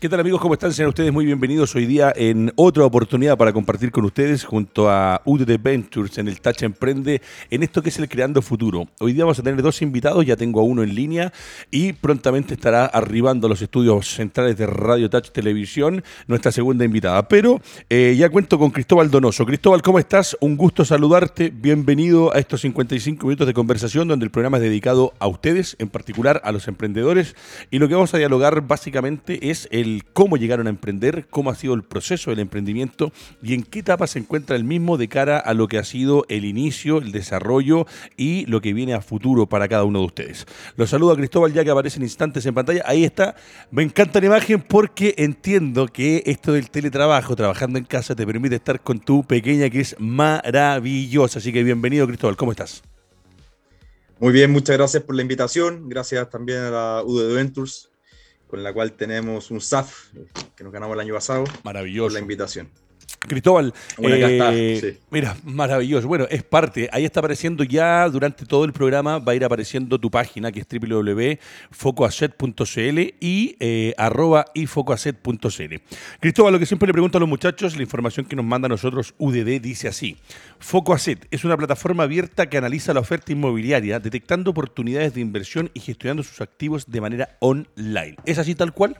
¿Qué 0.00 0.08
tal 0.08 0.20
amigos? 0.20 0.40
¿Cómo 0.40 0.54
están? 0.54 0.72
Sean 0.72 0.90
ustedes 0.90 1.12
muy 1.12 1.26
bienvenidos 1.26 1.74
hoy 1.74 1.84
día 1.84 2.12
en 2.14 2.52
otra 2.54 2.84
oportunidad 2.84 3.36
para 3.36 3.52
compartir 3.52 3.90
con 3.90 4.04
ustedes 4.04 4.44
junto 4.44 4.88
a 4.88 5.20
UDT 5.24 5.60
Ventures 5.60 6.18
en 6.18 6.28
el 6.28 6.40
Tacha 6.40 6.66
Emprende 6.66 7.20
en 7.50 7.64
esto 7.64 7.82
que 7.82 7.88
es 7.88 7.98
el 7.98 8.08
Creando 8.08 8.40
Futuro. 8.40 8.86
Hoy 9.00 9.12
día 9.12 9.24
vamos 9.24 9.40
a 9.40 9.42
tener 9.42 9.60
dos 9.60 9.82
invitados, 9.82 10.24
ya 10.24 10.36
tengo 10.36 10.60
a 10.60 10.62
uno 10.62 10.84
en 10.84 10.94
línea 10.94 11.32
y 11.72 11.94
prontamente 11.94 12.54
estará 12.54 12.86
arribando 12.86 13.48
a 13.48 13.50
los 13.50 13.60
estudios 13.60 14.06
centrales 14.06 14.56
de 14.56 14.68
Radio 14.68 15.10
Touch 15.10 15.32
Televisión 15.32 16.04
nuestra 16.28 16.52
segunda 16.52 16.84
invitada. 16.84 17.26
Pero 17.26 17.60
eh, 17.90 18.14
ya 18.16 18.28
cuento 18.28 18.56
con 18.56 18.70
Cristóbal 18.70 19.10
Donoso. 19.10 19.44
Cristóbal, 19.46 19.82
¿cómo 19.82 19.98
estás? 19.98 20.36
Un 20.40 20.56
gusto 20.56 20.84
saludarte. 20.84 21.50
Bienvenido 21.50 22.32
a 22.32 22.38
estos 22.38 22.60
55 22.60 23.26
minutos 23.26 23.48
de 23.48 23.52
conversación 23.52 24.06
donde 24.06 24.26
el 24.26 24.30
programa 24.30 24.58
es 24.58 24.62
dedicado 24.62 25.12
a 25.18 25.26
ustedes, 25.26 25.74
en 25.80 25.88
particular 25.88 26.40
a 26.44 26.52
los 26.52 26.68
emprendedores. 26.68 27.34
Y 27.72 27.80
lo 27.80 27.88
que 27.88 27.94
vamos 27.94 28.14
a 28.14 28.18
dialogar 28.18 28.60
básicamente 28.60 29.50
es 29.50 29.66
el 29.72 29.87
cómo 30.12 30.36
llegaron 30.36 30.66
a 30.66 30.70
emprender, 30.70 31.26
cómo 31.30 31.50
ha 31.50 31.54
sido 31.54 31.74
el 31.74 31.82
proceso 31.82 32.30
del 32.30 32.40
emprendimiento 32.40 33.12
y 33.42 33.54
en 33.54 33.62
qué 33.62 33.80
etapa 33.80 34.06
se 34.06 34.18
encuentra 34.18 34.56
el 34.56 34.64
mismo 34.64 34.96
de 34.96 35.08
cara 35.08 35.38
a 35.38 35.54
lo 35.54 35.68
que 35.68 35.78
ha 35.78 35.84
sido 35.84 36.24
el 36.28 36.44
inicio, 36.44 36.98
el 36.98 37.12
desarrollo 37.12 37.86
y 38.16 38.46
lo 38.46 38.60
que 38.60 38.72
viene 38.72 38.94
a 38.94 39.00
futuro 39.00 39.46
para 39.46 39.68
cada 39.68 39.84
uno 39.84 40.00
de 40.00 40.06
ustedes. 40.06 40.46
Los 40.76 40.90
saludo 40.90 41.12
a 41.12 41.16
Cristóbal 41.16 41.52
ya 41.52 41.64
que 41.64 41.70
aparece 41.70 41.98
en 41.98 42.04
instantes 42.04 42.44
en 42.46 42.54
pantalla. 42.54 42.82
Ahí 42.86 43.04
está. 43.04 43.34
Me 43.70 43.82
encanta 43.82 44.20
la 44.20 44.26
imagen 44.26 44.60
porque 44.60 45.14
entiendo 45.18 45.86
que 45.88 46.22
esto 46.26 46.52
del 46.52 46.70
teletrabajo, 46.70 47.36
trabajando 47.36 47.78
en 47.78 47.84
casa, 47.84 48.14
te 48.14 48.26
permite 48.26 48.56
estar 48.56 48.80
con 48.80 49.00
tu 49.00 49.24
pequeña 49.24 49.70
que 49.70 49.80
es 49.80 49.96
maravillosa. 49.98 51.38
Así 51.38 51.52
que 51.52 51.62
bienvenido 51.62 52.06
Cristóbal, 52.06 52.36
¿cómo 52.36 52.52
estás? 52.52 52.82
Muy 54.20 54.32
bien, 54.32 54.50
muchas 54.50 54.76
gracias 54.76 55.02
por 55.04 55.14
la 55.14 55.22
invitación. 55.22 55.88
Gracias 55.88 56.28
también 56.28 56.58
a 56.58 56.70
la 56.70 57.02
UD 57.04 57.34
Ventures 57.34 57.87
con 58.48 58.64
la 58.64 58.72
cual 58.72 58.92
tenemos 58.92 59.50
un 59.50 59.60
SAF 59.60 60.08
que 60.56 60.64
nos 60.64 60.72
ganamos 60.72 60.94
el 60.94 61.00
año 61.00 61.14
pasado. 61.14 61.44
Maravilloso. 61.62 62.06
Por 62.06 62.12
la 62.14 62.20
invitación. 62.20 62.68
Cristóbal, 63.20 63.72
eh, 63.98 64.98
mira, 65.10 65.36
maravilloso. 65.44 66.08
Bueno, 66.08 66.26
es 66.30 66.42
parte. 66.42 66.88
Ahí 66.92 67.04
está 67.04 67.20
apareciendo 67.20 67.62
ya 67.64 68.08
durante 68.08 68.46
todo 68.46 68.64
el 68.64 68.72
programa, 68.72 69.18
va 69.18 69.32
a 69.32 69.34
ir 69.34 69.44
apareciendo 69.44 69.98
tu 69.98 70.10
página 70.10 70.50
que 70.52 70.60
es 70.60 70.66
www.focoaset.cl 70.68 72.98
y 73.20 73.56
eh, 73.60 73.92
arroba 73.98 74.46
ifocoaset.cl. 74.54 75.74
Cristóbal, 76.20 76.52
lo 76.52 76.58
que 76.58 76.66
siempre 76.66 76.86
le 76.86 76.92
pregunto 76.92 77.18
a 77.18 77.20
los 77.20 77.28
muchachos, 77.28 77.76
la 77.76 77.82
información 77.82 78.26
que 78.26 78.36
nos 78.36 78.44
manda 78.44 78.66
a 78.66 78.68
nosotros 78.68 79.14
UDD 79.18 79.60
dice 79.60 79.88
así. 79.88 80.16
Focoaset 80.60 81.26
es 81.30 81.44
una 81.44 81.56
plataforma 81.56 82.04
abierta 82.04 82.48
que 82.48 82.56
analiza 82.56 82.94
la 82.94 83.00
oferta 83.00 83.32
inmobiliaria, 83.32 83.98
detectando 84.00 84.52
oportunidades 84.52 85.14
de 85.14 85.20
inversión 85.20 85.70
y 85.74 85.80
gestionando 85.80 86.22
sus 86.22 86.40
activos 86.40 86.90
de 86.90 87.00
manera 87.00 87.36
online. 87.40 88.16
¿Es 88.24 88.38
así 88.38 88.54
tal 88.54 88.72
cual? 88.72 88.96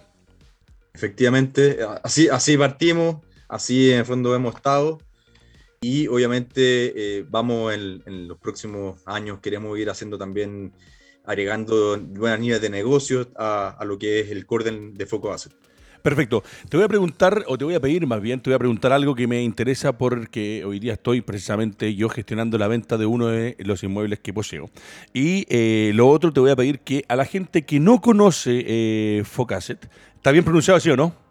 Efectivamente, 0.92 1.78
así, 2.02 2.28
así 2.28 2.56
partimos 2.56 3.18
Así 3.48 3.90
en 3.90 4.00
el 4.00 4.04
fondo 4.04 4.34
hemos 4.34 4.54
estado 4.54 4.98
y 5.80 6.08
obviamente 6.08 7.18
eh, 7.18 7.24
vamos 7.28 7.72
en, 7.72 8.28
los 8.28 8.38
próximos 8.38 9.00
años, 9.06 9.38
queremos 9.40 9.78
ir 9.78 9.88
haciendo 9.90 10.18
también, 10.18 10.72
agregando 11.24 11.98
buenas 11.98 12.40
líneas 12.40 12.60
de 12.60 12.70
negocios 12.70 13.28
a, 13.36 13.78
lo 13.84 13.98
que 13.98 14.20
es 14.20 14.30
el 14.30 14.44
core 14.44 14.70
de 14.70 15.06
Foco. 15.06 15.34
Perfecto. 16.02 16.42
Te 16.68 16.76
voy 16.76 16.84
a 16.84 16.88
preguntar, 16.88 17.44
o 17.46 17.58
te 17.58 17.64
voy 17.64 17.74
a 17.74 17.80
pedir 17.80 18.06
más 18.06 18.20
bien, 18.20 18.40
te 18.40 18.50
voy 18.50 18.54
a 18.54 18.58
preguntar 18.58 18.92
algo 18.92 19.14
que 19.14 19.26
me 19.26 19.42
interesa 19.42 19.96
porque 19.96 20.64
hoy 20.64 20.78
día 20.78 20.94
estoy 20.94 21.20
precisamente 21.20 21.94
yo 21.94 22.08
gestionando 22.08 22.56
la 22.58 22.68
venta 22.68 22.96
de 22.96 23.06
uno 23.06 23.28
de 23.28 23.56
los 23.60 23.82
inmuebles 23.82 24.20
que 24.20 24.32
poseo. 24.32 24.70
Y 25.12 25.46
eh, 25.48 25.92
lo 25.94 26.08
otro 26.08 26.32
te 26.32 26.40
voy 26.40 26.50
a 26.50 26.56
pedir 26.56 26.80
que 26.80 27.04
a 27.08 27.16
la 27.16 27.24
gente 27.24 27.62
que 27.62 27.78
no 27.80 28.00
conoce 28.00 28.64
eh, 28.66 29.22
Focasset, 29.24 29.90
¿está 30.16 30.32
bien 30.32 30.44
pronunciado 30.44 30.78
así 30.78 30.90
o 30.90 30.96
no? 30.96 31.27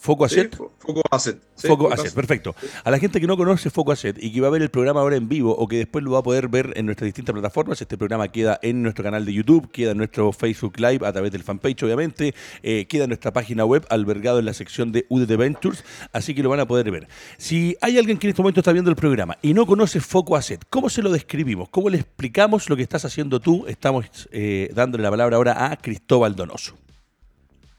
Foco 0.00 0.24
Asset. 0.24 0.56
Foco 0.56 1.02
Asset. 1.10 1.38
Foco, 1.56 1.92
Asset, 1.92 2.14
perfecto. 2.14 2.54
A 2.84 2.90
la 2.90 2.98
gente 2.98 3.20
que 3.20 3.26
no 3.26 3.36
conoce 3.36 3.68
Foco 3.68 3.92
Asset 3.92 4.16
y 4.18 4.32
que 4.32 4.40
va 4.40 4.46
a 4.46 4.50
ver 4.50 4.62
el 4.62 4.70
programa 4.70 5.00
ahora 5.00 5.16
en 5.16 5.28
vivo 5.28 5.54
o 5.54 5.68
que 5.68 5.76
después 5.76 6.02
lo 6.02 6.12
va 6.12 6.20
a 6.20 6.22
poder 6.22 6.48
ver 6.48 6.72
en 6.76 6.86
nuestras 6.86 7.04
distintas 7.04 7.34
plataformas, 7.34 7.82
este 7.82 7.98
programa 7.98 8.28
queda 8.28 8.58
en 8.62 8.82
nuestro 8.82 9.04
canal 9.04 9.26
de 9.26 9.34
YouTube, 9.34 9.70
queda 9.70 9.90
en 9.90 9.98
nuestro 9.98 10.32
Facebook 10.32 10.80
Live 10.80 11.06
a 11.06 11.12
través 11.12 11.32
del 11.32 11.42
fanpage, 11.42 11.82
obviamente, 11.82 12.34
eh, 12.62 12.86
queda 12.86 13.04
en 13.04 13.10
nuestra 13.10 13.34
página 13.34 13.66
web, 13.66 13.84
albergado 13.90 14.38
en 14.38 14.46
la 14.46 14.54
sección 14.54 14.90
de 14.90 15.04
UDT 15.10 15.36
Ventures, 15.36 15.84
así 16.14 16.34
que 16.34 16.42
lo 16.42 16.48
van 16.48 16.60
a 16.60 16.66
poder 16.66 16.90
ver. 16.90 17.06
Si 17.36 17.76
hay 17.82 17.98
alguien 17.98 18.16
que 18.16 18.26
en 18.26 18.30
este 18.30 18.40
momento 18.40 18.60
está 18.60 18.72
viendo 18.72 18.90
el 18.90 18.96
programa 18.96 19.36
y 19.42 19.52
no 19.52 19.66
conoce 19.66 20.00
Foco 20.00 20.34
Asset, 20.34 20.64
¿cómo 20.70 20.88
se 20.88 21.02
lo 21.02 21.10
describimos? 21.10 21.68
¿Cómo 21.68 21.90
le 21.90 21.98
explicamos 21.98 22.70
lo 22.70 22.76
que 22.76 22.82
estás 22.82 23.04
haciendo 23.04 23.38
tú? 23.38 23.66
Estamos 23.68 24.06
eh, 24.32 24.70
dándole 24.74 25.02
la 25.02 25.10
palabra 25.10 25.36
ahora 25.36 25.70
a 25.70 25.76
Cristóbal 25.76 26.34
Donoso. 26.34 26.74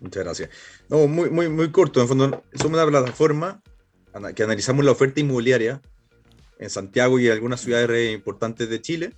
Muchas 0.01 0.23
gracias. 0.23 0.49
No, 0.89 1.07
muy, 1.07 1.29
muy, 1.29 1.47
muy 1.47 1.71
corto. 1.71 2.01
En 2.01 2.07
fondo, 2.07 2.43
somos 2.55 2.73
una 2.73 2.87
plataforma 2.87 3.61
que 4.35 4.43
analizamos 4.43 4.83
la 4.83 4.91
oferta 4.91 5.19
inmobiliaria 5.19 5.81
en 6.59 6.69
Santiago 6.69 7.19
y 7.19 7.27
en 7.27 7.33
algunas 7.33 7.61
ciudades 7.61 8.13
importantes 8.13 8.67
de 8.67 8.81
Chile. 8.81 9.13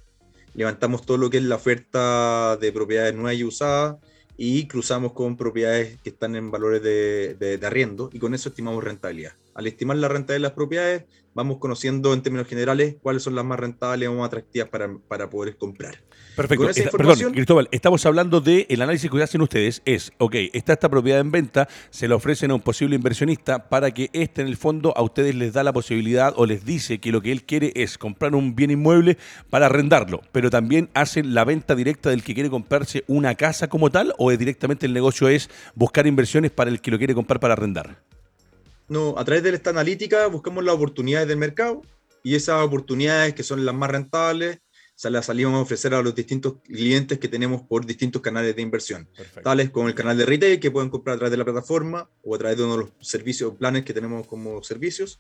Levantamos 0.54 1.06
todo 1.06 1.18
lo 1.18 1.30
que 1.30 1.38
es 1.38 1.44
la 1.44 1.56
oferta 1.56 2.58
de 2.58 2.72
propiedades 2.72 3.16
nuevas 3.16 3.36
y 3.36 3.44
usadas 3.44 3.96
y 4.38 4.68
cruzamos 4.68 5.14
con 5.14 5.38
propiedades 5.38 6.00
que 6.02 6.10
están 6.10 6.36
en 6.36 6.52
valores 6.52 6.84
de, 6.84 7.36
de 7.36 7.66
arriendo 7.66 8.10
y 8.12 8.20
con 8.20 8.34
eso 8.34 8.50
estimamos 8.50 8.84
rentabilidad. 8.84 9.34
Al 9.56 9.68
estimar 9.68 9.98
la 9.98 10.10
renta 10.10 10.34
de 10.34 10.40
las 10.40 10.52
propiedades, 10.52 11.06
vamos 11.34 11.60
conociendo 11.60 12.14
en 12.14 12.22
términos 12.22 12.48
generales 12.48 12.98
cuáles 13.02 13.24
son 13.24 13.36
las 13.36 13.46
más 13.46 13.60
rentables 13.60 14.10
o 14.10 14.14
más 14.14 14.28
atractivas 14.28 14.70
para, 14.70 14.98
para 15.08 15.30
poder 15.30 15.58
comprar. 15.58 16.04
Perfecto. 16.36 16.68
Perdón, 16.98 17.32
Cristóbal, 17.32 17.70
estamos 17.72 18.06
hablando 18.06 18.42
del 18.42 18.66
el 18.70 18.82
análisis 18.82 19.10
que 19.10 19.22
hacen 19.22 19.42
ustedes. 19.42 19.82
Es, 19.86 20.12
ok, 20.18 20.36
está 20.54 20.74
esta 20.74 20.90
propiedad 20.90 21.20
en 21.20 21.32
venta, 21.32 21.68
se 21.92 22.08
la 22.08 22.16
ofrecen 22.16 22.52
a 22.52 22.56
un 22.56 22.62
posible 22.62 22.96
inversionista 22.96 23.70
para 23.70 23.92
que 23.92 24.10
este 24.14 24.42
en 24.42 24.48
el 24.48 24.58
fondo 24.58 24.94
a 24.98 25.04
ustedes 25.04 25.36
les 25.36 25.54
da 25.54 25.64
la 25.64 25.74
posibilidad 25.74 26.34
o 26.36 26.46
les 26.46 26.66
dice 26.66 27.00
que 27.00 27.12
lo 27.12 27.22
que 27.22 27.32
él 27.32 27.44
quiere 27.44 27.72
es 27.76 27.98
comprar 27.98 28.34
un 28.34 28.56
bien 28.56 28.72
inmueble 28.72 29.18
para 29.50 29.68
arrendarlo, 29.68 30.22
pero 30.32 30.50
también 30.50 30.90
hacen 30.94 31.34
la 31.36 31.46
venta 31.46 31.76
directa 31.76 32.10
del 32.10 32.24
que 32.24 32.34
quiere 32.34 32.50
comprarse 32.50 33.04
una 33.08 33.36
casa 33.36 33.68
como 33.68 33.92
tal 33.92 34.14
o 34.18 34.32
directamente 34.32 34.86
el 34.88 34.94
negocio 34.94 35.28
es 35.28 35.50
buscar 35.76 36.08
inversiones 36.08 36.52
para 36.52 36.72
el 36.72 36.82
que 36.82 36.92
lo 36.92 36.98
quiere 36.98 37.14
comprar 37.14 37.40
para 37.40 37.54
arrendar. 37.54 38.02
No, 38.88 39.16
a 39.18 39.24
través 39.24 39.44
de 39.44 39.52
esta 39.52 39.70
analítica 39.70 40.28
buscamos 40.28 40.64
las 40.64 40.76
oportunidades 40.76 41.28
del 41.28 41.38
mercado 41.38 41.82
y 42.24 42.36
esas 42.36 42.64
oportunidades 42.64 43.34
que 43.34 43.44
son 43.44 43.66
las 43.66 43.76
más 43.76 43.92
rentables 43.92 44.60
se 44.96 45.10
las 45.10 45.26
salimos 45.26 45.54
a 45.56 45.60
ofrecer 45.60 45.94
a 45.94 46.02
los 46.02 46.14
distintos 46.14 46.56
clientes 46.64 47.18
que 47.20 47.28
tenemos 47.28 47.64
por 47.64 47.86
distintos 47.86 48.22
canales 48.22 48.56
de 48.56 48.62
inversión, 48.62 49.10
tales 49.44 49.70
como 49.72 49.88
el 49.88 49.96
canal 49.96 50.18
de 50.18 50.26
retail 50.26 50.60
que 50.60 50.72
pueden 50.72 50.90
comprar 50.90 51.16
a 51.16 51.18
través 51.18 51.32
de 51.32 51.38
la 51.38 51.46
plataforma 51.46 52.10
o 52.22 52.36
a 52.36 52.38
través 52.38 52.58
de 52.58 52.64
uno 52.64 52.78
de 52.78 52.84
los 52.84 52.92
servicios 53.02 53.52
o 53.52 53.58
planes 53.58 53.84
que 53.84 53.94
tenemos 53.94 54.28
como 54.28 54.62
servicios, 54.64 55.20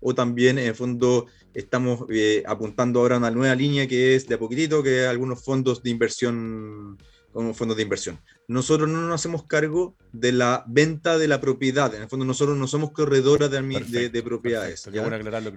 o 0.00 0.14
también 0.14 0.58
en 0.58 0.66
el 0.66 0.74
fondo 0.74 1.26
estamos 1.54 2.04
eh, 2.10 2.42
apuntando 2.46 3.00
ahora 3.00 3.16
a 3.16 3.18
una 3.18 3.30
nueva 3.30 3.54
línea 3.54 3.86
que 3.86 4.14
es 4.14 4.26
de 4.26 4.34
a 4.34 4.38
poquitito, 4.38 4.82
que 4.82 5.04
es 5.04 5.08
algunos 5.08 5.42
fondos 5.42 5.82
de 5.82 5.90
inversión 5.90 6.98
como 7.32 7.52
fondos 7.54 7.76
de 7.76 7.82
inversión. 7.82 8.20
Nosotros 8.46 8.88
no 8.88 9.00
nos 9.00 9.14
hacemos 9.14 9.44
cargo 9.44 9.94
de 10.12 10.32
la 10.32 10.64
venta 10.66 11.16
de 11.16 11.28
la 11.28 11.40
propiedad. 11.40 11.94
En 11.94 12.02
el 12.02 12.08
fondo, 12.08 12.24
nosotros 12.24 12.56
no 12.56 12.66
somos 12.66 12.90
corredores 12.90 13.50
de, 13.50 14.10
de, 14.10 14.22
propiedades. 14.22 14.88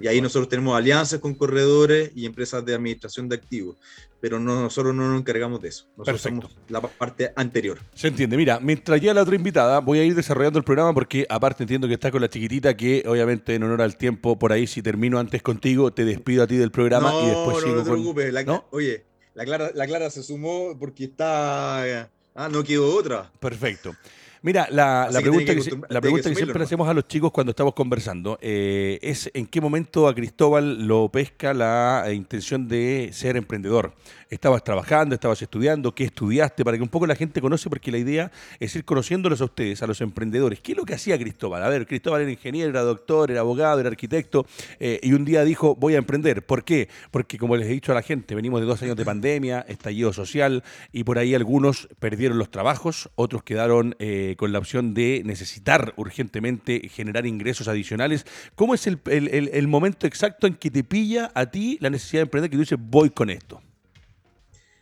y 0.01 0.07
ahí 0.07 0.22
nosotros 0.22 0.48
tenemos 0.48 0.78
alianzas 0.78 1.19
con 1.19 1.36
corredores 1.36 2.12
y 2.16 2.25
empresas 2.25 2.63
de 2.66 2.75
administración 2.75 3.28
de 3.28 3.36
activos. 3.36 3.78
Pero 4.22 4.39
nosotros 4.39 4.95
no 4.95 5.10
nos 5.10 5.19
encargamos 5.19 5.62
de 5.62 5.69
eso. 5.69 5.86
Nosotros 5.98 6.22
somos 6.22 6.56
la 6.69 6.81
parte 6.81 7.34
anterior. 7.36 7.78
Se 7.94 8.07
entiende. 8.07 8.38
Mira, 8.38 8.60
mientras 8.60 9.00
ya 9.01 9.13
la 9.13 9.22
otra 9.22 9.36
invitada, 9.36 9.80
voy 9.80 10.00
a 10.00 10.06
ir 10.06 10.16
desarrollando 10.16 10.57
el 10.57 10.66
programa 10.66 10.94
porque, 10.94 11.28
aparte, 11.30 11.63
entiendo 11.63 11.88
que 11.88 11.95
está 11.95 12.10
con 12.10 12.22
la 12.22 12.30
chiquitita 12.30 12.75
que, 12.78 13.04
obviamente, 13.06 13.54
en 13.54 13.63
honor 13.63 13.81
al 13.81 13.98
tiempo, 13.98 14.40
por 14.40 14.54
ahí, 14.54 14.66
si 14.66 14.81
termino 14.81 15.19
antes 15.19 15.44
contigo, 15.44 15.92
te 15.92 16.06
despido 16.06 16.44
a 16.44 16.48
ti 16.48 16.56
del 16.56 16.72
programa 16.72 17.13
y 17.22 17.28
después 17.28 17.63
sigo 17.63 17.75
no 17.75 17.83
te 17.83 17.90
preocupes. 17.90 18.33
Oye 18.72 19.06
la 19.38 19.45
Clara, 19.45 19.72
la 19.75 19.86
Clara 19.86 20.10
se 20.10 20.24
sumó 20.24 20.75
porque 20.80 21.04
está. 21.04 22.10
Ah, 22.39 22.50
no 22.50 22.63
quedó 22.63 22.95
otra. 22.95 23.31
Perfecto. 23.39 23.95
Mira, 24.42 24.68
la, 24.72 25.10
pregunta, 25.22 25.56
que, 25.56 25.62
la 25.89 26.01
pregunta 26.01 26.30
que, 26.30 26.36
siempre 26.36 26.60
le 26.60 26.66
hacemos 26.66 26.88
a 26.88 26.94
los 26.94 27.07
chicos 27.07 27.31
cuando 27.31 27.51
estamos 27.51 27.74
conversando 27.74 28.38
eh, 28.42 29.00
es 29.01 29.30
en 29.34 29.48
qué 29.48 29.62
momento 29.62 30.07
a 30.07 30.13
Cristóbal 30.13 30.88
lo 30.88 31.10
pesca 31.10 31.54
la 31.54 32.06
intención 32.13 32.68
de 32.68 33.10
ser 33.13 33.38
emprendedor 33.38 33.94
estabas 34.30 34.63
trabajando, 34.63 35.16
estabas 35.16 35.42
estudiando, 35.42 35.94
qué 35.94 36.06
estudiaste, 36.06 36.63
para 36.63 36.78
que 36.78 36.84
un 36.84 36.89
poco 36.89 37.07
la 37.07 37.16
gente 37.16 37.42
conoce, 37.42 37.69
porque 37.69 37.92
la 37.92 37.98
idea 37.98 38.31
es 38.60 38.75
ir 38.75 38.86
conociéndolos 38.86 39.42
a 39.42 39.45
ustedes, 39.45 39.81
a 39.84 39.88
los 39.88 40.01
emprendedores. 40.01 40.60
¿Qué 40.60 40.74
es 40.74 40.78
lo 40.78 40.86
que 40.86 40.94
hacía 40.94 41.18
Cristóbal? 41.18 41.63
A 41.63 41.69
ver, 41.69 41.86
Cristóbal 41.88 42.22
era 42.22 42.31
ingeniero, 42.31 42.69
era 42.69 42.81
doctor, 42.81 43.31
era 43.31 43.42
abogado, 43.42 43.80
era 43.80 43.90
arquitecto, 43.90 44.45
eh, 44.80 45.00
y 45.01 45.13
un 45.13 45.25
día 45.25 45.44
dijo, 45.44 45.75
voy 45.75 45.95
a 45.95 45.98
emprender. 45.98 46.45
¿Por 46.45 46.63
qué? 46.63 46.90
Porque 47.12 47.38
como 47.38 47.56
les 47.56 47.68
he 47.68 47.72
dicho 47.72 47.92
a 47.92 47.95
la 47.95 48.01
gente, 48.01 48.36
venimos 48.36 48.60
de 48.60 48.68
dos 48.68 48.81
años 48.81 48.95
de 48.95 49.06
pandemia, 49.06 49.66
estallido 49.68 50.13
social, 50.13 50.63
y 50.92 51.04
por 51.04 51.19
ahí 51.19 51.33
algunos 51.36 51.88
perdieron 52.00 52.38
los 52.38 52.51
trabajos, 52.51 53.10
otros 53.16 53.44
quedaron 53.44 53.95
eh, 54.00 54.27
con 54.36 54.52
la 54.52 54.60
opción 54.60 54.94
de 54.94 55.22
necesitar 55.24 55.94
urgentemente 55.96 56.90
generar 56.90 57.26
ingresos 57.26 57.68
adicionales. 57.68 58.26
¿Cómo 58.56 58.74
es 58.74 58.88
el, 58.88 59.00
el 59.06 59.68
momento 59.68 60.08
exacto 60.08 60.48
en 60.48 60.56
que 60.56 60.70
te 60.70 60.84
pilla 60.84 61.32
a 61.34 61.46
ti 61.52 61.78
la 61.80 61.90
necesidad 61.90 62.22
de 62.22 62.24
emprender, 62.24 62.50
que 62.50 62.58
tú 62.58 62.62
dices, 62.62 62.80
voy 62.82 63.10
con 63.12 63.30
esto? 63.30 63.62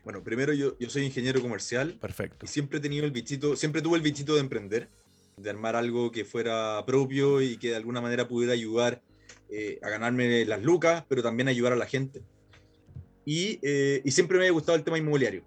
Bueno, 0.04 0.24
primero 0.24 0.54
yo, 0.54 0.78
yo 0.80 0.90
soy 0.90 1.04
ingeniero 1.04 1.42
comercial. 1.42 1.98
Perfecto. 2.00 2.46
Y 2.46 2.48
siempre 2.48 2.80
he 2.80 2.82
tenido 2.82 3.06
el 3.06 3.12
bichito, 3.12 3.56
siempre 3.56 3.82
tuve 3.82 3.98
el 3.98 4.04
bichito 4.04 4.34
de 4.34 4.40
emprender. 4.42 4.90
de 5.38 5.50
armar 5.50 5.76
algo 5.76 6.12
que 6.12 6.24
fuera 6.24 6.84
propio 6.86 7.42
y 7.42 7.58
que 7.58 7.70
de 7.70 7.76
alguna 7.76 8.02
manera 8.02 8.28
pudiera 8.28 8.54
ayudar 8.54 9.02
eh, 9.50 9.80
a 9.84 9.90
ganarme 9.90 10.46
las 10.46 10.62
lucas, 10.64 11.04
pero 11.08 11.22
también 11.22 11.48
ayudar 11.48 11.74
a 11.74 11.76
la 11.76 11.86
gente. 11.86 12.22
Y, 13.26 13.60
eh, 13.62 14.02
y 14.04 14.12
siempre 14.12 14.38
me 14.38 14.48
ha 14.48 14.52
gustado 14.52 14.78
el 14.78 14.84
tema 14.84 14.98
inmobiliario. 14.98 15.44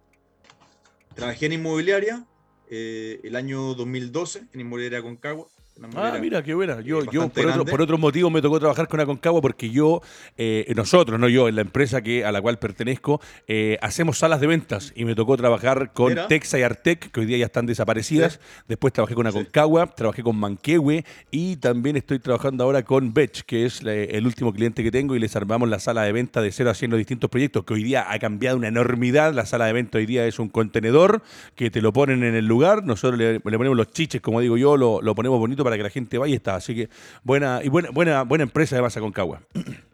Trabajé 1.15 1.47
en 1.47 1.53
inmobiliaria 1.53 2.27
eh, 2.71 3.21
el 3.25 3.37
año 3.37 3.75
2012, 3.75 4.47
en 4.53 4.61
Inmobiliaria 4.61 5.03
Concagua, 5.03 5.49
Ah, 5.95 6.19
mira, 6.21 6.43
qué 6.43 6.55
buena. 6.55 6.81
Yo, 6.81 7.05
yo 7.11 7.29
por, 7.29 7.47
otro, 7.47 7.65
por 7.65 7.83
otros 7.83 8.01
motivos 8.01 8.33
me 8.33 8.43
tocó 8.43 8.59
trabajar 8.59 8.89
con 8.89 8.99
Aconcagua 8.99 9.41
porque 9.41 9.71
yo, 9.71 10.03
eh, 10.37 10.73
nosotros, 10.75 11.21
no 11.21 11.29
yo, 11.29 11.49
en 11.49 11.55
la 11.55 11.61
empresa 11.61 12.03
que, 12.03 12.25
a 12.25 12.33
la 12.33 12.43
cual 12.43 12.59
pertenezco, 12.59 13.21
eh, 13.47 13.79
hacemos 13.81 14.19
salas 14.19 14.41
de 14.41 14.49
ventas 14.49 14.93
y 14.97 15.05
me 15.05 15.15
tocó 15.15 15.37
trabajar 15.37 15.93
con 15.93 16.17
Texa 16.29 16.59
y 16.59 16.63
Artec, 16.63 17.13
que 17.13 17.21
hoy 17.21 17.27
día 17.27 17.39
ya 17.39 17.47
están 17.47 17.67
desaparecidas. 17.67 18.41
Después 18.67 18.93
trabajé 18.93 19.15
con 19.15 19.27
Aconcagua, 19.27 19.87
trabajé 19.87 20.23
con 20.23 20.37
Manquehue 20.37 21.05
y 21.31 21.57
también 21.57 21.97
estoy 21.97 22.19
trabajando 22.19 22.65
ahora 22.65 22.83
con 22.83 23.15
Bech, 23.15 23.43
que 23.43 23.65
es 23.65 23.81
el 23.83 24.27
último 24.27 24.53
cliente 24.53 24.83
que 24.83 24.91
tengo 24.91 25.15
y 25.15 25.21
les 25.21 25.37
armamos 25.37 25.69
la 25.69 25.79
sala 25.79 26.03
de 26.03 26.13
venta 26.13 26.43
de 26.43 26.51
cero 26.51 26.71
a 26.71 26.75
100 26.75 26.91
los 26.91 26.99
distintos 26.99 27.31
proyectos, 27.31 27.65
que 27.65 27.75
hoy 27.75 27.85
día 27.85 28.11
ha 28.11 28.19
cambiado 28.19 28.57
una 28.57 28.69
enormidad. 28.69 29.33
La 29.33 29.47
sala 29.47 29.67
de 29.67 29.75
venta 29.75 29.99
hoy 29.99 30.07
día 30.07 30.27
es 30.27 30.41
un 30.41 30.49
contenedor 30.49 31.23
que 31.55 31.71
te 31.71 31.81
lo 31.81 31.93
ponen 31.93 32.25
en 32.25 32.35
el 32.35 32.47
lugar, 32.47 32.85
nosotros 32.85 33.19
le, 33.19 33.39
ponemos 33.39 33.77
los 33.77 33.91
chiches, 33.93 34.21
como 34.21 34.41
digo 34.41 34.57
yo, 34.57 34.77
lo, 34.77 35.01
lo 35.03 35.15
ponemos 35.15 35.39
bonito 35.39 35.68
para 35.69 35.77
que 35.77 35.83
la 35.85 35.91
gente 35.91 36.19
vaya 36.19 36.33
y 36.33 36.37
está. 36.37 36.57
Así 36.57 36.75
que 36.75 36.89
buena 37.23 37.61
y 37.63 37.69
buena, 37.69 37.91
buena, 37.91 38.23
buena 38.23 38.45
empresa 38.45 38.77
de 38.77 38.83
Masa 38.83 39.01
Concagua. 39.01 39.43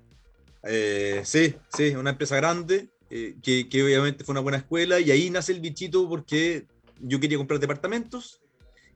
Eh, 0.66 1.20
sí, 1.24 1.54
sí, 1.76 1.94
una 1.94 2.08
empresa 2.08 2.36
grande, 2.36 2.88
eh, 3.10 3.34
que, 3.42 3.68
que, 3.68 3.82
obviamente 3.84 4.24
fue 4.24 4.32
una 4.32 4.40
buena 4.40 4.56
escuela, 4.56 4.98
y 4.98 5.10
ahí 5.10 5.28
nace 5.28 5.52
el 5.52 5.60
bichito 5.60 6.08
porque 6.08 6.64
yo 7.00 7.20
quería 7.20 7.36
comprar 7.36 7.60
departamentos. 7.60 8.40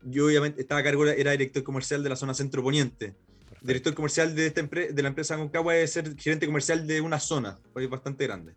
Yo 0.03 0.25
obviamente 0.25 0.63
estaba 0.63 0.81
a 0.81 0.85
cargo, 0.85 1.07
era 1.07 1.33
director 1.33 1.63
comercial 1.63 2.03
de 2.03 2.09
la 2.09 2.17
zona 2.17 2.33
centro 2.33 2.63
poniente. 2.63 3.13
Director 3.61 3.93
comercial 3.93 4.35
de, 4.35 4.47
esta 4.47 4.63
de 4.63 5.03
la 5.03 5.09
empresa 5.09 5.37
Concagua 5.37 5.77
es 5.77 5.93
ser 5.93 6.17
gerente 6.17 6.47
comercial 6.47 6.87
de 6.87 7.03
una 7.03 7.21
zona, 7.21 7.59
bastante 7.91 8.27
grande. 8.27 8.55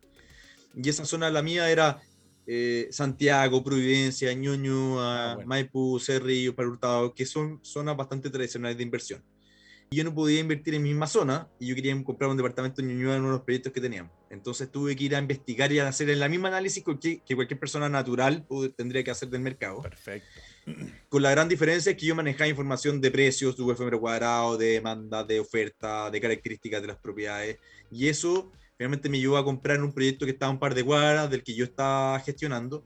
Y 0.76 0.88
esa 0.88 1.04
zona, 1.04 1.30
la 1.30 1.42
mía, 1.42 1.70
era 1.70 2.02
eh, 2.48 2.88
Santiago, 2.92 3.64
Providencia, 3.64 4.34
Ñuñoa, 4.34 5.34
ah, 5.34 5.40
Maipú, 5.46 6.00
Cerrillo, 6.00 6.54
Hurtado, 6.58 7.14
que 7.14 7.26
son 7.26 7.60
zonas 7.64 7.96
bastante 7.96 8.30
tradicionales 8.30 8.78
de 8.78 8.84
inversión. 8.84 9.24
Y 9.94 9.98
yo 9.98 10.06
no 10.06 10.16
podía 10.16 10.40
invertir 10.40 10.74
en 10.74 10.84
mi 10.84 10.90
misma 10.90 11.06
zona 11.06 11.50
y 11.60 11.68
yo 11.68 11.76
quería 11.76 12.02
comprar 12.04 12.30
un 12.30 12.38
departamento 12.38 12.82
en 12.82 12.88
Ñuñoa 12.88 13.16
en 13.16 13.24
uno 13.24 13.32
de 13.32 13.38
los 13.38 13.44
proyectos 13.44 13.74
que 13.74 13.82
teníamos. 13.82 14.14
Entonces 14.30 14.72
tuve 14.72 14.96
que 14.96 15.04
ir 15.04 15.16
a 15.16 15.20
investigar 15.20 15.70
y 15.74 15.80
a 15.80 15.88
hacer 15.88 16.10
el 16.10 16.30
mismo 16.30 16.48
análisis 16.48 16.82
que, 16.82 17.22
que 17.22 17.36
cualquier 17.36 17.60
persona 17.60 17.90
natural 17.90 18.46
tendría 18.78 19.04
que 19.04 19.12
hacer 19.12 19.28
del 19.30 19.42
mercado. 19.42 19.82
Perfecto. 19.82 20.40
Con 21.10 21.22
la 21.22 21.32
gran 21.32 21.50
diferencia 21.50 21.92
es 21.92 21.98
que 21.98 22.06
yo 22.06 22.16
manejaba 22.16 22.48
información 22.48 23.02
de 23.02 23.12
precios, 23.12 23.58
de 23.58 23.64
UF 23.64 23.82
cuadrado, 24.00 24.58
de 24.58 24.68
demanda, 24.68 25.26
de 25.26 25.42
oferta, 25.42 26.10
de 26.10 26.22
características 26.22 26.82
de 26.82 26.88
las 26.88 26.98
propiedades. 26.98 27.58
Y 27.92 28.08
eso 28.08 28.50
finalmente 28.82 29.10
me 29.10 29.20
llevó 29.20 29.38
a 29.38 29.46
comprar 29.46 29.78
en 29.78 29.84
un 29.84 29.94
proyecto 29.94 30.26
que 30.26 30.32
estaba 30.32 30.52
un 30.52 30.58
par 30.58 30.74
de 30.74 30.84
cuadras 30.84 31.30
del 31.30 31.44
que 31.44 31.54
yo 31.54 31.66
estaba 31.66 32.20
gestionando. 32.20 32.84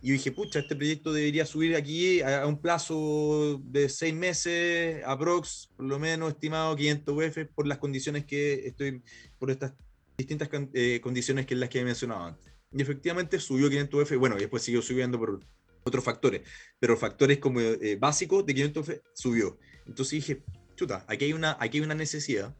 Y 0.00 0.10
yo 0.10 0.12
dije, 0.12 0.30
pucha, 0.30 0.60
este 0.60 0.76
proyecto 0.76 1.12
debería 1.12 1.44
subir 1.44 1.74
aquí 1.74 2.20
a, 2.20 2.46
un 2.46 2.60
plazo 2.60 3.60
de 3.64 3.88
seis 3.88 4.14
meses, 4.14 5.02
aprox, 5.04 5.70
por 5.76 5.86
lo 5.86 5.98
menos 5.98 6.34
estimado 6.34 6.76
500 6.76 7.16
UF, 7.16 7.38
por 7.52 7.66
las 7.66 7.78
condiciones 7.78 8.24
que 8.26 8.64
estoy, 8.68 9.02
por 9.36 9.50
estas 9.50 9.74
distintas 10.16 10.48
eh, 10.72 11.00
condiciones 11.02 11.46
que 11.46 11.56
las 11.56 11.68
que 11.68 11.80
he 11.80 11.84
mencionado 11.84 12.26
antes. 12.26 12.52
Y 12.70 12.80
efectivamente 12.80 13.40
subió 13.40 13.68
500 13.68 14.02
UF, 14.02 14.16
bueno, 14.18 14.36
y 14.36 14.42
después 14.42 14.62
siguió 14.62 14.82
subiendo 14.82 15.18
por 15.18 15.40
otros 15.82 16.04
factores, 16.04 16.42
pero 16.78 16.96
factores 16.96 17.38
como 17.38 17.60
eh, 17.60 17.96
básicos 17.98 18.46
de 18.46 18.54
500 18.54 18.88
UF 18.88 18.94
subió. 19.14 19.58
Entonces 19.84 20.12
dije, 20.12 20.44
chuta, 20.76 21.04
aquí 21.08 21.24
hay 21.24 21.32
una, 21.32 21.56
aquí 21.58 21.78
hay 21.78 21.84
una 21.84 21.96
necesidad 21.96 22.54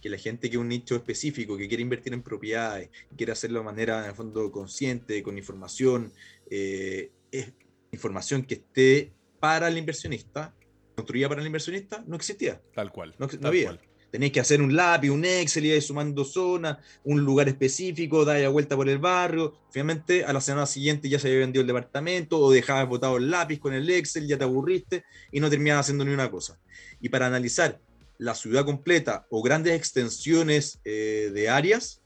que 0.00 0.08
la 0.08 0.18
gente 0.18 0.48
que 0.48 0.56
es 0.56 0.60
un 0.60 0.68
nicho 0.68 0.96
específico, 0.96 1.56
que 1.56 1.68
quiere 1.68 1.82
invertir 1.82 2.12
en 2.12 2.22
propiedades, 2.22 2.90
quiere 3.16 3.32
hacerlo 3.32 3.60
de 3.60 3.64
manera, 3.64 4.02
en 4.02 4.10
el 4.10 4.14
fondo, 4.14 4.50
consciente, 4.50 5.22
con 5.22 5.36
información, 5.38 6.12
eh, 6.50 7.10
es 7.30 7.52
información 7.92 8.42
que 8.42 8.54
esté 8.54 9.12
para 9.38 9.68
el 9.68 9.78
inversionista, 9.78 10.54
construida 10.94 11.28
para 11.28 11.40
el 11.40 11.46
inversionista, 11.46 12.04
no 12.06 12.16
existía. 12.16 12.60
Tal 12.74 12.92
cual. 12.92 13.14
No, 13.18 13.28
había. 13.48 13.78
Tenéis 14.10 14.32
que 14.32 14.40
hacer 14.40 14.60
un 14.60 14.74
lápiz, 14.74 15.10
un 15.10 15.24
Excel, 15.24 15.66
y 15.66 15.80
sumando 15.80 16.24
zonas, 16.24 16.78
un 17.04 17.20
lugar 17.20 17.48
específico, 17.48 18.24
dar 18.24 18.48
vuelta 18.50 18.74
por 18.74 18.88
el 18.88 18.98
barrio. 18.98 19.54
Finalmente, 19.70 20.24
a 20.24 20.32
la 20.32 20.40
semana 20.40 20.66
siguiente 20.66 21.08
ya 21.08 21.20
se 21.20 21.28
había 21.28 21.40
vendido 21.40 21.60
el 21.60 21.68
departamento, 21.68 22.40
o 22.40 22.50
dejabas 22.50 22.88
botado 22.88 23.18
el 23.18 23.30
lápiz 23.30 23.60
con 23.60 23.72
el 23.72 23.88
Excel, 23.88 24.26
ya 24.26 24.36
te 24.36 24.44
aburriste 24.44 25.04
y 25.30 25.38
no 25.38 25.48
terminabas 25.48 25.86
haciendo 25.86 26.04
ni 26.04 26.12
una 26.12 26.28
cosa. 26.28 26.58
Y 27.00 27.08
para 27.08 27.26
analizar 27.26 27.80
la 28.20 28.34
ciudad 28.34 28.66
completa 28.66 29.26
o 29.30 29.42
grandes 29.42 29.74
extensiones 29.74 30.78
eh, 30.84 31.30
de 31.32 31.48
áreas, 31.48 32.02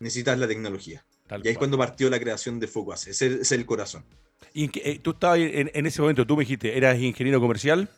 necesitas 0.00 0.38
la 0.38 0.48
tecnología. 0.48 1.04
y 1.30 1.34
ahí 1.34 1.52
es 1.52 1.58
cuando 1.58 1.76
partió 1.76 2.08
la 2.08 2.18
creación 2.18 2.58
de 2.58 2.66
Focus. 2.66 3.06
Ese 3.06 3.40
es 3.42 3.52
el 3.52 3.66
corazón. 3.66 4.04
Y 4.54 4.70
eh, 4.80 4.98
tú 5.02 5.10
estabas 5.10 5.38
en, 5.38 5.70
en, 5.74 5.86
ese 5.86 6.00
momento, 6.00 6.26
tú 6.26 6.36
me 6.36 6.42
dijiste, 6.42 6.76
eras 6.76 6.98
ingeniero 6.98 7.38
comercial 7.40 7.90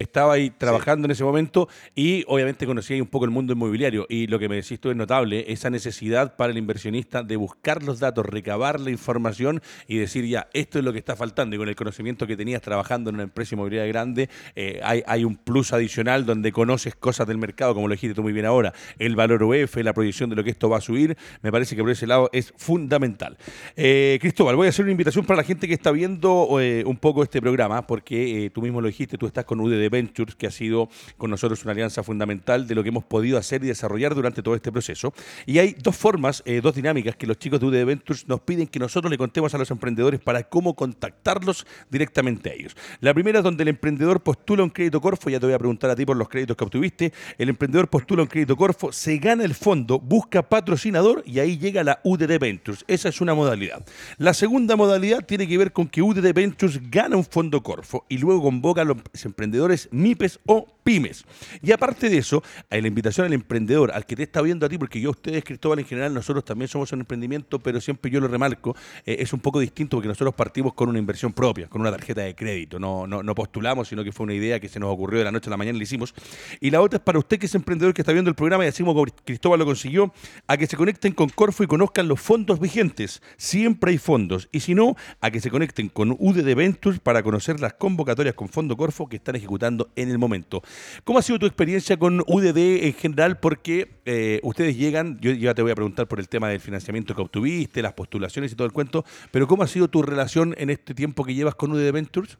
estaba 0.00 0.32
ahí 0.32 0.50
trabajando 0.50 1.06
en 1.06 1.12
ese 1.12 1.22
momento 1.22 1.68
y 1.94 2.24
obviamente 2.26 2.66
conocía 2.66 3.00
un 3.00 3.08
poco 3.08 3.26
el 3.26 3.30
mundo 3.30 3.52
inmobiliario. 3.52 4.06
Y 4.08 4.26
lo 4.26 4.38
que 4.38 4.48
me 4.48 4.56
decís 4.56 4.80
tú 4.80 4.90
es 4.90 4.96
notable, 4.96 5.44
esa 5.52 5.70
necesidad 5.70 6.36
para 6.36 6.50
el 6.50 6.58
inversionista 6.58 7.22
de 7.22 7.36
buscar 7.36 7.82
los 7.82 8.00
datos, 8.00 8.24
recabar 8.24 8.80
la 8.80 8.90
información 8.90 9.60
y 9.86 9.98
decir 9.98 10.26
ya, 10.26 10.48
esto 10.54 10.78
es 10.78 10.84
lo 10.84 10.92
que 10.92 10.98
está 10.98 11.16
faltando. 11.16 11.54
Y 11.54 11.58
con 11.58 11.68
el 11.68 11.76
conocimiento 11.76 12.26
que 12.26 12.36
tenías 12.36 12.62
trabajando 12.62 13.10
en 13.10 13.16
una 13.16 13.24
empresa 13.24 13.54
inmobiliaria 13.54 13.92
grande, 13.92 14.30
eh, 14.56 14.80
hay, 14.82 15.02
hay, 15.06 15.24
un 15.24 15.36
plus 15.36 15.74
adicional 15.74 16.24
donde 16.24 16.50
conoces 16.50 16.94
cosas 16.94 17.26
del 17.26 17.36
mercado, 17.36 17.74
como 17.74 17.86
lo 17.86 17.92
dijiste 17.92 18.14
tú 18.14 18.22
muy 18.22 18.32
bien 18.32 18.46
ahora, 18.46 18.72
el 18.98 19.14
valor 19.16 19.42
UF, 19.42 19.76
la 19.76 19.92
proyección 19.92 20.30
de 20.30 20.36
lo 20.36 20.42
que 20.42 20.50
esto 20.50 20.70
va 20.70 20.78
a 20.78 20.80
subir. 20.80 21.16
Me 21.42 21.52
parece 21.52 21.76
que 21.76 21.82
por 21.82 21.90
ese 21.90 22.06
lado 22.06 22.30
es 22.32 22.54
fundamental. 22.56 23.36
Eh, 23.76 24.18
Cristóbal, 24.18 24.56
voy 24.56 24.66
a 24.66 24.70
hacer 24.70 24.84
una 24.86 24.92
invitación 24.92 25.26
para 25.26 25.36
la 25.36 25.44
gente 25.44 25.68
que 25.68 25.74
está 25.74 25.90
viendo 25.90 26.58
eh, 26.58 26.84
un 26.86 26.96
poco 26.96 27.22
este 27.22 27.42
programa, 27.42 27.86
porque 27.86 28.50
tú 28.54 28.62
mismo 28.62 28.80
lo 28.80 28.86
dijiste, 28.86 29.18
tú 29.18 29.26
estás 29.26 29.44
con 29.44 29.60
UDD 29.60 29.89
Ventures, 29.90 30.34
que 30.34 30.46
ha 30.46 30.50
sido 30.50 30.88
con 31.16 31.30
nosotros 31.30 31.62
una 31.64 31.72
alianza 31.72 32.02
fundamental 32.02 32.66
de 32.66 32.74
lo 32.74 32.82
que 32.82 32.88
hemos 32.90 33.04
podido 33.04 33.38
hacer 33.38 33.62
y 33.64 33.66
desarrollar 33.66 34.14
durante 34.14 34.42
todo 34.42 34.54
este 34.54 34.72
proceso. 34.72 35.12
Y 35.46 35.58
hay 35.58 35.74
dos 35.78 35.96
formas, 35.96 36.42
eh, 36.46 36.60
dos 36.62 36.74
dinámicas 36.74 37.16
que 37.16 37.26
los 37.26 37.38
chicos 37.38 37.60
de 37.60 37.66
UD 37.66 37.84
Ventures 37.84 38.28
nos 38.28 38.40
piden 38.40 38.66
que 38.66 38.78
nosotros 38.78 39.10
le 39.10 39.18
contemos 39.18 39.54
a 39.54 39.58
los 39.58 39.70
emprendedores 39.70 40.20
para 40.20 40.44
cómo 40.44 40.74
contactarlos 40.74 41.66
directamente 41.90 42.50
a 42.50 42.52
ellos. 42.54 42.76
La 43.00 43.14
primera 43.14 43.38
es 43.38 43.44
donde 43.44 43.62
el 43.62 43.68
emprendedor 43.68 44.22
postula 44.22 44.62
un 44.62 44.70
crédito 44.70 45.00
Corfo, 45.00 45.30
ya 45.30 45.40
te 45.40 45.46
voy 45.46 45.54
a 45.54 45.58
preguntar 45.58 45.90
a 45.90 45.96
ti 45.96 46.04
por 46.04 46.16
los 46.16 46.28
créditos 46.28 46.56
que 46.56 46.64
obtuviste. 46.64 47.12
El 47.38 47.48
emprendedor 47.48 47.88
postula 47.88 48.22
un 48.22 48.28
crédito 48.28 48.56
Corfo, 48.56 48.92
se 48.92 49.18
gana 49.18 49.44
el 49.44 49.54
fondo, 49.54 49.98
busca 49.98 50.48
patrocinador 50.48 51.22
y 51.26 51.38
ahí 51.38 51.58
llega 51.58 51.82
la 51.84 52.00
UDD 52.04 52.38
Ventures. 52.38 52.84
Esa 52.86 53.08
es 53.08 53.20
una 53.20 53.34
modalidad. 53.34 53.84
La 54.18 54.34
segunda 54.34 54.76
modalidad 54.76 55.24
tiene 55.24 55.46
que 55.46 55.58
ver 55.58 55.72
con 55.72 55.88
que 55.88 56.02
UDD 56.02 56.32
Ventures 56.32 56.90
gana 56.90 57.16
un 57.16 57.24
fondo 57.24 57.62
Corfo 57.62 58.04
y 58.08 58.18
luego 58.18 58.42
convoca 58.42 58.82
a 58.82 58.84
los 58.84 58.98
emprendedores 59.24 59.79
MIPES 59.90 60.40
o 60.46 60.66
pymes. 60.82 61.24
Y 61.62 61.72
aparte 61.72 62.08
de 62.08 62.18
eso, 62.18 62.42
la 62.70 62.86
invitación 62.86 63.26
al 63.26 63.32
emprendedor, 63.32 63.92
al 63.92 64.06
que 64.06 64.16
te 64.16 64.22
está 64.22 64.42
viendo 64.42 64.66
a 64.66 64.68
ti, 64.68 64.78
porque 64.78 65.00
yo, 65.00 65.10
ustedes, 65.10 65.44
Cristóbal, 65.44 65.78
en 65.78 65.84
general, 65.84 66.14
nosotros 66.14 66.44
también 66.44 66.68
somos 66.68 66.92
un 66.92 67.00
emprendimiento, 67.00 67.58
pero 67.58 67.80
siempre 67.80 68.10
yo 68.10 68.20
lo 68.20 68.28
remarco, 68.28 68.74
eh, 69.04 69.16
es 69.20 69.32
un 69.32 69.40
poco 69.40 69.60
distinto 69.60 69.96
porque 69.96 70.08
nosotros 70.08 70.34
partimos 70.34 70.74
con 70.74 70.88
una 70.88 70.98
inversión 70.98 71.32
propia, 71.32 71.68
con 71.68 71.80
una 71.80 71.90
tarjeta 71.90 72.22
de 72.22 72.34
crédito, 72.34 72.78
no, 72.78 73.06
no, 73.06 73.22
no 73.22 73.34
postulamos, 73.34 73.88
sino 73.88 74.02
que 74.04 74.12
fue 74.12 74.24
una 74.24 74.34
idea 74.34 74.58
que 74.58 74.68
se 74.68 74.80
nos 74.80 74.90
ocurrió 74.92 75.18
de 75.18 75.24
la 75.24 75.32
noche 75.32 75.48
a 75.48 75.50
la 75.50 75.56
mañana 75.56 75.76
y 75.76 75.80
la 75.80 75.84
hicimos. 75.84 76.14
Y 76.60 76.70
la 76.70 76.80
otra 76.80 76.98
es 76.98 77.02
para 77.02 77.18
usted 77.18 77.38
que 77.38 77.46
es 77.46 77.54
emprendedor 77.54 77.94
que 77.94 78.02
está 78.02 78.12
viendo 78.12 78.30
el 78.30 78.36
programa 78.36 78.64
y 78.64 78.68
así 78.68 78.82
como 78.82 79.04
Cristóbal 79.24 79.58
lo 79.58 79.66
consiguió, 79.66 80.12
a 80.46 80.56
que 80.56 80.66
se 80.66 80.76
conecten 80.76 81.12
con 81.12 81.28
Corfo 81.28 81.62
y 81.62 81.66
conozcan 81.66 82.08
los 82.08 82.20
fondos 82.20 82.60
vigentes. 82.60 83.22
Siempre 83.36 83.92
hay 83.92 83.98
fondos. 83.98 84.48
Y 84.52 84.60
si 84.60 84.74
no, 84.74 84.96
a 85.20 85.30
que 85.30 85.40
se 85.40 85.50
conecten 85.50 85.88
con 85.88 86.12
UDD 86.12 86.54
Ventures 86.54 87.00
para 87.00 87.22
conocer 87.22 87.60
las 87.60 87.74
convocatorias 87.74 88.34
con 88.34 88.48
Fondo 88.48 88.76
Corfo 88.76 89.08
que 89.08 89.16
están 89.16 89.36
ejecutando 89.36 89.69
en 89.96 90.10
el 90.10 90.18
momento. 90.18 90.62
¿Cómo 91.04 91.18
ha 91.18 91.22
sido 91.22 91.38
tu 91.38 91.46
experiencia 91.46 91.98
con 91.98 92.20
UDD 92.20 92.84
en 92.84 92.94
general? 92.94 93.38
Porque 93.38 93.90
eh, 94.04 94.40
ustedes 94.42 94.76
llegan, 94.76 95.18
yo 95.20 95.32
ya 95.32 95.54
te 95.54 95.62
voy 95.62 95.72
a 95.72 95.74
preguntar 95.74 96.08
por 96.08 96.20
el 96.20 96.28
tema 96.28 96.48
del 96.48 96.60
financiamiento 96.60 97.14
que 97.14 97.22
obtuviste, 97.22 97.82
las 97.82 97.92
postulaciones 97.92 98.52
y 98.52 98.54
todo 98.54 98.66
el 98.66 98.72
cuento, 98.72 99.04
pero 99.30 99.46
¿cómo 99.46 99.62
ha 99.62 99.66
sido 99.66 99.88
tu 99.88 100.02
relación 100.02 100.54
en 100.58 100.70
este 100.70 100.94
tiempo 100.94 101.24
que 101.24 101.34
llevas 101.34 101.54
con 101.54 101.72
UDD 101.72 101.92
Ventures? 101.92 102.38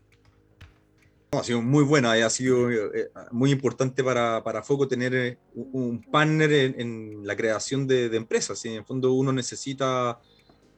ha 1.32 1.44
sido 1.44 1.62
muy 1.62 1.84
buena, 1.84 2.12
ha 2.12 2.30
sido 2.30 2.68
eh, 2.72 3.08
muy 3.30 3.52
importante 3.52 4.02
para, 4.02 4.42
para 4.42 4.64
Foco 4.64 4.88
tener 4.88 5.14
eh, 5.14 5.38
un 5.54 6.02
partner 6.02 6.50
en, 6.76 7.24
la 7.24 7.36
creación 7.36 7.86
de, 7.86 8.06
empresas. 8.16 8.64
En 8.64 8.72
el 8.72 8.84
fondo 8.84 9.12
uno 9.12 9.32
necesita 9.32 10.18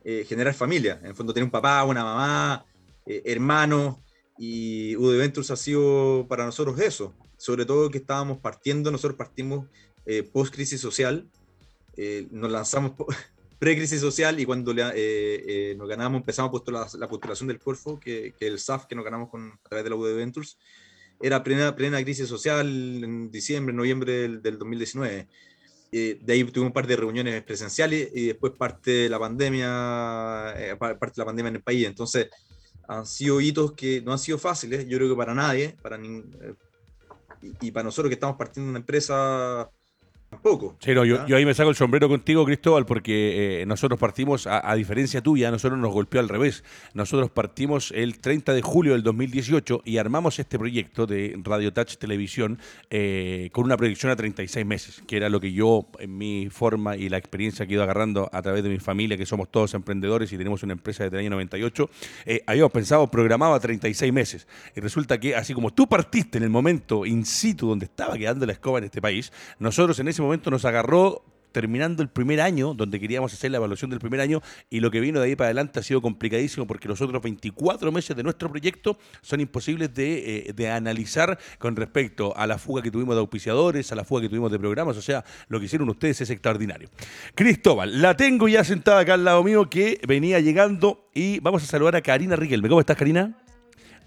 generar 0.04 0.52
familia, 0.52 0.99
en 1.00 1.06
el 1.06 1.14
fondo 1.14 1.32
tener 1.32 1.44
un 1.44 1.50
papá, 1.50 1.85
una 1.85 2.02
mamá, 2.02 2.66
hermanos, 3.06 3.97
y 4.39 4.97
UD 4.97 5.19
Ventures 5.19 5.51
ha 5.51 5.57
sido 5.57 6.27
para 6.29 6.45
nosotros 6.45 6.79
eso, 6.81 7.15
sobre 7.37 7.65
todo 7.65 7.91
que 7.91 7.99
estábamos 7.99 8.39
partiendo, 8.39 8.91
nosotros 8.91 9.17
partimos 9.17 9.67
eh, 10.07 10.23
post-crisis 10.23 10.81
social, 10.81 11.29
eh, 11.97 12.27
nos 12.31 12.51
lanzamos 12.51 12.93
pre-crisis 13.59 14.01
social 14.01 14.41
y 14.41 14.45
cuando 14.45 14.75
eh, 14.77 15.75
nos 15.79 15.89
ganamos, 15.89 16.21
empezamos 16.21 16.49
a 16.49 16.53
postular 16.53 16.87
la 16.95 17.09
postulación 17.09 17.49
del 17.49 17.59
Corfo, 17.61 18.01
que, 18.01 18.35
que 18.39 18.47
el 18.47 18.59
SAF 18.59 18.87
que 18.87 18.95
nos 18.95 19.05
ganamos 19.05 19.29
con, 19.29 19.53
a 19.53 19.69
través 19.69 19.85
de 19.85 19.91
la 19.91 19.97
UD 19.97 20.17
Ventures, 20.17 20.59
era 21.21 21.43
plena, 21.45 21.75
plena 21.77 22.03
crisis 22.03 22.29
social 22.29 22.67
en 22.67 23.31
diciembre, 23.31 23.73
noviembre 23.73 24.12
del, 24.12 24.43
del 24.43 24.59
2019. 24.59 25.29
Eh, 25.95 26.19
de 26.23 26.33
ahí 26.33 26.43
tuvimos 26.45 26.71
un 26.71 26.73
par 26.73 26.87
de 26.87 26.97
reuniones 26.97 27.43
presenciales 27.43 28.11
y 28.15 28.29
después 28.29 28.55
parte 28.59 28.91
de 28.91 29.09
la 29.11 29.19
pandemia, 29.19 30.55
eh, 30.57 30.77
parte 30.79 31.12
de 31.17 31.21
la 31.21 31.25
pandemia 31.27 31.51
en 31.51 31.57
el 31.57 31.62
país. 31.62 31.87
Entonces, 31.87 32.29
han 32.89 33.07
sido 33.07 33.41
hitos 33.41 33.73
que 33.73 34.03
no 34.03 34.12
han 34.12 34.19
sido 34.19 34.39
fáciles, 34.39 34.87
yo 34.87 34.99
creo 34.99 35.09
que 35.11 35.17
para 35.17 35.35
nadie, 35.35 35.77
para 35.83 35.99
y, 36.05 36.25
y, 37.61 37.71
para 37.71 37.85
nosotros 37.85 38.09
que 38.09 38.15
estamos 38.15 38.37
partiendo 38.37 38.69
de 38.69 38.71
una 38.71 38.79
empresa 38.79 39.71
Tampoco. 40.33 40.77
Sí, 40.81 40.95
yo, 40.95 41.37
ahí 41.37 41.45
me 41.45 41.53
saco 41.53 41.69
el 41.69 41.77
sombrero 41.77 42.09
contigo, 42.09 42.47
Cristóbal, 42.47 42.87
porque 42.87 43.61
eh, 43.61 43.67
nosotros 43.67 44.01
partimos, 44.01 44.47
a, 44.47 44.75
diferencia 44.75 45.21
tuya, 45.21 45.51
nosotros 45.51 45.79
nos 45.79 45.93
golpeó 45.93 46.21
al 46.21 46.31
revés. 46.31 46.65
Nosotros 46.95 47.31
partimos 47.31 47.93
el 47.95 48.19
30 48.19 48.55
de 48.55 48.62
julio 48.62 48.95
del 48.95 49.03
2018 49.03 49.83
y 49.85 49.99
armamos 49.99 50.39
este 50.39 50.59
proyecto 50.59 51.07
de 51.07 51.39
Radio 51.45 51.75
Touch 51.75 51.99
Televisión 51.99 52.59
eh, 52.89 53.51
con 53.53 53.65
una 53.67 53.77
proyección 53.77 54.11
a 54.11 54.17
36 54.17 54.65
meses, 54.65 55.03
que 55.07 55.19
era 55.19 55.29
lo 55.29 55.39
que 55.39 55.53
yo, 55.53 55.87
en 55.99 56.17
mi 56.17 56.49
forma 56.49 56.97
y 56.97 57.11
la 57.11 57.19
experiencia 57.19 57.67
que 57.67 57.73
he 57.73 57.75
ido 57.75 57.83
agarrando 57.83 58.31
a 58.33 58.41
través 58.41 58.62
de 58.62 58.71
mi 58.71 58.79
familia, 58.79 59.19
que 59.19 59.27
somos 59.27 59.51
todos 59.51 59.75
emprendedores 59.75 60.33
y 60.33 60.39
tenemos 60.39 60.62
una 60.62 60.73
empresa 60.73 61.05
desde 61.05 61.19
el 61.19 61.27
año 61.27 61.31
98, 61.33 61.91
eh, 62.25 62.43
habíamos 62.47 62.73
pensado, 62.73 63.07
programado 63.11 63.53
a 63.53 63.61
36 63.61 64.11
meses. 64.15 64.49
Y 64.75 64.81
resulta 64.81 65.21
que, 65.21 65.37
así 65.37 65.53
como 65.53 65.75
tú 65.75 65.87
partiste 65.87 66.39
en 66.39 66.45
el 66.45 66.51
momento 66.51 67.05
in 67.05 67.27
situ 67.27 67.69
donde 67.69 67.85
estaba 67.85 68.17
quedando 68.17 68.47
la 68.47 68.53
escoba 68.53 68.79
en 68.79 68.85
este 68.85 69.03
país, 69.03 69.31
nosotros 69.59 69.99
en 69.99 70.09
ese 70.09 70.22
momento 70.23 70.50
nos 70.50 70.64
agarró 70.64 71.25
terminando 71.52 72.02
el 72.02 72.09
primer 72.09 72.41
año, 72.41 72.75
donde 72.75 72.99
queríamos 72.99 73.33
hacer 73.33 73.50
la 73.50 73.59
evaluación 73.59 73.91
del 73.91 74.00
primer 74.00 74.21
año, 74.21 74.43
y 74.71 74.81
lo 74.81 74.91
que 74.91 75.00
vino 75.00 75.21
de 75.21 75.26
ahí 75.26 75.37
para 75.37 75.49
adelante 75.49 75.79
ha 75.79 75.83
sido 75.83 76.00
complicadísimo 76.00 76.67
porque 76.67 76.88
los 76.88 77.00
otros 77.00 77.23
24 77.23 77.93
meses 77.93 78.17
de 78.17 78.23
nuestro 78.23 78.50
proyecto 78.50 78.99
son 79.21 79.41
imposibles 79.41 79.95
de, 79.95 80.49
eh, 80.49 80.52
de, 80.52 80.71
analizar 80.71 81.38
con 81.59 81.76
respecto 81.76 82.37
a 82.37 82.47
la 82.47 82.59
fuga 82.59 82.83
que 82.83 82.91
tuvimos 82.91 83.14
de 83.14 83.21
auspiciadores, 83.21 83.93
a 83.93 83.95
la 83.95 84.05
fuga 84.05 84.23
que 84.23 84.29
tuvimos 84.29 84.50
de 84.50 84.59
programas, 84.59 84.97
o 84.97 85.02
sea, 85.02 85.25
lo 85.49 85.61
que 85.61 85.67
hicieron 85.67 85.88
ustedes 85.88 86.21
es 86.23 86.31
extraordinario. 86.31 86.88
Cristóbal, 87.35 88.00
la 88.00 88.17
tengo 88.17 88.49
ya 88.49 88.64
sentada 88.64 89.00
acá 89.00 89.14
al 89.14 89.25
lado 89.25 89.45
mío 89.45 89.69
que 89.69 90.00
venía 90.09 90.41
llegando 90.41 91.11
y 91.14 91.38
vamos 91.41 91.62
a 91.62 91.67
saludar 91.67 91.97
a 91.97 92.00
Karina 92.00 92.37
Riquelme. 92.37 92.69
¿Cómo 92.69 92.81
estás, 92.81 92.97
Karina? 92.97 93.37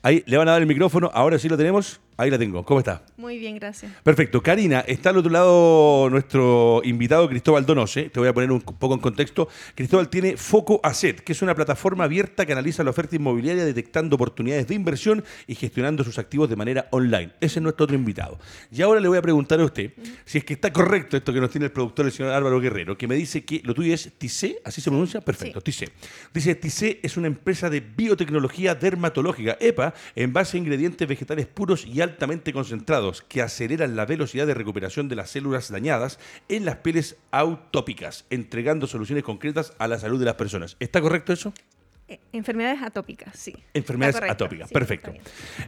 Ahí 0.01 0.23
le 0.27 0.37
van 0.37 0.47
a 0.47 0.51
dar 0.51 0.61
el 0.61 0.67
micrófono, 0.67 1.09
ahora 1.13 1.39
sí 1.39 1.49
lo 1.49 1.57
tenemos. 1.57 1.99
Ahí 2.17 2.29
la 2.29 2.37
tengo. 2.37 2.63
¿Cómo 2.63 2.79
está? 2.79 3.03
Muy 3.17 3.37
bien, 3.37 3.55
gracias. 3.55 3.91
Perfecto. 4.03 4.41
Karina, 4.41 4.79
está 4.87 5.09
al 5.09 5.17
otro 5.17 5.31
lado 5.31 6.09
nuestro 6.09 6.81
invitado 6.85 7.27
Cristóbal 7.27 7.65
Donose. 7.65 8.09
Te 8.09 8.19
voy 8.19 8.29
a 8.29 8.33
poner 8.33 8.51
un 8.53 8.61
poco 8.61 8.93
en 8.93 9.01
contexto. 9.01 9.49
Cristóbal 9.75 10.07
tiene 10.09 10.37
Foco 10.37 10.79
Asset, 10.81 11.19
que 11.19 11.33
es 11.33 11.41
una 11.41 11.53
plataforma 11.53 12.05
abierta 12.05 12.45
que 12.45 12.53
analiza 12.53 12.85
la 12.85 12.91
oferta 12.91 13.17
inmobiliaria 13.17 13.65
detectando 13.65 14.15
oportunidades 14.15 14.67
de 14.67 14.75
inversión 14.75 15.25
y 15.45 15.55
gestionando 15.55 16.05
sus 16.05 16.17
activos 16.17 16.49
de 16.49 16.55
manera 16.55 16.87
online. 16.91 17.33
Ese 17.41 17.59
es 17.59 17.63
nuestro 17.63 17.83
otro 17.83 17.97
invitado. 17.97 18.39
Y 18.71 18.81
ahora 18.81 19.01
le 19.01 19.09
voy 19.09 19.17
a 19.17 19.21
preguntar 19.21 19.59
a 19.59 19.65
usted 19.65 19.91
si 20.23 20.37
es 20.37 20.45
que 20.45 20.53
está 20.53 20.71
correcto 20.71 21.17
esto 21.17 21.33
que 21.33 21.41
nos 21.41 21.49
tiene 21.49 21.65
el 21.65 21.71
productor, 21.73 22.05
el 22.05 22.13
señor 22.13 22.31
Álvaro 22.31 22.61
Guerrero, 22.61 22.97
que 22.97 23.07
me 23.09 23.15
dice 23.15 23.43
que 23.43 23.61
lo 23.65 23.73
tuyo 23.73 23.93
es 23.93 24.13
TICE, 24.17 24.61
¿así 24.63 24.79
se 24.79 24.89
pronuncia? 24.89 25.19
Perfecto, 25.19 25.59
TICE. 25.59 25.89
Dice, 26.33 26.55
TICE 26.55 26.99
es 27.03 27.17
una 27.17 27.27
empresa 27.27 27.69
de 27.69 27.81
biotecnología 27.81 28.73
dermatológica, 28.73 29.57
EPA, 29.59 29.93
en 30.15 30.31
base 30.31 30.55
a 30.55 30.59
ingredientes 30.61 31.05
vegetales 31.05 31.45
puros 31.47 31.85
y 31.85 32.04
altamente 32.05 32.53
concentrados 32.53 33.21
que 33.21 33.41
aceleran 33.41 33.95
la 33.95 34.05
velocidad 34.05 34.47
de 34.47 34.53
recuperación 34.53 35.09
de 35.09 35.15
las 35.15 35.31
células 35.31 35.69
dañadas 35.69 36.19
en 36.47 36.65
las 36.65 36.77
pieles 36.77 37.17
autópicas, 37.31 38.25
entregando 38.29 38.87
soluciones 38.87 39.23
concretas 39.23 39.73
a 39.77 39.87
la 39.87 39.99
salud 39.99 40.19
de 40.19 40.25
las 40.25 40.35
personas. 40.35 40.77
¿Está 40.79 41.01
correcto 41.01 41.33
eso? 41.33 41.53
Eh, 42.07 42.19
enfermedades 42.33 42.83
atópicas, 42.83 43.35
sí. 43.35 43.55
Enfermedades 43.73 44.29
atópicas, 44.29 44.69
perfecto. 44.71 45.11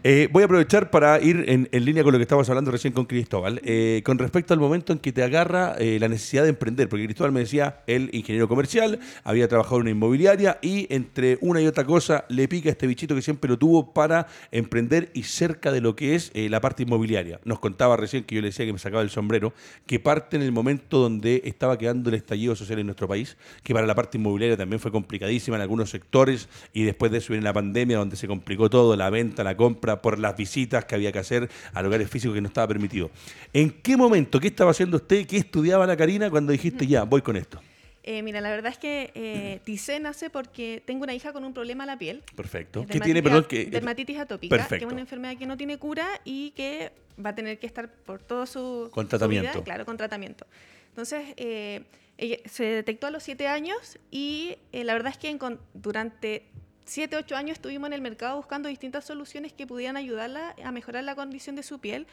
Eh, 0.04 0.30
voy 0.32 0.44
a 0.44 0.46
aprovechar 0.46 0.92
para 0.92 1.20
ir 1.20 1.46
en, 1.48 1.68
línea 1.84 2.04
con 2.04 2.12
lo 2.12 2.20
que 2.20 2.24
estábamos 2.24 2.48
hablando 2.50 2.70
recién 2.70 2.94
con 2.94 3.06
Cristóbal, 3.06 3.60
eh, 3.64 4.04
con 4.06 4.20
respecto 4.20 4.54
al 4.54 4.60
momento 4.60 4.94
en 4.94 5.00
que 5.00 5.12
te 5.12 5.24
agarra 5.24 5.76
la 5.80 6.08
necesidad 6.08 6.44
de 6.44 6.50
emprender, 6.50 6.90
porque 6.90 7.06
Cristóbal 7.06 7.32
me 7.32 7.40
decía, 7.40 7.82
el 7.88 8.12
ingeniero 8.14 8.48
comercial, 8.48 9.00
había 9.24 9.48
trabajado 9.48 9.78
en 9.78 9.82
una 9.82 9.90
inmobiliaria 9.92 10.60
y 10.62 10.86
entre 10.94 11.40
una 11.42 11.60
y 11.60 11.66
otra 11.66 11.86
cosa 11.86 12.26
le 12.30 12.48
pica 12.48 12.70
este 12.70 12.86
bichito 12.86 13.16
que 13.16 13.24
siempre 13.24 13.50
lo 13.50 13.58
tuvo 13.58 13.94
para 13.94 14.28
emprender 14.52 15.10
y 15.16 15.24
cerca 15.24 15.72
de 15.72 15.82
lo 15.82 15.96
que 15.96 16.14
es 16.14 16.32
la 16.36 16.62
parte 16.62 16.84
inmobiliaria. 16.84 17.40
Nos 17.46 17.60
contaba 17.60 17.98
recién 17.98 18.24
que 18.26 18.36
yo 18.36 18.42
le 18.42 18.50
decía 18.50 18.66
que 18.66 18.74
me 18.74 18.80
sacaba 18.80 19.02
el 19.02 19.10
sombrero, 19.10 19.54
que 19.88 20.00
parte 20.00 20.36
en 20.36 20.44
el 20.44 20.52
momento 20.52 21.00
donde 21.00 21.42
estaba 21.46 21.80
quedando 21.80 22.10
el 22.10 22.16
estallido 22.16 22.56
social 22.56 22.78
en 22.78 22.86
nuestro 22.86 23.08
país, 23.08 23.38
que 23.64 23.74
para 23.74 23.88
la 23.88 23.96
parte 23.96 24.20
inmobiliaria 24.20 24.56
también 24.56 24.80
fue 24.80 24.92
complicadísima 24.92 25.56
en 25.56 25.64
algunos 25.64 25.90
sectores 25.90 26.27
y 26.74 26.84
después 26.84 27.12
de 27.12 27.20
eso 27.20 27.34
viene 27.34 27.44
la 27.44 27.54
pandemia 27.54 27.98
donde 27.98 28.16
se 28.16 28.28
complicó 28.28 28.70
todo, 28.70 28.96
la 28.96 29.10
venta, 29.10 29.44
la 29.44 29.56
compra, 29.56 30.02
por 30.02 30.20
las 30.20 30.36
visitas 30.36 30.86
que 30.86 30.96
había 30.96 31.12
que 31.12 31.20
hacer 31.20 31.50
a 31.74 31.82
lugares 31.82 32.10
físicos 32.10 32.36
que 32.36 32.42
no 32.42 32.48
estaba 32.48 32.68
permitido. 32.68 33.10
¿En 33.54 33.72
qué 33.72 33.98
momento, 33.98 34.40
qué 34.40 34.48
estaba 34.48 34.72
haciendo 34.72 34.98
usted, 34.98 35.26
qué 35.26 35.38
estudiaba 35.38 35.86
la 35.86 35.98
Karina 35.98 36.30
cuando 36.30 36.52
dijiste 36.52 36.88
ya, 36.88 37.04
voy 37.04 37.22
con 37.22 37.38
esto? 37.38 37.62
Eh, 38.10 38.24
mira, 38.24 38.40
la 38.40 38.50
verdad 38.50 38.72
es 38.72 38.78
que 38.78 39.12
eh, 39.16 39.60
TICE 39.66 40.00
nace 40.00 40.30
porque 40.30 40.82
tengo 40.86 41.04
una 41.04 41.14
hija 41.14 41.34
con 41.34 41.44
un 41.44 41.54
problema 41.54 41.84
en 41.84 41.88
la 41.88 41.98
piel. 41.98 42.24
Perfecto. 42.38 42.86
¿Qué 42.90 43.02
tiene, 43.02 43.22
perdón? 43.22 43.44
Que, 43.44 43.66
dermatitis 43.66 44.18
atópica, 44.18 44.66
que 44.66 44.76
es 44.78 44.84
una 44.84 45.02
enfermedad 45.02 45.36
que 45.38 45.46
no 45.46 45.58
tiene 45.58 45.78
cura 45.78 46.08
y 46.24 46.52
que 46.52 46.94
va 47.24 47.32
a 47.32 47.36
tener 47.36 47.60
que 47.60 47.68
estar 47.68 47.92
por 47.92 48.22
todo 48.22 48.46
su... 48.46 48.90
Con 48.92 49.10
tratamiento. 49.10 49.62
claro, 49.62 49.86
con 49.86 49.98
tratamiento. 49.98 50.48
Entonces, 50.88 51.34
eh, 51.36 51.84
se 52.46 52.64
detectó 52.64 53.08
a 53.08 53.12
los 53.12 53.24
7 53.24 53.48
años 53.48 54.00
y 54.10 54.58
eh, 54.72 54.84
la 54.84 54.94
verdad 54.94 55.12
es 55.12 55.18
que 55.18 55.38
durante 55.74 56.50
7, 56.86 57.16
8 57.16 57.36
años 57.36 57.58
estuvimos 57.58 57.88
en 57.88 57.94
el 57.94 58.02
mercado 58.02 58.38
buscando 58.38 58.70
distintas 58.70 59.06
soluciones 59.06 59.54
que 59.54 59.68
pudieran 59.68 59.98
ayudarla 59.98 60.56
a 60.64 60.72
mejorar 60.72 61.04
la 61.04 61.16
condición 61.16 61.56
de 61.56 61.64
su 61.64 61.80
piel. 61.80 62.08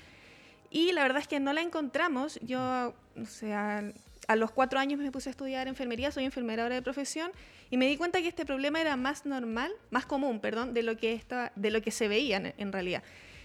Y 0.70 0.92
la 0.92 1.02
verdad 1.02 1.22
es 1.22 1.28
que 1.28 1.40
no 1.40 1.52
la 1.52 1.62
encontramos. 1.62 2.38
Yo, 2.42 2.94
o 3.16 3.24
sea, 3.26 3.84
a 4.26 4.36
los 4.36 4.50
4 4.50 4.78
años 4.78 5.00
me 5.00 5.10
puse 5.10 5.30
a 5.30 5.32
estudiar 5.32 5.68
enfermería, 5.68 6.10
soy 6.10 6.24
enfermera 6.24 6.64
ahora 6.64 6.74
de 6.74 6.82
profesión, 6.82 7.30
y 7.70 7.76
me 7.76 7.86
di 7.86 7.96
cuenta 7.96 8.20
que 8.20 8.28
este 8.28 8.44
problema 8.44 8.80
era 8.80 8.96
más 8.96 9.24
normal, 9.24 9.72
más 9.90 10.04
común, 10.04 10.40
perdón, 10.40 10.74
de 10.74 10.82
lo 10.82 10.96
que, 10.96 11.22
de 11.54 11.70
lo 11.70 11.80
que 11.80 11.90
se 11.90 12.08
veía 12.08 12.54
en 12.56 12.72
realidad. 12.72 13.02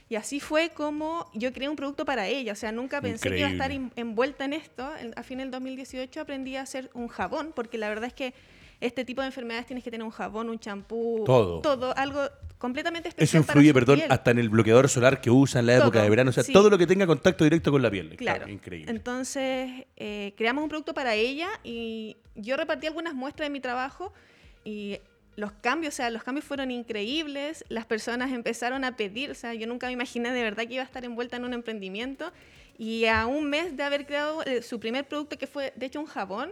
Y 0.10 0.16
así 0.16 0.39
fue 0.39 0.72
como 0.72 1.30
yo 1.34 1.54
creé 1.54 1.70
un 1.70 1.75
producto 1.75 2.04
para 2.04 2.28
ella. 2.28 2.54
O 2.54 2.56
sea, 2.56 2.72
nunca 2.72 3.00
pensé 3.00 3.30
que 3.30 3.39
iba 3.39 3.48
a 3.48 3.51
estar 3.51 3.72
envuelta 3.72 4.46
en 4.46 4.54
esto. 4.54 4.89
A 5.16 5.24
fin 5.24 5.38
del 5.38 5.51
2018 5.51 6.20
aprendí 6.20 6.56
a 6.56 6.63
hacer 6.63 6.89
un 6.96 7.08
jabón, 7.08 7.51
porque 7.56 7.78
la 7.78 7.89
verdad 7.89 8.06
es 8.06 8.13
que 8.13 8.34
este 8.82 9.06
tipo 9.06 9.22
de 9.22 9.28
enfermedades 9.28 9.68
tienes 9.68 9.84
que 9.84 9.92
tener 9.92 10.04
un 10.04 10.12
jabón, 10.12 10.50
un 10.50 10.58
champú, 10.58 11.24
todo. 11.25 11.62
todo, 11.62 11.96
algo 11.96 12.22
completamente 12.58 13.10
especial. 13.10 13.42
Eso 13.42 13.50
influye, 13.50 13.74
perdón, 13.74 14.01
hasta 14.10 14.32
en 14.32 14.39
el 14.39 14.50
bloqueador 14.50 14.89
solar 14.89 15.22
que 15.22 15.30
usa 15.30 15.60
en 15.60 15.68
la 15.68 15.78
época 15.78 16.01
de 16.01 16.10
verano, 16.10 16.30
o 16.30 16.34
sea, 16.34 16.44
todo 16.44 16.70
lo 16.70 16.78
que 16.78 16.88
tenga 16.88 17.06
contacto 17.06 17.44
directo 17.44 17.72
con 17.72 17.82
la 17.82 17.92
piel. 17.92 18.16
Claro, 18.16 18.50
increíble. 18.50 18.89
Entonces, 18.92 19.86
eh, 19.96 20.34
creamos 20.38 20.63
un 20.63 20.70
producto 20.70 20.94
para 20.94 21.13
ella 21.16 21.50
y 21.63 22.18
yo 22.36 22.58
repartí 22.58 22.88
algunas 22.88 23.13
muestras 23.13 23.48
de 23.48 23.51
mi 23.51 23.60
trabajo 23.60 24.13
y 24.63 25.00
los 25.39 25.51
cambios, 25.53 25.96
o 25.96 25.98
sea, 25.98 26.10
los 26.10 26.24
cambios 26.24 26.46
fueron 26.46 26.69
increíbles, 26.69 27.65
las 27.69 27.86
personas 27.86 28.31
empezaron 28.31 28.84
a 28.84 28.96
pedir, 28.96 29.31
o 29.31 29.36
sea, 29.36 29.53
yo 29.53 29.65
nunca 29.67 29.88
me 29.88 29.93
imaginé 29.93 30.31
de 30.31 30.43
verdad 30.43 30.67
que 30.67 30.75
iba 30.75 30.84
a 30.84 30.86
estar 30.86 31.03
envuelta 31.05 31.38
en 31.38 31.46
un 31.46 31.53
emprendimiento 31.53 32.31
y 32.77 33.05
a 33.05 33.25
un 33.25 33.50
mes 33.50 33.75
de 33.75 33.84
haber 33.84 34.05
creado 34.05 34.43
eh, 34.43 34.62
su 34.62 34.79
primer 34.79 35.08
producto, 35.08 35.38
que 35.38 35.48
fue 35.48 35.74
de 35.75 35.86
hecho 35.86 36.00
un 36.00 36.05
jabón, 36.05 36.51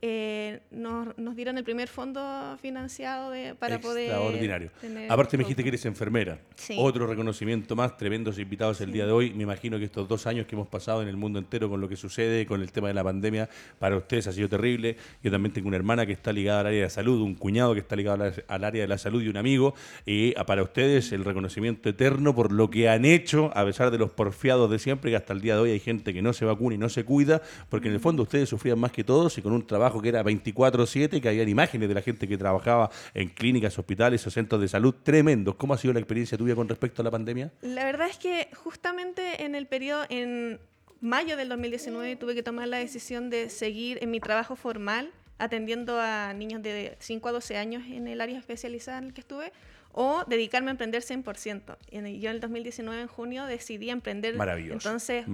eh, 0.00 0.60
nos, 0.70 1.08
dieron 1.34 1.58
el 1.58 1.64
primer 1.64 1.88
fondo 1.88 2.56
financiado 2.62 3.30
de, 3.30 3.54
para 3.56 3.80
poder. 3.80 4.10
Extraordinario. 4.10 4.70
Aparte, 5.08 5.36
me 5.36 5.42
dijiste 5.42 5.62
que 5.62 5.70
eres 5.70 5.84
enfermera. 5.86 6.38
Otro 6.76 7.06
reconocimiento 7.06 7.74
más, 7.74 7.96
tremendos 7.96 8.38
invitados 8.38 8.80
el 8.80 8.92
día 8.92 9.06
de 9.06 9.12
hoy. 9.12 9.32
Me 9.34 9.42
imagino 9.42 9.76
que 9.78 9.84
estos 9.84 10.06
dos 10.06 10.26
años 10.26 10.46
que 10.46 10.54
hemos 10.54 10.68
pasado 10.68 11.02
en 11.02 11.08
el 11.08 11.16
mundo 11.16 11.40
entero 11.40 11.68
con 11.68 11.80
lo 11.80 11.88
que 11.88 11.96
sucede, 11.96 12.46
con 12.46 12.62
el 12.62 12.70
tema 12.70 12.88
de 12.88 12.94
la 12.94 13.02
pandemia, 13.02 13.48
para 13.78 13.96
ustedes 13.96 14.28
ha 14.28 14.32
sido 14.32 14.48
terrible. 14.48 14.96
Yo 15.22 15.32
también 15.32 15.52
tengo 15.52 15.66
una 15.66 15.76
hermana 15.76 16.06
que 16.06 16.12
está 16.12 16.32
ligada 16.32 16.60
al 16.60 16.66
área 16.66 16.84
de 16.84 16.90
salud, 16.90 17.20
un 17.20 17.34
cuñado 17.34 17.74
que 17.74 17.80
está 17.80 17.96
ligado 17.96 18.32
al 18.46 18.64
área 18.64 18.82
de 18.82 18.88
la 18.88 18.98
salud 18.98 19.20
y 19.22 19.28
un 19.28 19.36
amigo. 19.36 19.74
Y 20.06 20.32
para 20.46 20.62
ustedes, 20.62 21.10
el 21.10 21.24
reconocimiento 21.24 21.88
eterno 21.88 22.36
por 22.36 22.52
lo 22.52 22.70
que 22.70 22.88
han 22.88 23.04
hecho, 23.04 23.50
a 23.54 23.64
pesar 23.64 23.90
de 23.90 23.98
los 23.98 24.12
porfiados 24.12 24.70
de 24.70 24.78
siempre, 24.78 25.10
que 25.10 25.16
hasta 25.16 25.32
el 25.32 25.40
día 25.40 25.54
de 25.54 25.60
hoy 25.60 25.70
hay 25.72 25.80
gente 25.80 26.14
que 26.14 26.22
no 26.22 26.32
se 26.32 26.44
vacuna 26.44 26.76
y 26.76 26.78
no 26.78 26.88
se 26.88 27.04
cuida, 27.04 27.42
porque 27.68 27.88
en 27.88 27.94
el 27.94 28.00
fondo 28.00 28.22
ustedes 28.22 28.48
sufrían 28.48 28.78
más 28.78 28.92
que 28.92 29.02
todos 29.02 29.36
y 29.38 29.42
con 29.42 29.52
un 29.52 29.66
trabajo 29.66 29.87
que 30.02 30.08
era 30.08 30.22
24/7, 30.22 31.20
que 31.20 31.28
habían 31.28 31.48
imágenes 31.48 31.88
de 31.88 31.94
la 31.94 32.02
gente 32.02 32.28
que 32.28 32.36
trabajaba 32.36 32.90
en 33.14 33.28
clínicas, 33.28 33.78
hospitales 33.78 34.26
o 34.26 34.30
centros 34.30 34.60
de 34.60 34.68
salud 34.68 34.94
tremendos. 35.02 35.54
¿Cómo 35.56 35.74
ha 35.74 35.78
sido 35.78 35.94
la 35.94 36.00
experiencia 36.00 36.36
tuya 36.36 36.54
con 36.54 36.68
respecto 36.68 37.02
a 37.02 37.04
la 37.04 37.10
pandemia? 37.10 37.52
La 37.62 37.84
verdad 37.84 38.08
es 38.08 38.18
que 38.18 38.48
justamente 38.54 39.44
en 39.44 39.54
el 39.54 39.66
periodo, 39.66 40.04
en 40.08 40.60
mayo 41.00 41.36
del 41.36 41.48
2019, 41.48 42.16
tuve 42.16 42.34
que 42.34 42.42
tomar 42.42 42.68
la 42.68 42.78
decisión 42.78 43.30
de 43.30 43.50
seguir 43.50 43.98
en 44.02 44.10
mi 44.10 44.20
trabajo 44.20 44.56
formal 44.56 45.12
atendiendo 45.38 46.00
a 46.00 46.34
niños 46.34 46.62
de 46.62 46.96
5 46.98 47.28
a 47.28 47.32
12 47.32 47.56
años 47.56 47.84
en 47.86 48.08
el 48.08 48.20
área 48.20 48.38
especializada 48.38 48.98
en 48.98 49.04
el 49.04 49.12
que 49.14 49.20
estuve, 49.20 49.52
o 49.92 50.24
dedicarme 50.26 50.70
a 50.70 50.72
emprender 50.72 51.02
100%. 51.02 51.76
Y 51.90 52.18
yo 52.18 52.30
en 52.30 52.34
el 52.36 52.40
2019, 52.40 53.02
en 53.02 53.08
junio, 53.08 53.46
decidí 53.46 53.90
emprender. 53.90 54.36
Maravilloso. 54.36 54.88
Entonces, 54.88 55.24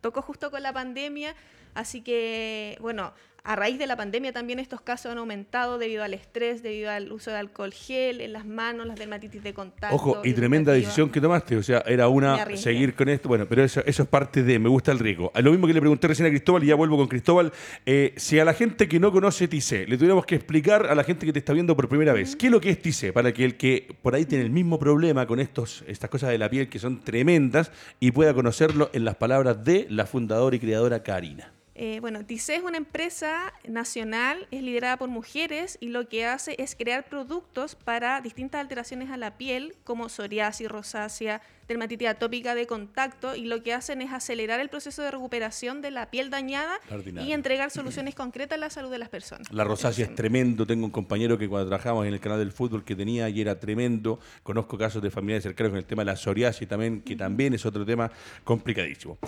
tocó 0.00 0.22
justo 0.22 0.50
con 0.50 0.62
la 0.62 0.72
pandemia, 0.72 1.34
así 1.74 2.02
que, 2.02 2.76
bueno, 2.80 3.12
a 3.44 3.56
raíz 3.56 3.78
de 3.78 3.86
la 3.86 3.96
pandemia 3.96 4.32
también 4.32 4.58
estos 4.58 4.80
casos 4.80 5.12
han 5.12 5.18
aumentado 5.18 5.78
debido 5.78 6.02
al 6.02 6.14
estrés, 6.14 6.62
debido 6.62 6.90
al 6.90 7.12
uso 7.12 7.30
de 7.30 7.38
alcohol 7.38 7.72
gel 7.72 8.20
en 8.20 8.32
las 8.32 8.46
manos, 8.46 8.86
las 8.86 8.98
dermatitis 8.98 9.42
de 9.42 9.54
contacto. 9.54 9.94
Ojo, 9.94 10.20
y 10.24 10.32
tremenda 10.34 10.72
decisión 10.72 11.10
que 11.10 11.20
tomaste, 11.20 11.56
o 11.56 11.62
sea, 11.62 11.82
era 11.86 12.08
una 12.08 12.56
seguir 12.56 12.94
con 12.94 13.08
esto, 13.08 13.28
bueno, 13.28 13.46
pero 13.48 13.64
eso, 13.64 13.82
eso 13.86 14.02
es 14.02 14.08
parte 14.08 14.42
de, 14.42 14.58
me 14.58 14.68
gusta 14.68 14.92
el 14.92 14.98
riesgo. 14.98 15.32
Lo 15.34 15.50
mismo 15.50 15.66
que 15.66 15.72
le 15.72 15.80
pregunté 15.80 16.08
recién 16.08 16.26
a 16.26 16.30
Cristóbal 16.30 16.64
y 16.64 16.66
ya 16.66 16.74
vuelvo 16.74 16.96
con 16.96 17.08
Cristóbal, 17.08 17.52
eh, 17.86 18.12
si 18.16 18.38
a 18.38 18.44
la 18.44 18.54
gente 18.54 18.88
que 18.88 19.00
no 19.00 19.12
conoce 19.12 19.48
TICE, 19.48 19.86
le 19.86 19.96
tuviéramos 19.96 20.26
que 20.26 20.34
explicar 20.34 20.86
a 20.86 20.94
la 20.94 21.04
gente 21.04 21.24
que 21.24 21.32
te 21.32 21.38
está 21.38 21.52
viendo 21.52 21.74
por 21.74 21.88
primera 21.88 22.12
vez, 22.12 22.36
¿qué 22.36 22.46
es 22.46 22.52
lo 22.52 22.60
que 22.60 22.70
es 22.70 22.82
TICE? 22.82 23.12
Para 23.12 23.32
que 23.32 23.44
el 23.44 23.56
que 23.56 23.94
por 24.02 24.14
ahí 24.14 24.24
tiene 24.24 24.44
el 24.44 24.50
mismo 24.50 24.78
problema 24.78 25.26
con 25.26 25.40
estos, 25.40 25.84
estas 25.86 26.10
cosas 26.10 26.30
de 26.30 26.38
la 26.38 26.50
piel 26.50 26.68
que 26.68 26.78
son 26.78 27.00
tremendas 27.02 27.72
y 28.00 28.10
pueda 28.10 28.34
conocerlo 28.34 28.90
en 28.92 29.04
las 29.04 29.16
palabras 29.16 29.64
de 29.64 29.86
la 29.90 30.06
fundadora 30.06 30.56
y 30.56 30.58
creadora 30.58 31.02
Karina. 31.02 31.52
Eh, 31.80 32.00
bueno, 32.00 32.26
TICE 32.26 32.56
es 32.56 32.62
una 32.64 32.76
empresa 32.76 33.54
nacional, 33.64 34.48
es 34.50 34.64
liderada 34.64 34.96
por 34.96 35.08
mujeres 35.08 35.78
y 35.80 35.90
lo 35.90 36.08
que 36.08 36.26
hace 36.26 36.56
es 36.58 36.74
crear 36.74 37.08
productos 37.08 37.76
para 37.76 38.20
distintas 38.20 38.60
alteraciones 38.60 39.10
a 39.12 39.16
la 39.16 39.38
piel, 39.38 39.76
como 39.84 40.08
psoriasis, 40.08 40.68
rosácea, 40.68 41.40
dermatitis 41.68 42.08
atópica 42.08 42.54
de 42.54 42.66
contacto 42.66 43.36
y 43.36 43.44
lo 43.44 43.62
que 43.62 43.74
hacen 43.74 44.00
es 44.00 44.12
acelerar 44.12 44.58
el 44.60 44.70
proceso 44.70 45.02
de 45.02 45.10
recuperación 45.10 45.82
de 45.82 45.90
la 45.90 46.10
piel 46.10 46.30
dañada 46.30 46.80
y 47.22 47.32
entregar 47.32 47.70
soluciones 47.70 48.14
concretas 48.16 48.56
a 48.56 48.60
la 48.60 48.70
salud 48.70 48.90
de 48.90 48.98
las 48.98 49.10
personas. 49.10 49.52
La 49.52 49.64
rosácea 49.64 50.06
es 50.06 50.14
tremendo. 50.14 50.66
Tengo 50.66 50.86
un 50.86 50.90
compañero 50.90 51.36
que 51.36 51.48
cuando 51.48 51.68
trabajamos 51.68 52.06
en 52.06 52.14
el 52.14 52.20
canal 52.20 52.38
del 52.38 52.52
fútbol 52.52 52.84
que 52.84 52.96
tenía 52.96 53.28
y 53.28 53.40
era 53.40 53.60
tremendo. 53.60 54.18
Conozco 54.42 54.78
casos 54.78 55.02
de 55.02 55.10
familiares 55.10 55.42
cercanos 55.42 55.70
con 55.70 55.78
el 55.78 55.84
tema 55.84 56.02
de 56.02 56.06
la 56.06 56.16
psoriasis 56.16 56.66
también, 56.66 57.02
que 57.02 57.16
también 57.16 57.52
es 57.52 57.66
otro 57.66 57.84
tema 57.84 58.10
complicadísimo. 58.44 59.18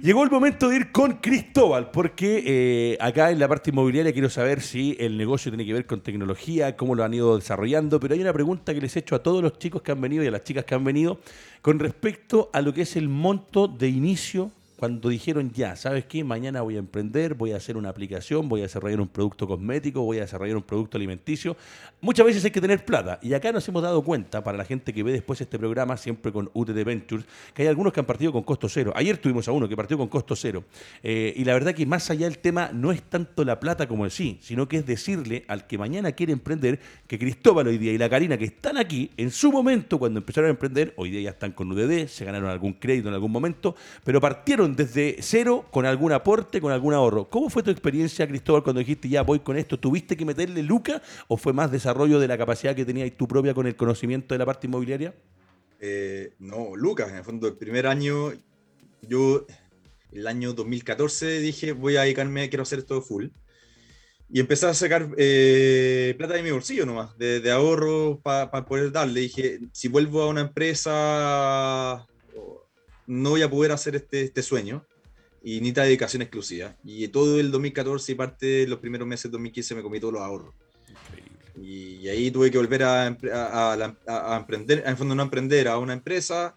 Llegó 0.00 0.22
el 0.22 0.30
momento 0.30 0.68
de 0.68 0.76
ir 0.76 0.92
con 0.92 1.14
Cristóbal, 1.14 1.90
porque 1.90 2.44
eh, 2.46 2.98
acá 3.00 3.32
en 3.32 3.40
la 3.40 3.48
parte 3.48 3.70
inmobiliaria 3.70 4.12
quiero 4.12 4.30
saber 4.30 4.60
si 4.60 4.96
el 5.00 5.18
negocio 5.18 5.50
tiene 5.50 5.66
que 5.66 5.72
ver 5.72 5.86
con 5.86 6.00
tecnología, 6.00 6.76
cómo 6.76 6.94
lo 6.94 7.02
han 7.02 7.14
ido 7.14 7.36
desarrollando, 7.36 7.98
pero 7.98 8.14
hay 8.14 8.20
una 8.20 8.32
pregunta 8.32 8.72
que 8.72 8.80
les 8.80 8.94
he 8.94 9.00
hecho 9.00 9.16
a 9.16 9.22
todos 9.22 9.42
los 9.42 9.58
chicos 9.58 9.82
que 9.82 9.90
han 9.90 10.00
venido 10.00 10.22
y 10.22 10.28
a 10.28 10.30
las 10.30 10.44
chicas 10.44 10.64
que 10.64 10.74
han 10.74 10.84
venido 10.84 11.18
con 11.62 11.79
respecto 11.80 12.50
a 12.52 12.60
lo 12.60 12.72
que 12.72 12.82
es 12.82 12.94
el 12.94 13.08
monto 13.08 13.66
de 13.66 13.88
inicio 13.88 14.52
cuando 14.80 15.10
dijeron 15.10 15.52
ya, 15.52 15.76
¿sabes 15.76 16.06
qué? 16.06 16.24
Mañana 16.24 16.62
voy 16.62 16.76
a 16.76 16.78
emprender, 16.78 17.34
voy 17.34 17.52
a 17.52 17.58
hacer 17.58 17.76
una 17.76 17.90
aplicación, 17.90 18.48
voy 18.48 18.60
a 18.60 18.62
desarrollar 18.62 18.98
un 18.98 19.08
producto 19.08 19.46
cosmético, 19.46 20.00
voy 20.00 20.16
a 20.16 20.22
desarrollar 20.22 20.56
un 20.56 20.62
producto 20.62 20.96
alimenticio. 20.96 21.54
Muchas 22.00 22.24
veces 22.24 22.42
hay 22.46 22.50
que 22.50 22.62
tener 22.62 22.82
plata. 22.82 23.18
Y 23.20 23.34
acá 23.34 23.52
nos 23.52 23.68
hemos 23.68 23.82
dado 23.82 24.02
cuenta, 24.02 24.42
para 24.42 24.56
la 24.56 24.64
gente 24.64 24.94
que 24.94 25.02
ve 25.02 25.12
después 25.12 25.38
este 25.38 25.58
programa, 25.58 25.98
siempre 25.98 26.32
con 26.32 26.50
UTD 26.54 26.82
Ventures, 26.82 27.26
que 27.52 27.60
hay 27.60 27.68
algunos 27.68 27.92
que 27.92 28.00
han 28.00 28.06
partido 28.06 28.32
con 28.32 28.42
costo 28.42 28.70
cero. 28.70 28.94
Ayer 28.96 29.18
tuvimos 29.18 29.46
a 29.48 29.52
uno 29.52 29.68
que 29.68 29.76
partió 29.76 29.98
con 29.98 30.08
costo 30.08 30.34
cero. 30.34 30.64
Eh, 31.02 31.34
y 31.36 31.44
la 31.44 31.52
verdad 31.52 31.74
que 31.74 31.84
más 31.84 32.08
allá 32.08 32.24
del 32.24 32.38
tema 32.38 32.70
no 32.72 32.90
es 32.90 33.02
tanto 33.02 33.44
la 33.44 33.60
plata 33.60 33.86
como 33.86 34.06
el 34.06 34.10
sí, 34.10 34.38
sino 34.40 34.66
que 34.66 34.78
es 34.78 34.86
decirle 34.86 35.44
al 35.46 35.66
que 35.66 35.76
mañana 35.76 36.12
quiere 36.12 36.32
emprender 36.32 36.80
que 37.06 37.18
Cristóbal 37.18 37.66
hoy 37.66 37.76
día 37.76 37.92
y 37.92 37.98
la 37.98 38.08
Karina 38.08 38.38
que 38.38 38.46
están 38.46 38.78
aquí, 38.78 39.10
en 39.18 39.30
su 39.30 39.52
momento, 39.52 39.98
cuando 39.98 40.20
empezaron 40.20 40.48
a 40.48 40.52
emprender, 40.52 40.94
hoy 40.96 41.10
día 41.10 41.20
ya 41.20 41.30
están 41.30 41.52
con 41.52 41.70
UDD, 41.70 42.06
se 42.06 42.24
ganaron 42.24 42.48
algún 42.48 42.72
crédito 42.72 43.08
en 43.08 43.14
algún 43.14 43.30
momento, 43.30 43.76
pero 44.04 44.22
partieron 44.22 44.69
desde 44.76 45.16
cero 45.20 45.66
con 45.70 45.86
algún 45.86 46.12
aporte, 46.12 46.60
con 46.60 46.72
algún 46.72 46.94
ahorro. 46.94 47.28
¿Cómo 47.28 47.50
fue 47.50 47.62
tu 47.62 47.70
experiencia, 47.70 48.26
Cristóbal, 48.26 48.62
cuando 48.62 48.80
dijiste 48.80 49.08
ya 49.08 49.22
voy 49.22 49.40
con 49.40 49.56
esto? 49.56 49.78
¿Tuviste 49.78 50.16
que 50.16 50.24
meterle 50.24 50.62
Luca 50.62 51.02
o 51.28 51.36
fue 51.36 51.52
más 51.52 51.70
desarrollo 51.70 52.18
de 52.18 52.28
la 52.28 52.38
capacidad 52.38 52.74
que 52.74 52.84
tenías 52.84 53.10
tú 53.16 53.28
propia 53.28 53.54
con 53.54 53.66
el 53.66 53.76
conocimiento 53.76 54.34
de 54.34 54.38
la 54.38 54.46
parte 54.46 54.66
inmobiliaria? 54.66 55.14
Eh, 55.80 56.34
no, 56.38 56.76
Lucas, 56.76 57.10
en 57.10 57.16
el 57.16 57.24
fondo, 57.24 57.48
el 57.48 57.54
primer 57.54 57.86
año, 57.86 58.32
yo, 59.02 59.46
el 60.12 60.26
año 60.26 60.52
2014, 60.52 61.40
dije 61.40 61.72
voy 61.72 61.96
a 61.96 62.02
dedicarme, 62.02 62.48
quiero 62.48 62.62
hacer 62.62 62.80
esto 62.80 63.00
full. 63.02 63.28
Y 64.32 64.38
empecé 64.38 64.66
a 64.66 64.74
sacar 64.74 65.08
eh, 65.16 66.14
plata 66.16 66.34
de 66.34 66.42
mi 66.42 66.52
bolsillo 66.52 66.86
nomás, 66.86 67.18
de, 67.18 67.50
ahorro 67.50 68.20
para 68.20 68.64
poder 68.64 68.92
darle. 68.92 69.22
Dije, 69.22 69.58
si 69.72 69.88
vuelvo 69.88 70.22
a 70.22 70.28
una 70.28 70.42
empresa 70.42 72.06
no 73.10 73.30
voy 73.30 73.42
a 73.42 73.50
poder 73.50 73.72
hacer 73.72 73.96
este, 73.96 74.22
este 74.22 74.40
sueño 74.40 74.86
y 75.42 75.58
necesita 75.58 75.82
dedicación 75.82 76.22
exclusiva. 76.22 76.76
Y 76.84 77.08
todo 77.08 77.40
el 77.40 77.50
2014 77.50 78.12
y 78.12 78.14
parte 78.14 78.46
de 78.46 78.66
los 78.68 78.78
primeros 78.78 79.08
meses 79.08 79.24
de 79.24 79.30
2015 79.30 79.74
me 79.74 79.82
comí 79.82 79.98
todos 79.98 80.14
los 80.14 80.22
ahorros. 80.22 80.54
Y, 81.60 82.06
ahí 82.08 82.30
tuve 82.30 82.52
que 82.52 82.58
volver 82.58 82.84
a, 82.84 83.06
a, 83.06 83.96
a, 84.06 84.36
emprender, 84.36 84.84
en 84.86 84.96
fondo 84.96 85.14
no 85.16 85.22
emprender, 85.24 85.66
a 85.66 85.78
una 85.78 85.92
empresa 85.92 86.56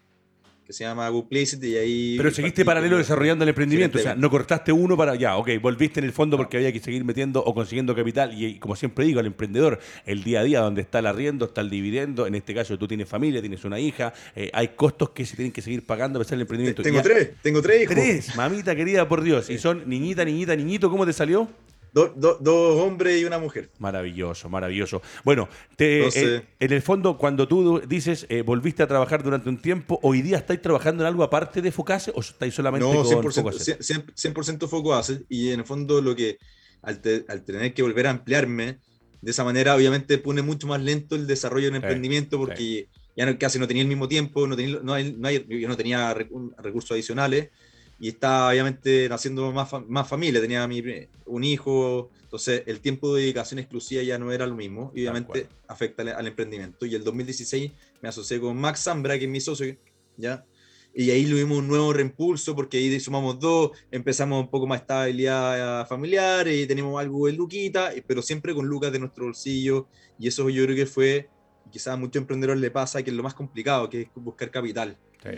que 0.66 0.72
se 0.72 0.84
llama 0.84 1.08
Google 1.10 1.44
y 1.62 1.76
ahí... 1.76 2.14
Pero 2.16 2.30
seguiste 2.30 2.64
paralelo 2.64 2.96
desarrollando 2.96 3.44
el 3.44 3.50
emprendimiento, 3.50 3.98
o 3.98 4.00
sea, 4.00 4.14
no 4.14 4.30
cortaste 4.30 4.72
uno 4.72 4.96
para... 4.96 5.14
Ya, 5.14 5.36
ok, 5.36 5.50
volviste 5.60 6.00
en 6.00 6.06
el 6.06 6.12
fondo 6.12 6.38
porque 6.38 6.56
había 6.56 6.72
que 6.72 6.80
seguir 6.80 7.04
metiendo 7.04 7.44
o 7.44 7.54
consiguiendo 7.54 7.94
capital 7.94 8.32
y, 8.32 8.58
como 8.58 8.74
siempre 8.74 9.04
digo, 9.04 9.20
al 9.20 9.26
emprendedor, 9.26 9.78
el 10.06 10.24
día 10.24 10.40
a 10.40 10.44
día 10.44 10.60
donde 10.60 10.80
está 10.80 11.00
el 11.00 11.06
arriendo, 11.06 11.44
está 11.44 11.60
el 11.60 11.68
dividendo, 11.68 12.26
en 12.26 12.34
este 12.34 12.54
caso 12.54 12.78
tú 12.78 12.88
tienes 12.88 13.08
familia, 13.08 13.42
tienes 13.42 13.64
una 13.64 13.78
hija, 13.78 14.14
eh, 14.34 14.50
hay 14.54 14.68
costos 14.68 15.10
que 15.10 15.26
se 15.26 15.36
tienen 15.36 15.52
que 15.52 15.60
seguir 15.60 15.84
pagando 15.84 16.18
a 16.18 16.22
pesar 16.22 16.38
del 16.38 16.42
emprendimiento. 16.42 16.82
Tengo 16.82 17.02
tres, 17.02 17.32
tengo 17.42 17.60
tres 17.60 17.82
hijos. 17.82 17.94
Tres, 17.94 18.36
mamita 18.36 18.74
querida, 18.74 19.06
por 19.06 19.22
Dios. 19.22 19.50
Y 19.50 19.58
son 19.58 19.86
niñita, 19.86 20.24
niñita, 20.24 20.56
niñito, 20.56 20.90
¿cómo 20.90 21.04
te 21.04 21.12
salió? 21.12 21.46
Dos 21.94 22.80
hombres 22.80 23.20
y 23.20 23.24
una 23.24 23.38
mujer. 23.38 23.70
Maravilloso, 23.78 24.48
maravilloso. 24.48 25.00
Bueno, 25.24 25.48
eh, 25.78 26.42
en 26.58 26.72
el 26.72 26.82
fondo, 26.82 27.16
cuando 27.16 27.46
tú 27.46 27.80
dices 27.86 28.26
eh, 28.28 28.42
volviste 28.42 28.82
a 28.82 28.88
trabajar 28.88 29.22
durante 29.22 29.48
un 29.48 29.58
tiempo, 29.58 30.00
¿hoy 30.02 30.20
día 30.20 30.38
estáis 30.38 30.60
trabajando 30.60 31.04
en 31.04 31.08
algo 31.08 31.22
aparte 31.22 31.62
de 31.62 31.70
Focase 31.70 32.12
o 32.14 32.20
estáis 32.20 32.52
solamente 32.52 32.86
no, 32.86 33.04
100%, 33.04 34.08
100%, 34.14 34.68
Focase. 34.68 35.24
Y 35.28 35.50
en 35.50 35.60
el 35.60 35.66
fondo, 35.66 36.02
lo 36.02 36.16
que 36.16 36.38
al, 36.82 37.00
tener 37.00 37.72
que 37.74 37.82
volver 37.82 38.08
a 38.08 38.10
ampliarme, 38.10 38.80
de 39.22 39.30
esa 39.30 39.44
manera, 39.44 39.74
obviamente 39.74 40.18
pone 40.18 40.42
mucho 40.42 40.66
más 40.66 40.82
lento 40.82 41.14
el 41.14 41.26
desarrollo 41.26 41.66
de 41.66 41.70
un 41.70 41.76
emprendimiento 41.76 42.38
porque 42.38 42.88
ya 43.16 43.24
no, 43.24 43.38
casi 43.38 43.58
no 43.58 43.68
tenía 43.68 43.82
el 43.82 43.88
mismo 43.88 44.08
tiempo, 44.08 44.46
no 44.46 44.56
tenía, 44.56 44.80
no 44.82 44.98
yo 44.98 45.68
no 45.68 45.76
tenía 45.76 46.12
recursos 46.12 46.90
adicionales 46.90 47.50
y 47.98 48.08
estaba 48.08 48.50
obviamente 48.50 49.08
naciendo 49.08 49.52
más, 49.52 49.70
más 49.86 50.08
familia, 50.08 50.40
tenía 50.40 50.66
mi, 50.66 50.82
un 51.26 51.44
hijo, 51.44 52.10
entonces 52.22 52.62
el 52.66 52.80
tiempo 52.80 53.14
de 53.14 53.22
dedicación 53.22 53.60
exclusiva 53.60 54.02
ya 54.02 54.18
no 54.18 54.32
era 54.32 54.46
lo 54.46 54.56
mismo 54.56 54.90
y 54.94 55.02
obviamente 55.02 55.46
afecta 55.68 56.02
al, 56.02 56.26
emprendimiento. 56.26 56.86
Y 56.86 56.94
el 56.94 57.04
2016 57.04 57.72
me 58.02 58.08
asocié 58.08 58.40
con 58.40 58.56
Max 58.56 58.84
Zambra, 58.84 59.18
que 59.18 59.24
es 59.24 59.30
mi 59.30 59.40
socio, 59.40 59.76
¿ya? 60.16 60.44
Y 60.96 61.10
ahí 61.10 61.24
tuvimos 61.24 61.58
un 61.58 61.66
nuevo 61.66 61.92
reimpulso 61.92 62.54
porque 62.54 62.78
ahí 62.78 63.00
sumamos 63.00 63.38
dos, 63.40 63.72
empezamos 63.90 64.40
un 64.44 64.50
poco 64.50 64.66
más 64.66 64.80
estabilidad 64.80 65.86
familiar 65.88 66.46
y 66.46 66.66
tenemos 66.66 67.00
algo 67.00 67.26
de 67.26 67.32
Luquita, 67.32 67.92
pero 68.06 68.22
siempre 68.22 68.54
con 68.54 68.66
Lucas 68.66 68.92
de 68.92 69.00
nuestro 69.00 69.24
bolsillo. 69.24 69.88
Y 70.18 70.28
eso 70.28 70.48
yo 70.50 70.64
creo 70.64 70.76
que 70.76 70.86
fue, 70.86 71.28
quizás 71.70 71.94
a 71.94 71.96
muchos 71.96 72.20
emprendedores 72.20 72.60
le 72.60 72.70
pasa, 72.70 73.02
que 73.02 73.10
es 73.10 73.16
lo 73.16 73.24
más 73.24 73.34
complicado, 73.34 73.90
que 73.90 74.02
es 74.02 74.08
buscar 74.14 74.52
capital. 74.52 74.96
Sí, 75.20 75.30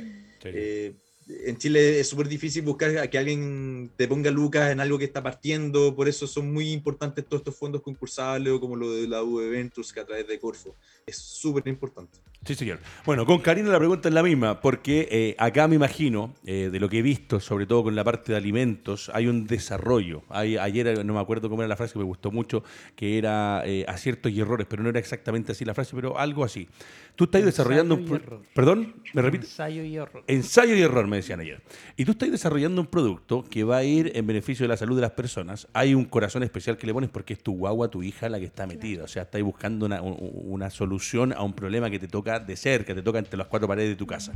sí. 0.43 0.49
Eh, 0.53 0.95
en 1.29 1.57
Chile 1.57 1.99
es 1.99 2.09
súper 2.09 2.29
difícil 2.29 2.63
buscar 2.63 2.97
a 2.99 3.11
que 3.11 3.19
alguien 3.19 3.91
te 3.97 4.07
ponga 4.07 4.31
lucas 4.31 4.71
en 4.71 4.81
algo 4.81 4.99
que 4.99 5.05
está 5.05 5.23
partiendo, 5.23 5.95
por 5.95 6.09
eso 6.09 6.27
son 6.27 6.53
muy 6.53 6.71
importantes 6.71 7.25
todos 7.27 7.41
estos 7.41 7.57
fondos 7.57 7.83
concursables 7.83 8.59
como 8.61 8.77
lo 8.77 8.93
de 8.93 9.09
la 9.09 9.23
U 9.23 9.37
Ventures 9.37 9.93
que 9.93 10.01
a 10.01 10.07
través 10.07 10.27
de 10.29 10.39
Corfo. 10.39 10.77
Es 11.09 11.19
súper 11.19 11.69
importante. 11.69 12.19
Sí, 12.47 12.55
señor. 12.55 12.79
Bueno, 13.05 13.27
con 13.27 13.41
Karina 13.41 13.71
la 13.71 13.79
pregunta 13.79 14.09
es 14.09 14.15
la 14.15 14.23
misma, 14.23 14.61
porque 14.61 15.09
eh, 15.11 15.37
acá 15.39 15.67
me 15.67 15.75
imagino, 15.75 16.35
eh, 16.45 16.69
de 16.71 16.79
lo 16.79 16.89
que 16.89 16.99
he 16.99 17.03
visto, 17.03 17.41
sobre 17.41 17.67
todo 17.67 17.85
con 17.85 17.97
la 17.97 18.05
parte 18.05 18.33
de 18.33 18.39
alimentos, 18.39 19.11
hay 19.13 19.27
un 19.27 19.47
desarrollo. 19.49 20.23
Hay, 20.29 20.57
ayer 20.57 21.05
no 21.05 21.15
me 21.15 21.21
acuerdo 21.21 21.49
cómo 21.49 21.63
era 21.63 21.69
la 21.69 21.77
frase, 21.77 21.95
que 21.95 21.99
me 21.99 22.05
gustó 22.05 22.31
mucho, 22.31 22.63
que 22.95 23.19
era 23.19 23.63
eh, 23.67 23.85
aciertos 23.89 24.31
y 24.31 24.41
errores, 24.41 24.67
pero 24.71 24.83
no 24.83 24.91
era 24.91 25.01
exactamente 25.01 25.53
así 25.53 25.65
la 25.65 25.75
frase, 25.75 25.97
pero 25.97 26.19
algo 26.19 26.45
así. 26.45 26.69
Tú 27.17 27.25
estás 27.25 27.45
desarrollando 27.45 27.95
un... 27.95 28.45
Perdón, 28.55 28.95
¿me 29.15 29.23
repito? 29.23 29.45
Ensayo 29.47 29.83
y 29.83 29.97
error. 29.97 30.23
Ensayo 30.27 30.77
y 30.77 30.83
error, 30.83 31.07
me 31.09 31.17
decían 31.17 31.41
ayer. 31.41 31.63
Y 31.97 32.05
tú 32.05 32.13
estás 32.13 32.31
desarrollando 32.31 32.81
un 32.81 32.87
producto 32.87 33.43
que 33.43 33.65
va 33.65 33.79
a 33.79 33.85
ir 33.85 34.13
en 34.15 34.27
beneficio 34.27 34.65
de 34.65 34.69
la 34.69 34.77
salud 34.77 34.95
de 34.97 35.03
las 35.03 35.13
personas. 35.13 35.67
Hay 35.73 35.95
un 35.95 36.05
corazón 36.05 36.43
especial 36.43 36.77
que 36.77 36.87
le 36.87 36.93
pones 36.93 37.11
porque 37.11 37.33
es 37.33 37.43
tu 37.43 37.57
guagua, 37.57 37.89
tu 37.89 38.03
hija, 38.03 38.29
la 38.29 38.39
que 38.39 38.45
está 38.45 38.67
metida. 38.67 39.05
O 39.05 39.09
sea, 39.09 39.23
estás 39.23 39.43
buscando 39.43 39.87
una, 39.87 40.03
una 40.03 40.69
solución 40.69 40.96
a 41.37 41.43
un 41.43 41.53
problema 41.53 41.91
que 41.91 41.99
te 41.99 42.09
toca 42.09 42.41
de 42.41 42.57
cerca, 42.57 42.95
te 42.95 43.03
toca 43.03 43.19
entre 43.19 43.37
las 43.37 43.47
cuatro 43.47 43.69
paredes 43.69 43.91
de 43.91 43.97
tu 43.97 44.07
casa. 44.07 44.33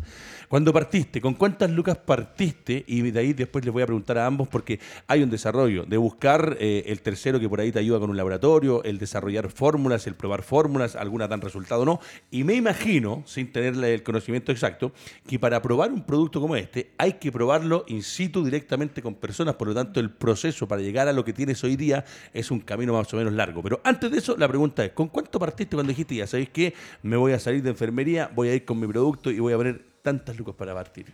Cuando 0.48 0.72
partiste, 0.72 1.20
¿con 1.20 1.34
cuántas 1.34 1.70
lucas 1.70 1.96
partiste? 1.96 2.84
Y 2.86 3.02
de 3.10 3.18
ahí 3.18 3.32
después 3.32 3.64
les 3.64 3.72
voy 3.72 3.82
a 3.82 3.86
preguntar 3.86 4.18
a 4.18 4.26
ambos 4.26 4.48
porque 4.48 4.78
hay 5.06 5.22
un 5.22 5.30
desarrollo 5.30 5.84
de 5.84 5.96
buscar 5.96 6.56
eh, 6.60 6.84
el 6.86 7.00
tercero 7.00 7.40
que 7.40 7.48
por 7.48 7.60
ahí 7.60 7.72
te 7.72 7.78
ayuda 7.78 7.98
con 7.98 8.10
un 8.10 8.16
laboratorio, 8.16 8.84
el 8.84 8.98
desarrollar 8.98 9.50
fórmulas, 9.50 10.06
el 10.06 10.14
probar 10.14 10.42
fórmulas, 10.42 10.96
algunas 10.96 11.28
dan 11.28 11.40
resultado 11.40 11.82
o 11.82 11.84
no. 11.84 12.00
Y 12.30 12.44
me 12.44 12.54
imagino, 12.54 13.22
sin 13.26 13.52
tener 13.52 13.82
el 13.82 14.02
conocimiento 14.02 14.52
exacto, 14.52 14.92
que 15.26 15.38
para 15.38 15.62
probar 15.62 15.92
un 15.92 16.02
producto 16.02 16.40
como 16.40 16.56
este 16.56 16.90
hay 16.98 17.14
que 17.14 17.32
probarlo 17.32 17.84
in 17.88 18.02
situ 18.02 18.44
directamente 18.44 19.02
con 19.02 19.14
personas, 19.14 19.54
por 19.54 19.68
lo 19.68 19.74
tanto 19.74 20.00
el 20.00 20.10
proceso 20.10 20.68
para 20.68 20.82
llegar 20.82 21.08
a 21.08 21.12
lo 21.12 21.24
que 21.24 21.32
tienes 21.32 21.62
hoy 21.64 21.76
día 21.76 22.04
es 22.32 22.50
un 22.50 22.60
camino 22.60 22.92
más 22.92 23.12
o 23.12 23.16
menos 23.16 23.32
largo. 23.32 23.62
Pero 23.62 23.80
antes 23.84 24.10
de 24.10 24.18
eso, 24.18 24.36
la 24.36 24.48
pregunta 24.48 24.84
es, 24.84 24.92
¿con 24.92 25.08
cuánto 25.08 25.38
partiste 25.38 25.76
cuando 25.76 25.90
dijiste, 25.90 26.14
ya 26.14 26.26
sabéis 26.26 26.49
que 26.50 26.74
me 27.02 27.16
voy 27.16 27.32
a 27.32 27.38
salir 27.38 27.62
de 27.62 27.70
enfermería, 27.70 28.30
voy 28.34 28.48
a 28.48 28.54
ir 28.54 28.64
con 28.64 28.78
mi 28.78 28.86
producto 28.86 29.30
y 29.30 29.38
voy 29.38 29.52
a 29.52 29.56
poner 29.56 29.82
tantas 30.02 30.36
lucas 30.36 30.54
para 30.54 30.74
partir? 30.74 31.06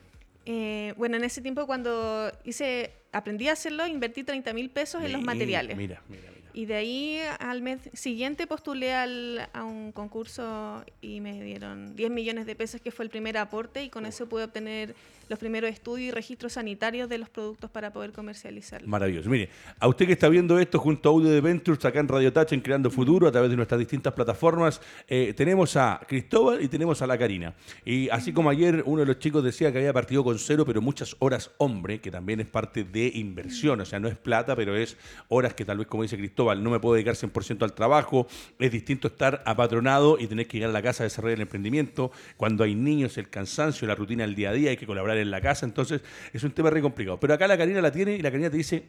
Eh, 0.45 0.95
bueno, 0.97 1.17
en 1.17 1.25
ese 1.25 1.41
tiempo 1.43 1.67
cuando 1.67 2.31
hice, 2.45 2.93
aprendí 3.13 3.49
a 3.49 3.53
hacerlo, 3.53 3.87
invertí 3.87 4.23
30 4.23 4.53
mil 4.53 4.71
pesos 4.71 5.03
en 5.03 5.13
los 5.13 5.23
materiales. 5.23 5.77
Mira, 5.77 6.01
mira, 6.09 6.23
mira. 6.31 6.37
Y 6.55 6.65
de 6.65 6.75
ahí 6.75 7.21
al 7.39 7.61
mes 7.61 7.81
siguiente 7.93 8.47
postulé 8.47 8.95
al, 8.95 9.49
a 9.53 9.65
un 9.65 9.93
concurso 9.93 10.85
y 11.03 11.21
me 11.21 11.43
dieron 11.43 11.95
10 11.95 12.11
millones 12.11 12.47
de 12.47 12.55
pesos, 12.55 12.81
que 12.81 12.91
fue 12.91 13.05
el 13.05 13.11
primer 13.11 13.37
aporte, 13.37 13.85
y 13.85 13.91
con 13.91 14.07
eso 14.07 14.27
pude 14.27 14.45
obtener 14.45 14.95
los 15.29 15.39
primeros 15.39 15.71
estudios 15.71 16.09
y 16.09 16.11
registros 16.11 16.55
sanitarios 16.55 17.09
de 17.09 17.19
los 17.19 17.29
productos 17.29 17.71
para 17.71 17.93
poder 17.93 18.13
comercializarlos. 18.13 18.89
Maravilloso. 18.89 19.29
Mire, 19.29 19.49
a 19.79 19.89
usted 19.89 20.07
que 20.07 20.13
está 20.13 20.29
viendo 20.29 20.59
esto 20.59 20.79
junto 20.79 21.09
a 21.09 21.13
Audio 21.13 21.31
de 21.31 21.41
Ventures 21.41 21.85
acá 21.85 22.01
en 22.01 22.09
Radio 22.09 22.33
Touch 22.33 22.53
en 22.53 22.61
Creando 22.61 22.91
Futuro 22.91 23.29
a 23.29 23.33
través 23.33 23.51
de 23.51 23.57
nuestras 23.57 23.79
distintas 23.79 24.13
plataformas, 24.13 24.81
eh, 25.09 25.35
tenemos 25.37 25.77
a 25.77 26.01
Cristóbal 26.07 26.63
y 26.63 26.69
tenemos 26.69 27.03
a 27.03 27.07
la 27.07 27.19
Karina. 27.19 27.55
Y 27.85 28.09
así 28.11 28.33
como 28.33 28.51
ayer 28.51 28.83
uno 28.87 29.01
de 29.01 29.07
los 29.07 29.19
chicos 29.19 29.43
decía 29.43 29.73
que 29.73 29.79
había 29.79 29.93
partido 29.93 30.23
con 30.25 30.39
cero, 30.39 30.65
pero 30.67 30.81
muchas 30.81 31.17
horas 31.19 31.51
hombre, 31.59 32.01
que 32.01 32.11
también 32.11 32.41
es 32.41 32.47
parte 32.47 32.85
de 32.85 33.11
inversión, 33.15 33.81
o 33.81 33.85
sea, 33.85 33.99
no 33.99 34.09
es 34.09 34.17
plata, 34.17 34.57
pero 34.57 34.77
es 34.77 34.97
horas 35.29 35.55
que 35.55 35.65
tal 35.65 35.79
vez, 35.79 35.87
como 35.87 36.03
dice 36.03 36.17
Cristóbal, 36.17 36.63
no 36.63 36.71
me 36.71 36.81
puedo 36.81 36.95
dedicar 36.95 37.15
100% 37.15 37.63
al 37.63 37.73
trabajo, 37.73 38.27
es 38.59 38.73
distinto 38.73 39.09
estar 39.09 39.43
apatronado 39.47 40.19
y 40.19 40.27
tener 40.27 40.47
que 40.47 40.59
llegar 40.59 40.71
a 40.71 40.73
la 40.73 40.83
casa 40.83 41.03
a 41.03 41.05
desarrollar 41.05 41.37
el 41.37 41.43
emprendimiento, 41.43 42.11
cuando 42.37 42.65
hay 42.65 42.75
niños, 42.75 43.19
el 43.19 43.29
cansancio, 43.29 43.87
la 43.89 43.95
rutina 43.95 44.25
del 44.25 44.35
día 44.35 44.51
a 44.51 44.53
día, 44.53 44.71
hay 44.71 44.77
que 44.77 44.87
colaborar 44.87 45.16
en 45.23 45.31
la 45.31 45.41
casa, 45.41 45.67
entonces 45.67 46.03
es 46.33 46.43
un 46.45 46.53
tema 46.53 46.71
re 46.71 46.83
complicado. 46.83 47.19
Pero 47.19 47.35
acá 47.35 47.47
la 47.47 47.57
Karina 47.57 47.81
la 47.81 47.93
tiene 47.93 48.17
y 48.17 48.23
la 48.23 48.31
Karina 48.31 48.51
te 48.51 48.57
dice 48.57 48.89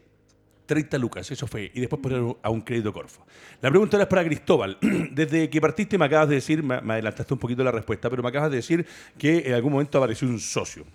30 0.66 0.98
lucas, 0.98 1.32
eso 1.32 1.48
fue, 1.48 1.72
y 1.74 1.80
después 1.80 2.02
poner 2.02 2.22
a 2.42 2.50
un 2.50 2.62
crédito 2.62 2.94
Corfo. 2.94 3.26
La 3.62 3.70
pregunta 3.70 3.98
ahora 3.98 4.04
es 4.04 4.10
para 4.10 4.24
Cristóbal. 4.26 4.78
Desde 5.12 5.50
que 5.50 5.62
partiste 5.62 5.98
me 5.98 6.06
acabas 6.06 6.30
de 6.30 6.36
decir, 6.36 6.62
me 6.62 6.76
adelantaste 6.76 7.34
un 7.34 7.40
poquito 7.40 7.64
la 7.64 7.72
respuesta, 7.72 8.10
pero 8.10 8.22
me 8.22 8.30
acabas 8.30 8.52
de 8.52 8.58
decir 8.58 8.86
que 9.18 9.44
en 9.48 9.54
algún 9.54 9.72
momento 9.72 9.98
apareció 9.98 10.28
un 10.28 10.40
socio. 10.40 10.86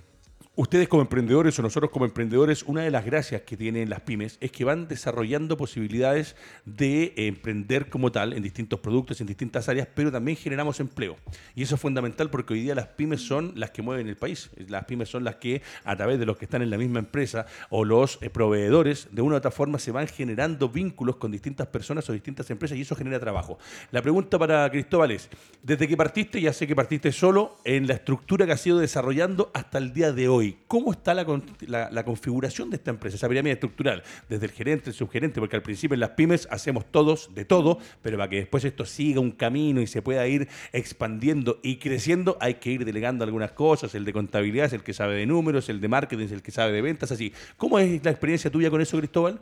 Ustedes 0.55 0.87
como 0.87 1.01
emprendedores 1.01 1.59
o 1.59 1.63
nosotros 1.63 1.91
como 1.91 2.05
emprendedores, 2.05 2.63
una 2.65 2.83
de 2.83 2.91
las 2.91 3.07
gracias 3.07 3.41
que 3.41 3.57
tienen 3.57 3.89
las 3.89 4.03
pymes 4.03 4.37
es 4.43 4.53
que 4.53 4.67
van 4.67 4.87
desarrollando 4.87 5.57
posibilidades 5.57 6.37
de 6.67 7.15
emprender 7.17 7.89
como 7.89 8.13
tal 8.13 8.35
en 8.35 8.43
distintos 8.43 8.79
productos, 8.81 9.19
en 9.23 9.29
distintas 9.29 9.71
áreas, 9.71 9.89
pero 9.95 10.13
también 10.13 10.37
generamos 10.37 10.79
empleo. 10.81 11.17
Y 11.55 11.63
eso 11.63 11.77
es 11.77 11.81
fundamental 11.81 12.29
porque 12.29 12.53
hoy 12.53 12.61
día 12.61 12.75
las 12.75 12.89
pymes 12.89 13.23
son 13.23 13.55
las 13.57 13.71
que 13.71 13.81
mueven 13.81 14.09
el 14.09 14.19
país. 14.19 14.51
Las 14.69 14.85
pymes 14.85 15.09
son 15.09 15.25
las 15.25 15.37
que 15.37 15.63
a 15.85 15.97
través 15.97 16.19
de 16.19 16.27
los 16.27 16.37
que 16.37 16.45
están 16.45 16.61
en 16.61 16.69
la 16.69 16.77
misma 16.77 16.99
empresa 16.99 17.47
o 17.71 17.87
los 17.87 18.19
eh, 18.21 18.29
proveedores, 18.29 19.09
de 19.11 19.23
una 19.23 19.37
u 19.37 19.39
otra 19.39 19.51
forma 19.51 19.79
se 19.79 19.91
van 19.91 20.07
generando 20.07 20.69
vínculos 20.69 21.17
con 21.17 21.33
distintas 21.33 21.69
personas 21.69 22.07
o 22.11 22.13
distintas 22.13 22.51
empresas 22.51 22.77
y 22.77 22.83
eso 22.83 22.95
genera 22.95 23.19
trabajo. 23.19 23.59
La 23.91 24.03
pregunta 24.03 24.39
para 24.39 24.71
Cristóbal 24.71 25.13
es, 25.13 25.31
desde 25.63 25.89
que 25.89 25.97
partiste, 25.97 26.43
ya 26.43 26.53
sé 26.53 26.67
que 26.67 26.77
partiste 26.77 27.11
solo, 27.11 27.57
en 27.65 27.87
la 27.87 27.95
estructura 27.95 28.45
que 28.45 28.53
has 28.53 28.67
ido 28.67 28.79
desarrollando 28.79 29.51
hasta 29.55 29.79
el 29.79 29.95
día 29.95 30.13
de 30.13 30.29
hoy, 30.29 30.42
¿cómo 30.67 30.93
está 30.93 31.15
la, 31.15 32.05
configuración 32.05 32.71
de 32.71 32.77
esta 32.77 32.91
empresa, 32.91 33.17
esa 33.17 33.29
pirámide 33.29 33.55
estructural? 33.55 34.03
Desde 34.29 34.47
el 34.47 34.53
gerente, 34.53 34.91
el 34.91 34.95
subgerente, 34.95 35.41
porque 35.41 35.57
al 35.57 35.63
principio 35.63 35.95
en 35.95 36.01
las 36.01 36.11
pymes 36.11 36.49
hacemos 36.51 36.91
todos 36.91 37.35
de 37.35 37.45
todo, 37.45 37.79
pero 38.03 38.17
para 38.19 38.29
que 38.29 38.37
después 38.37 38.65
esto 38.65 38.85
siga 38.85 39.21
un 39.21 39.33
camino 39.33 39.81
y 39.81 39.87
se 39.87 40.03
pueda 40.03 40.27
ir 40.27 40.49
expandiendo 40.73 41.61
y 41.63 41.77
creciendo, 41.77 42.37
hay 42.41 42.55
que 42.55 42.71
ir 42.71 42.85
delegando 42.85 43.25
algunas 43.25 43.53
cosas. 43.53 43.95
El 43.95 44.05
de 44.05 44.13
contabilidad 44.13 44.67
es 44.67 44.73
el 44.73 44.83
que 44.83 44.93
sabe 44.93 45.17
de 45.17 45.27
números, 45.27 45.69
el 45.69 45.81
de 45.81 45.89
marketing 45.89 46.25
es 46.25 46.33
el 46.33 46.43
que 46.43 46.51
sabe 46.51 46.73
de 46.73 46.83
ventas, 46.83 47.13
así. 47.13 47.33
¿Cómo 47.57 47.79
es 47.79 48.05
la 48.05 48.11
experiencia 48.11 48.51
tuya 48.51 48.71
con 48.71 48.81
eso, 48.81 48.99
Cristóbal? 48.99 49.41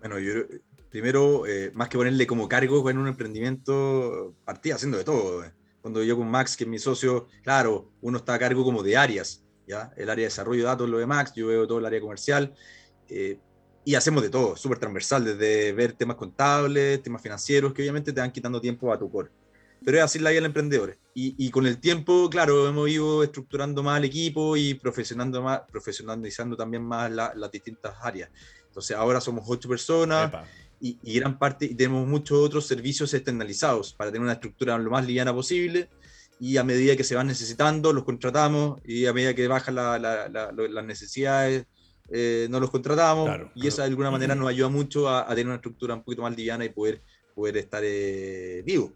Bueno, 0.00 0.18
yo 0.18 0.32
primero, 0.90 1.46
eh, 1.46 1.70
más 1.74 1.88
que 1.88 1.98
ponerle 1.98 2.26
como 2.26 2.48
cargo 2.48 2.88
en 2.88 2.98
un 2.98 3.08
emprendimiento, 3.08 4.34
partí 4.44 4.70
haciendo 4.70 4.96
de 4.98 5.04
todo. 5.04 5.44
Cuando 5.82 6.02
yo 6.02 6.16
con 6.16 6.28
Max, 6.28 6.56
que 6.56 6.64
es 6.64 6.70
mi 6.70 6.78
socio, 6.78 7.28
claro, 7.42 7.92
uno 8.00 8.18
está 8.18 8.34
a 8.34 8.38
cargo 8.38 8.64
como 8.64 8.82
de 8.82 8.96
áreas. 8.96 9.45
El 9.66 10.10
área 10.10 10.22
de 10.22 10.28
desarrollo 10.28 10.62
de 10.62 10.66
datos 10.66 10.88
lo 10.88 10.98
de 10.98 11.06
Max, 11.06 11.32
yo 11.34 11.48
veo 11.48 11.66
todo 11.66 11.78
el 11.78 11.86
área 11.86 12.00
comercial, 12.00 12.54
eh, 13.08 13.38
y 13.84 13.94
hacemos 13.94 14.22
de 14.22 14.30
todo, 14.30 14.56
súper 14.56 14.78
transversal, 14.78 15.24
desde 15.24 15.72
ver 15.72 15.92
temas 15.92 16.16
contables, 16.16 17.02
temas 17.02 17.22
financieros, 17.22 17.72
que 17.72 17.82
obviamente 17.82 18.12
te 18.12 18.20
van 18.20 18.32
quitando 18.32 18.60
tiempo 18.60 18.92
a 18.92 18.98
tu 18.98 19.10
core. 19.10 19.30
Pero 19.84 19.98
es 19.98 20.04
así 20.04 20.18
la 20.18 20.30
vida 20.30 20.38
del 20.38 20.46
emprendedor. 20.46 20.96
Y, 21.14 21.34
y, 21.38 21.50
con 21.50 21.66
el 21.66 21.78
tiempo, 21.78 22.28
claro, 22.28 22.68
hemos 22.68 22.88
ido 22.88 23.22
estructurando 23.22 23.82
más 23.84 23.98
el 23.98 24.06
equipo 24.06 24.56
y 24.56 24.74
profesionando 24.74 25.40
más, 25.40 25.60
profesionalizando 25.70 26.56
también 26.56 26.82
más 26.82 27.10
las 27.12 27.50
distintas 27.52 27.94
áreas. 28.02 28.30
Entonces 28.66 28.96
ahora 28.96 29.20
somos 29.20 29.44
ocho 29.46 29.68
personas 29.68 30.32
y, 30.80 30.98
y, 31.02 31.14
gran 31.20 31.38
parte, 31.38 31.66
y 31.66 31.74
tenemos 31.74 32.06
muchos 32.08 32.38
otros 32.38 32.66
servicios 32.66 33.14
externalizados 33.14 33.94
para 33.94 34.10
tener 34.10 34.22
una 34.22 34.32
estructura 34.32 34.76
lo 34.78 34.90
más 34.90 35.06
liviana 35.06 35.32
posible 35.32 35.88
y 36.38 36.56
a 36.56 36.64
medida 36.64 36.96
que 36.96 37.04
se 37.04 37.14
van 37.14 37.26
necesitando, 37.26 37.92
los 37.92 38.04
contratamos 38.04 38.80
y 38.84 39.06
a 39.06 39.12
medida 39.12 39.34
que 39.34 39.48
bajan 39.48 39.74
las 39.74 40.84
necesidades, 40.84 41.66
eh, 42.08 42.46
no 42.50 42.60
los 42.60 42.70
contratamos 42.70 43.28
y 43.54 43.66
eso 43.66 43.82
de 43.82 43.88
alguna 43.88 44.10
manera 44.10 44.34
nos 44.34 44.48
ayuda 44.48 44.68
mucho 44.68 45.08
a, 45.08 45.26
tener 45.30 45.46
una 45.46 45.56
estructura 45.56 45.94
un 45.94 46.04
poquito 46.04 46.22
más 46.22 46.36
liviana 46.36 46.64
y 46.64 46.68
poder, 46.68 47.02
poder 47.34 47.56
estar 47.56 47.82
eh, 47.84 48.62
vivo. 48.64 48.92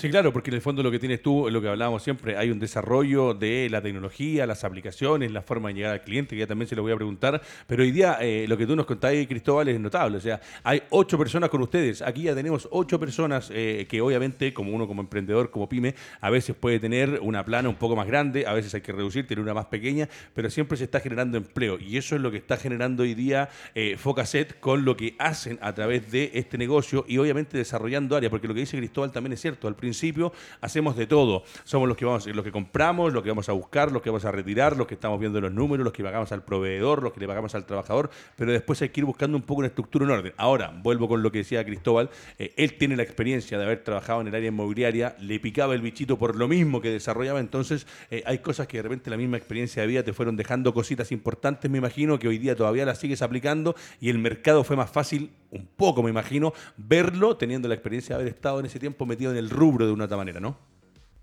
Sí, 0.00 0.08
claro, 0.08 0.32
porque 0.32 0.48
en 0.48 0.54
el 0.54 0.62
fondo 0.62 0.82
lo 0.82 0.90
que 0.90 0.98
tienes 0.98 1.20
tú, 1.20 1.50
lo 1.50 1.60
que 1.60 1.68
hablábamos 1.68 2.02
siempre, 2.02 2.34
hay 2.34 2.50
un 2.50 2.58
desarrollo 2.58 3.34
de 3.34 3.68
la 3.68 3.82
tecnología, 3.82 4.46
las 4.46 4.64
aplicaciones, 4.64 5.30
la 5.30 5.42
forma 5.42 5.68
de 5.68 5.74
llegar 5.74 5.92
al 5.92 6.00
cliente, 6.00 6.34
que 6.34 6.40
ya 6.40 6.46
también 6.46 6.66
se 6.66 6.74
lo 6.74 6.80
voy 6.80 6.92
a 6.92 6.96
preguntar, 6.96 7.42
pero 7.66 7.82
hoy 7.82 7.90
día 7.90 8.16
eh, 8.18 8.46
lo 8.48 8.56
que 8.56 8.66
tú 8.66 8.74
nos 8.74 8.86
contáis, 8.86 9.28
Cristóbal, 9.28 9.68
es 9.68 9.78
notable, 9.78 10.16
o 10.16 10.20
sea, 10.22 10.40
hay 10.64 10.84
ocho 10.88 11.18
personas 11.18 11.50
con 11.50 11.60
ustedes, 11.60 12.00
aquí 12.00 12.22
ya 12.22 12.34
tenemos 12.34 12.66
ocho 12.70 12.98
personas 12.98 13.50
eh, 13.52 13.86
que 13.90 14.00
obviamente, 14.00 14.54
como 14.54 14.72
uno 14.72 14.88
como 14.88 15.02
emprendedor, 15.02 15.50
como 15.50 15.68
pyme, 15.68 15.94
a 16.22 16.30
veces 16.30 16.56
puede 16.56 16.80
tener 16.80 17.18
una 17.20 17.44
plana 17.44 17.68
un 17.68 17.76
poco 17.76 17.94
más 17.94 18.06
grande, 18.06 18.46
a 18.46 18.54
veces 18.54 18.74
hay 18.74 18.80
que 18.80 18.92
reducir, 18.92 19.26
tener 19.26 19.44
una 19.44 19.52
más 19.52 19.66
pequeña, 19.66 20.08
pero 20.32 20.48
siempre 20.48 20.78
se 20.78 20.84
está 20.84 21.00
generando 21.00 21.36
empleo 21.36 21.78
y 21.78 21.98
eso 21.98 22.16
es 22.16 22.22
lo 22.22 22.30
que 22.30 22.38
está 22.38 22.56
generando 22.56 23.02
hoy 23.02 23.12
día 23.12 23.50
eh, 23.74 23.98
Focaset 23.98 24.60
con 24.60 24.86
lo 24.86 24.96
que 24.96 25.14
hacen 25.18 25.58
a 25.60 25.74
través 25.74 26.10
de 26.10 26.30
este 26.32 26.56
negocio 26.56 27.04
y 27.06 27.18
obviamente 27.18 27.58
desarrollando 27.58 28.16
áreas, 28.16 28.30
porque 28.30 28.48
lo 28.48 28.54
que 28.54 28.60
dice 28.60 28.78
Cristóbal 28.78 29.12
también 29.12 29.34
es 29.34 29.42
cierto, 29.42 29.68
principio 29.90 30.32
hacemos 30.60 30.96
de 30.96 31.06
todo. 31.06 31.42
Somos 31.64 31.88
los 31.88 31.96
que 31.96 32.04
vamos, 32.04 32.26
los 32.26 32.44
que 32.44 32.52
compramos, 32.52 33.12
los 33.12 33.22
que 33.24 33.28
vamos 33.28 33.48
a 33.48 33.52
buscar, 33.52 33.90
los 33.90 34.02
que 34.02 34.10
vamos 34.10 34.24
a 34.24 34.30
retirar, 34.30 34.76
los 34.76 34.86
que 34.86 34.94
estamos 34.94 35.18
viendo 35.18 35.40
los 35.40 35.52
números, 35.52 35.84
los 35.84 35.92
que 35.92 36.04
pagamos 36.04 36.30
al 36.30 36.44
proveedor, 36.44 37.02
los 37.02 37.12
que 37.12 37.18
le 37.18 37.26
pagamos 37.26 37.54
al 37.56 37.66
trabajador, 37.66 38.08
pero 38.36 38.52
después 38.52 38.80
hay 38.82 38.90
que 38.90 39.00
ir 39.00 39.04
buscando 39.04 39.36
un 39.36 39.42
poco 39.42 39.58
una 39.58 39.68
estructura 39.68 40.04
en 40.04 40.12
orden. 40.12 40.32
Ahora, 40.36 40.72
vuelvo 40.82 41.08
con 41.08 41.22
lo 41.22 41.32
que 41.32 41.38
decía 41.38 41.64
Cristóbal, 41.64 42.08
eh, 42.38 42.54
él 42.56 42.74
tiene 42.74 42.96
la 42.96 43.02
experiencia 43.02 43.58
de 43.58 43.64
haber 43.64 43.82
trabajado 43.82 44.20
en 44.20 44.28
el 44.28 44.34
área 44.34 44.48
inmobiliaria, 44.48 45.16
le 45.18 45.40
picaba 45.40 45.74
el 45.74 45.80
bichito 45.80 46.16
por 46.16 46.36
lo 46.36 46.46
mismo 46.46 46.80
que 46.80 46.90
desarrollaba, 46.90 47.40
entonces 47.40 47.86
eh, 48.10 48.22
hay 48.26 48.38
cosas 48.38 48.68
que 48.68 48.76
de 48.76 48.84
repente 48.84 49.10
la 49.10 49.16
misma 49.16 49.38
experiencia 49.38 49.82
de 49.82 49.88
vida 49.88 50.04
te 50.04 50.12
fueron 50.12 50.36
dejando 50.36 50.72
cositas 50.72 51.10
importantes, 51.10 51.68
me 51.68 51.78
imagino, 51.78 52.18
que 52.20 52.28
hoy 52.28 52.38
día 52.38 52.54
todavía 52.54 52.84
las 52.84 52.98
sigues 52.98 53.22
aplicando 53.22 53.74
y 54.00 54.08
el 54.08 54.18
mercado 54.18 54.62
fue 54.62 54.76
más 54.76 54.90
fácil 54.90 55.30
un 55.50 55.66
poco, 55.66 56.02
me 56.02 56.10
imagino, 56.10 56.52
verlo 56.76 57.36
teniendo 57.36 57.66
la 57.66 57.74
experiencia 57.74 58.14
de 58.14 58.22
haber 58.22 58.34
estado 58.34 58.60
en 58.60 58.66
ese 58.66 58.78
tiempo 58.78 59.04
metido 59.04 59.32
en 59.32 59.36
el 59.36 59.50
rubro 59.50 59.79
de 59.86 59.92
una 59.92 60.04
otra 60.04 60.16
manera, 60.16 60.40
¿no? 60.40 60.58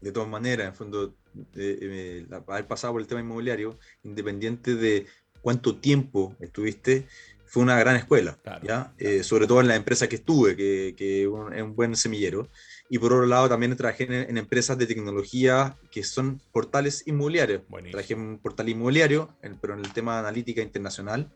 De 0.01 0.11
todas 0.11 0.29
maneras, 0.29 0.67
en 0.67 0.73
fondo, 0.75 1.15
eh, 1.55 1.79
eh, 1.81 2.27
haber 2.47 2.67
pasado 2.67 2.93
por 2.93 3.01
el 3.01 3.07
tema 3.07 3.21
inmobiliario, 3.21 3.77
independiente 4.03 4.75
de 4.75 5.07
cuánto 5.41 5.77
tiempo 5.77 6.35
estuviste, 6.39 7.07
fue 7.45 7.63
una 7.63 7.79
gran 7.79 7.95
escuela, 7.95 8.37
¿ya? 8.61 8.93
Eh, 8.97 9.23
sobre 9.23 9.47
todo 9.47 9.61
en 9.61 9.69
la 9.69 9.75
empresa 9.75 10.07
que 10.07 10.17
estuve, 10.17 10.55
que, 10.55 10.93
que 10.97 11.23
es 11.23 11.27
un 11.27 11.75
buen 11.75 11.95
semillero. 11.95 12.49
Y 12.89 12.99
por 12.99 13.13
otro 13.13 13.25
lado, 13.25 13.47
también 13.47 13.75
trabajé 13.75 14.03
en, 14.29 14.37
empresas 14.37 14.77
de 14.77 14.85
tecnología 14.85 15.77
que 15.89 16.03
son 16.03 16.41
portales 16.51 17.03
inmobiliarios. 17.07 17.61
Trabajé 17.91 18.13
en 18.13 18.19
un 18.19 18.39
portal 18.39 18.69
inmobiliario, 18.69 19.29
pero 19.61 19.73
en 19.73 19.79
el 19.79 19.93
tema 19.93 20.13
de 20.13 20.19
analítica 20.19 20.61
internacional, 20.61 21.29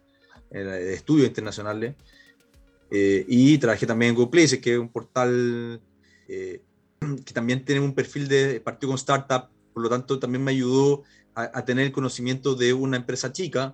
de 0.50 0.94
estudios 0.94 1.28
internacionales. 1.28 1.96
Eh, 2.92 3.26
y 3.28 3.58
trabajé 3.58 3.86
también 3.86 4.10
en 4.10 4.16
Google 4.16 4.32
Places, 4.32 4.60
que 4.60 4.74
es 4.74 4.80
un 4.80 4.90
portal 4.90 5.82
eh, 6.28 6.62
que 7.26 7.34
también 7.34 7.66
tiene 7.66 7.82
un 7.82 7.94
perfil 7.94 8.28
de 8.28 8.60
partido 8.60 8.90
con 8.90 8.98
startup, 8.98 9.50
por 9.74 9.84
lo 9.84 9.90
tanto 9.90 10.20
también 10.20 10.44
me 10.44 10.52
ayudó 10.52 11.04
a, 11.34 11.64
tener 11.64 11.86
el 11.86 11.92
conocimiento 11.92 12.56
de 12.56 12.74
una 12.74 12.98
empresa 12.98 13.32
chica, 13.32 13.74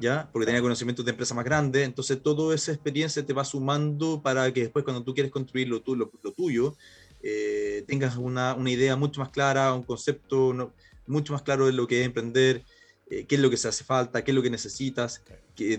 ¿ya? 0.00 0.28
porque 0.32 0.46
tenía 0.46 0.60
conocimientos 0.60 1.04
de 1.04 1.12
empresas 1.12 1.36
más 1.36 1.44
grandes, 1.44 1.84
entonces 1.84 2.20
toda 2.20 2.52
esa 2.54 2.72
experiencia 2.72 3.24
te 3.24 3.32
va 3.32 3.44
sumando 3.44 4.20
para 4.20 4.52
que 4.52 4.62
después 4.62 4.84
cuando 4.84 5.04
tú 5.04 5.14
quieres 5.14 5.30
construir 5.30 5.68
lo, 5.68 5.82
lo, 5.86 6.32
tuyo, 6.32 6.76
eh, 7.22 7.84
tengas 7.86 8.16
una, 8.16 8.54
una, 8.54 8.70
idea 8.70 8.96
mucho 8.96 9.20
más 9.20 9.30
clara, 9.30 9.72
un 9.72 9.84
concepto 9.84 10.72
mucho 11.06 11.32
más 11.32 11.42
claro 11.42 11.66
de 11.66 11.72
lo 11.72 11.86
que 11.86 12.00
es 12.00 12.06
emprender, 12.06 12.64
qué 13.08 13.26
es 13.28 13.40
lo 13.40 13.50
que 13.50 13.56
se 13.56 13.68
hace 13.68 13.84
falta, 13.84 14.24
qué 14.24 14.32
es 14.32 14.34
lo 14.34 14.42
que 14.42 14.50
necesitas, 14.50 15.22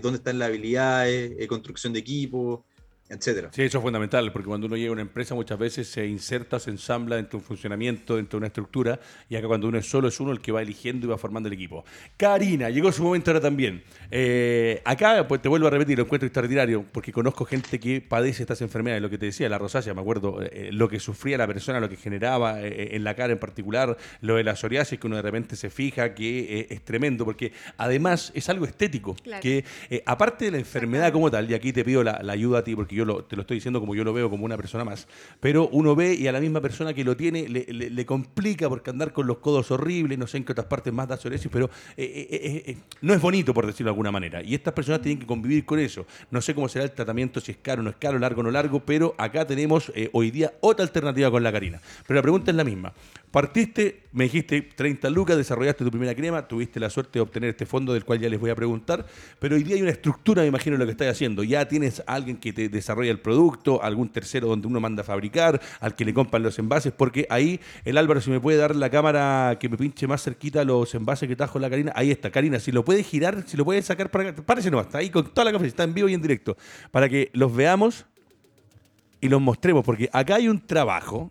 dónde 0.00 0.16
están 0.16 0.38
las 0.38 0.48
habilidades, 0.48 1.46
construcción 1.46 1.92
de 1.92 1.98
equipo, 1.98 2.64
etcétera. 3.08 3.50
Sí, 3.52 3.62
eso 3.62 3.78
es 3.78 3.82
fundamental, 3.82 4.30
porque 4.32 4.46
cuando 4.46 4.66
uno 4.66 4.76
llega 4.76 4.90
a 4.90 4.92
una 4.92 5.02
empresa 5.02 5.34
muchas 5.34 5.58
veces 5.58 5.88
se 5.88 6.06
inserta, 6.06 6.58
se 6.58 6.70
ensambla 6.70 7.16
dentro 7.16 7.38
de 7.38 7.42
un 7.42 7.46
funcionamiento, 7.46 8.16
dentro 8.16 8.36
de 8.36 8.38
una 8.38 8.46
estructura, 8.48 9.00
y 9.28 9.36
acá 9.36 9.46
cuando 9.46 9.68
uno 9.68 9.78
es 9.78 9.88
solo 9.88 10.08
es 10.08 10.20
uno 10.20 10.32
el 10.32 10.40
que 10.40 10.52
va 10.52 10.60
eligiendo 10.60 11.06
y 11.06 11.10
va 11.10 11.16
formando 11.16 11.46
el 11.46 11.54
equipo. 11.54 11.84
Karina, 12.16 12.68
llegó 12.68 12.92
su 12.92 13.02
momento 13.02 13.30
ahora 13.30 13.40
también. 13.40 13.82
Eh, 14.10 14.82
acá, 14.84 15.26
pues 15.26 15.40
te 15.40 15.48
vuelvo 15.48 15.68
a 15.68 15.70
repetir, 15.70 15.96
lo 15.96 16.04
encuentro 16.04 16.26
extraordinario, 16.26 16.84
porque 16.92 17.12
conozco 17.12 17.44
gente 17.44 17.80
que 17.80 18.00
padece 18.00 18.42
estas 18.42 18.60
enfermedades, 18.60 19.02
lo 19.02 19.08
que 19.08 19.18
te 19.18 19.26
decía, 19.26 19.48
la 19.48 19.58
rosácea, 19.58 19.94
me 19.94 20.02
acuerdo, 20.02 20.42
eh, 20.42 20.68
lo 20.72 20.88
que 20.88 21.00
sufría 21.00 21.38
la 21.38 21.46
persona, 21.46 21.80
lo 21.80 21.88
que 21.88 21.96
generaba 21.96 22.60
eh, 22.62 22.94
en 22.94 23.04
la 23.04 23.14
cara 23.14 23.32
en 23.32 23.38
particular, 23.38 23.96
lo 24.20 24.36
de 24.36 24.44
la 24.44 24.54
psoriasis, 24.54 24.98
que 24.98 25.06
uno 25.06 25.16
de 25.16 25.22
repente 25.22 25.56
se 25.56 25.70
fija 25.70 26.14
que 26.14 26.66
es 26.68 26.84
tremendo, 26.84 27.24
porque 27.24 27.52
además 27.78 28.32
es 28.34 28.48
algo 28.48 28.66
estético, 28.66 29.16
que 29.40 29.64
aparte 30.04 30.46
de 30.46 30.50
la 30.50 30.58
enfermedad 30.58 31.12
como 31.12 31.30
tal, 31.30 31.50
y 31.50 31.54
aquí 31.54 31.72
te 31.72 31.84
pido 31.84 32.04
la, 32.04 32.20
la 32.22 32.32
ayuda 32.34 32.58
a 32.58 32.64
ti, 32.64 32.74
porque 32.74 32.97
yo 32.98 33.24
te 33.24 33.36
lo 33.36 33.42
estoy 33.42 33.56
diciendo 33.56 33.80
como 33.80 33.94
yo 33.94 34.04
lo 34.04 34.12
veo, 34.12 34.28
como 34.30 34.44
una 34.44 34.56
persona 34.56 34.84
más, 34.84 35.06
pero 35.40 35.68
uno 35.68 35.94
ve 35.94 36.14
y 36.14 36.26
a 36.26 36.32
la 36.32 36.40
misma 36.40 36.60
persona 36.60 36.94
que 36.94 37.04
lo 37.04 37.16
tiene 37.16 37.48
le, 37.48 38.06
complica 38.06 38.68
porque 38.68 38.90
andar 38.90 39.12
con 39.12 39.26
los 39.26 39.38
codos 39.38 39.70
horribles, 39.70 40.18
no 40.18 40.26
sé 40.26 40.38
en 40.38 40.44
qué 40.44 40.52
otras 40.52 40.66
partes 40.66 40.92
más 40.92 41.08
da 41.08 41.16
psoriasis, 41.16 41.50
pero 41.52 41.66
eh, 41.96 42.28
eh, 42.30 42.62
eh, 42.66 42.76
no 43.02 43.12
es 43.12 43.20
bonito, 43.20 43.52
por 43.52 43.66
decirlo 43.66 43.90
de 43.90 43.92
alguna 43.92 44.10
manera. 44.10 44.42
Y 44.42 44.54
estas 44.54 44.72
personas 44.72 45.02
tienen 45.02 45.18
que 45.18 45.26
convivir 45.26 45.64
con 45.64 45.78
eso. 45.78 46.06
No 46.30 46.40
sé 46.40 46.54
cómo 46.54 46.68
será 46.68 46.84
el 46.84 46.92
tratamiento, 46.92 47.40
si 47.40 47.52
es 47.52 47.58
caro 47.58 47.82
no 47.82 47.90
es 47.90 47.96
caro, 47.96 48.18
largo 48.18 48.42
no 48.42 48.50
largo, 48.50 48.80
pero 48.80 49.14
acá 49.18 49.46
tenemos 49.46 49.92
hoy 50.12 50.30
día 50.30 50.54
otra 50.60 50.84
alternativa 50.84 51.30
con 51.30 51.42
la 51.42 51.52
Karina. 51.52 51.80
Pero 52.06 52.16
la 52.16 52.22
pregunta 52.22 52.50
es 52.50 52.56
la 52.56 52.64
misma. 52.64 52.92
Partiste, 53.30 54.04
me 54.18 54.24
dijiste 54.24 54.62
30 54.62 55.10
lucas, 55.10 55.36
desarrollaste 55.36 55.84
tu 55.84 55.90
primera 55.92 56.12
crema, 56.12 56.48
tuviste 56.48 56.80
la 56.80 56.90
suerte 56.90 57.20
de 57.20 57.20
obtener 57.20 57.50
este 57.50 57.66
fondo 57.66 57.92
del 57.92 58.04
cual 58.04 58.18
ya 58.18 58.28
les 58.28 58.40
voy 58.40 58.50
a 58.50 58.56
preguntar, 58.56 59.06
pero 59.38 59.54
hoy 59.54 59.62
día 59.62 59.76
hay 59.76 59.82
una 59.82 59.92
estructura, 59.92 60.42
me 60.42 60.48
imagino, 60.48 60.76
lo 60.76 60.84
que 60.86 60.90
estás 60.90 61.06
haciendo. 61.06 61.44
Ya 61.44 61.68
tienes 61.68 62.02
a 62.04 62.14
alguien 62.14 62.36
que 62.36 62.52
te 62.52 62.68
desarrolla 62.68 63.12
el 63.12 63.20
producto, 63.20 63.80
algún 63.80 64.08
tercero 64.08 64.48
donde 64.48 64.66
uno 64.66 64.80
manda 64.80 65.02
a 65.02 65.04
fabricar, 65.04 65.60
al 65.78 65.94
que 65.94 66.04
le 66.04 66.12
compran 66.12 66.42
los 66.42 66.58
envases, 66.58 66.92
porque 66.92 67.28
ahí 67.30 67.60
el 67.84 67.96
Álvaro, 67.96 68.20
si 68.20 68.28
me 68.28 68.40
puede 68.40 68.58
dar 68.58 68.74
la 68.74 68.90
cámara 68.90 69.56
que 69.60 69.68
me 69.68 69.76
pinche 69.76 70.08
más 70.08 70.24
cerquita 70.24 70.64
los 70.64 70.92
envases 70.96 71.28
que 71.28 71.36
trajo 71.36 71.60
la 71.60 71.70
Karina, 71.70 71.92
ahí 71.94 72.10
está, 72.10 72.32
Karina, 72.32 72.58
si 72.58 72.72
lo 72.72 72.84
puede 72.84 73.04
girar, 73.04 73.44
si 73.46 73.56
lo 73.56 73.64
puede 73.64 73.82
sacar 73.82 74.10
para 74.10 74.30
acá, 74.30 74.42
párese 74.42 74.68
nomás, 74.68 74.86
está 74.86 74.98
ahí 74.98 75.10
con 75.10 75.32
toda 75.32 75.44
la 75.44 75.52
café, 75.52 75.68
está 75.68 75.84
en 75.84 75.94
vivo 75.94 76.08
y 76.08 76.14
en 76.14 76.22
directo, 76.22 76.56
para 76.90 77.08
que 77.08 77.30
los 77.34 77.54
veamos 77.54 78.04
y 79.20 79.28
los 79.28 79.40
mostremos, 79.40 79.84
porque 79.84 80.10
acá 80.12 80.34
hay 80.34 80.48
un 80.48 80.66
trabajo 80.66 81.30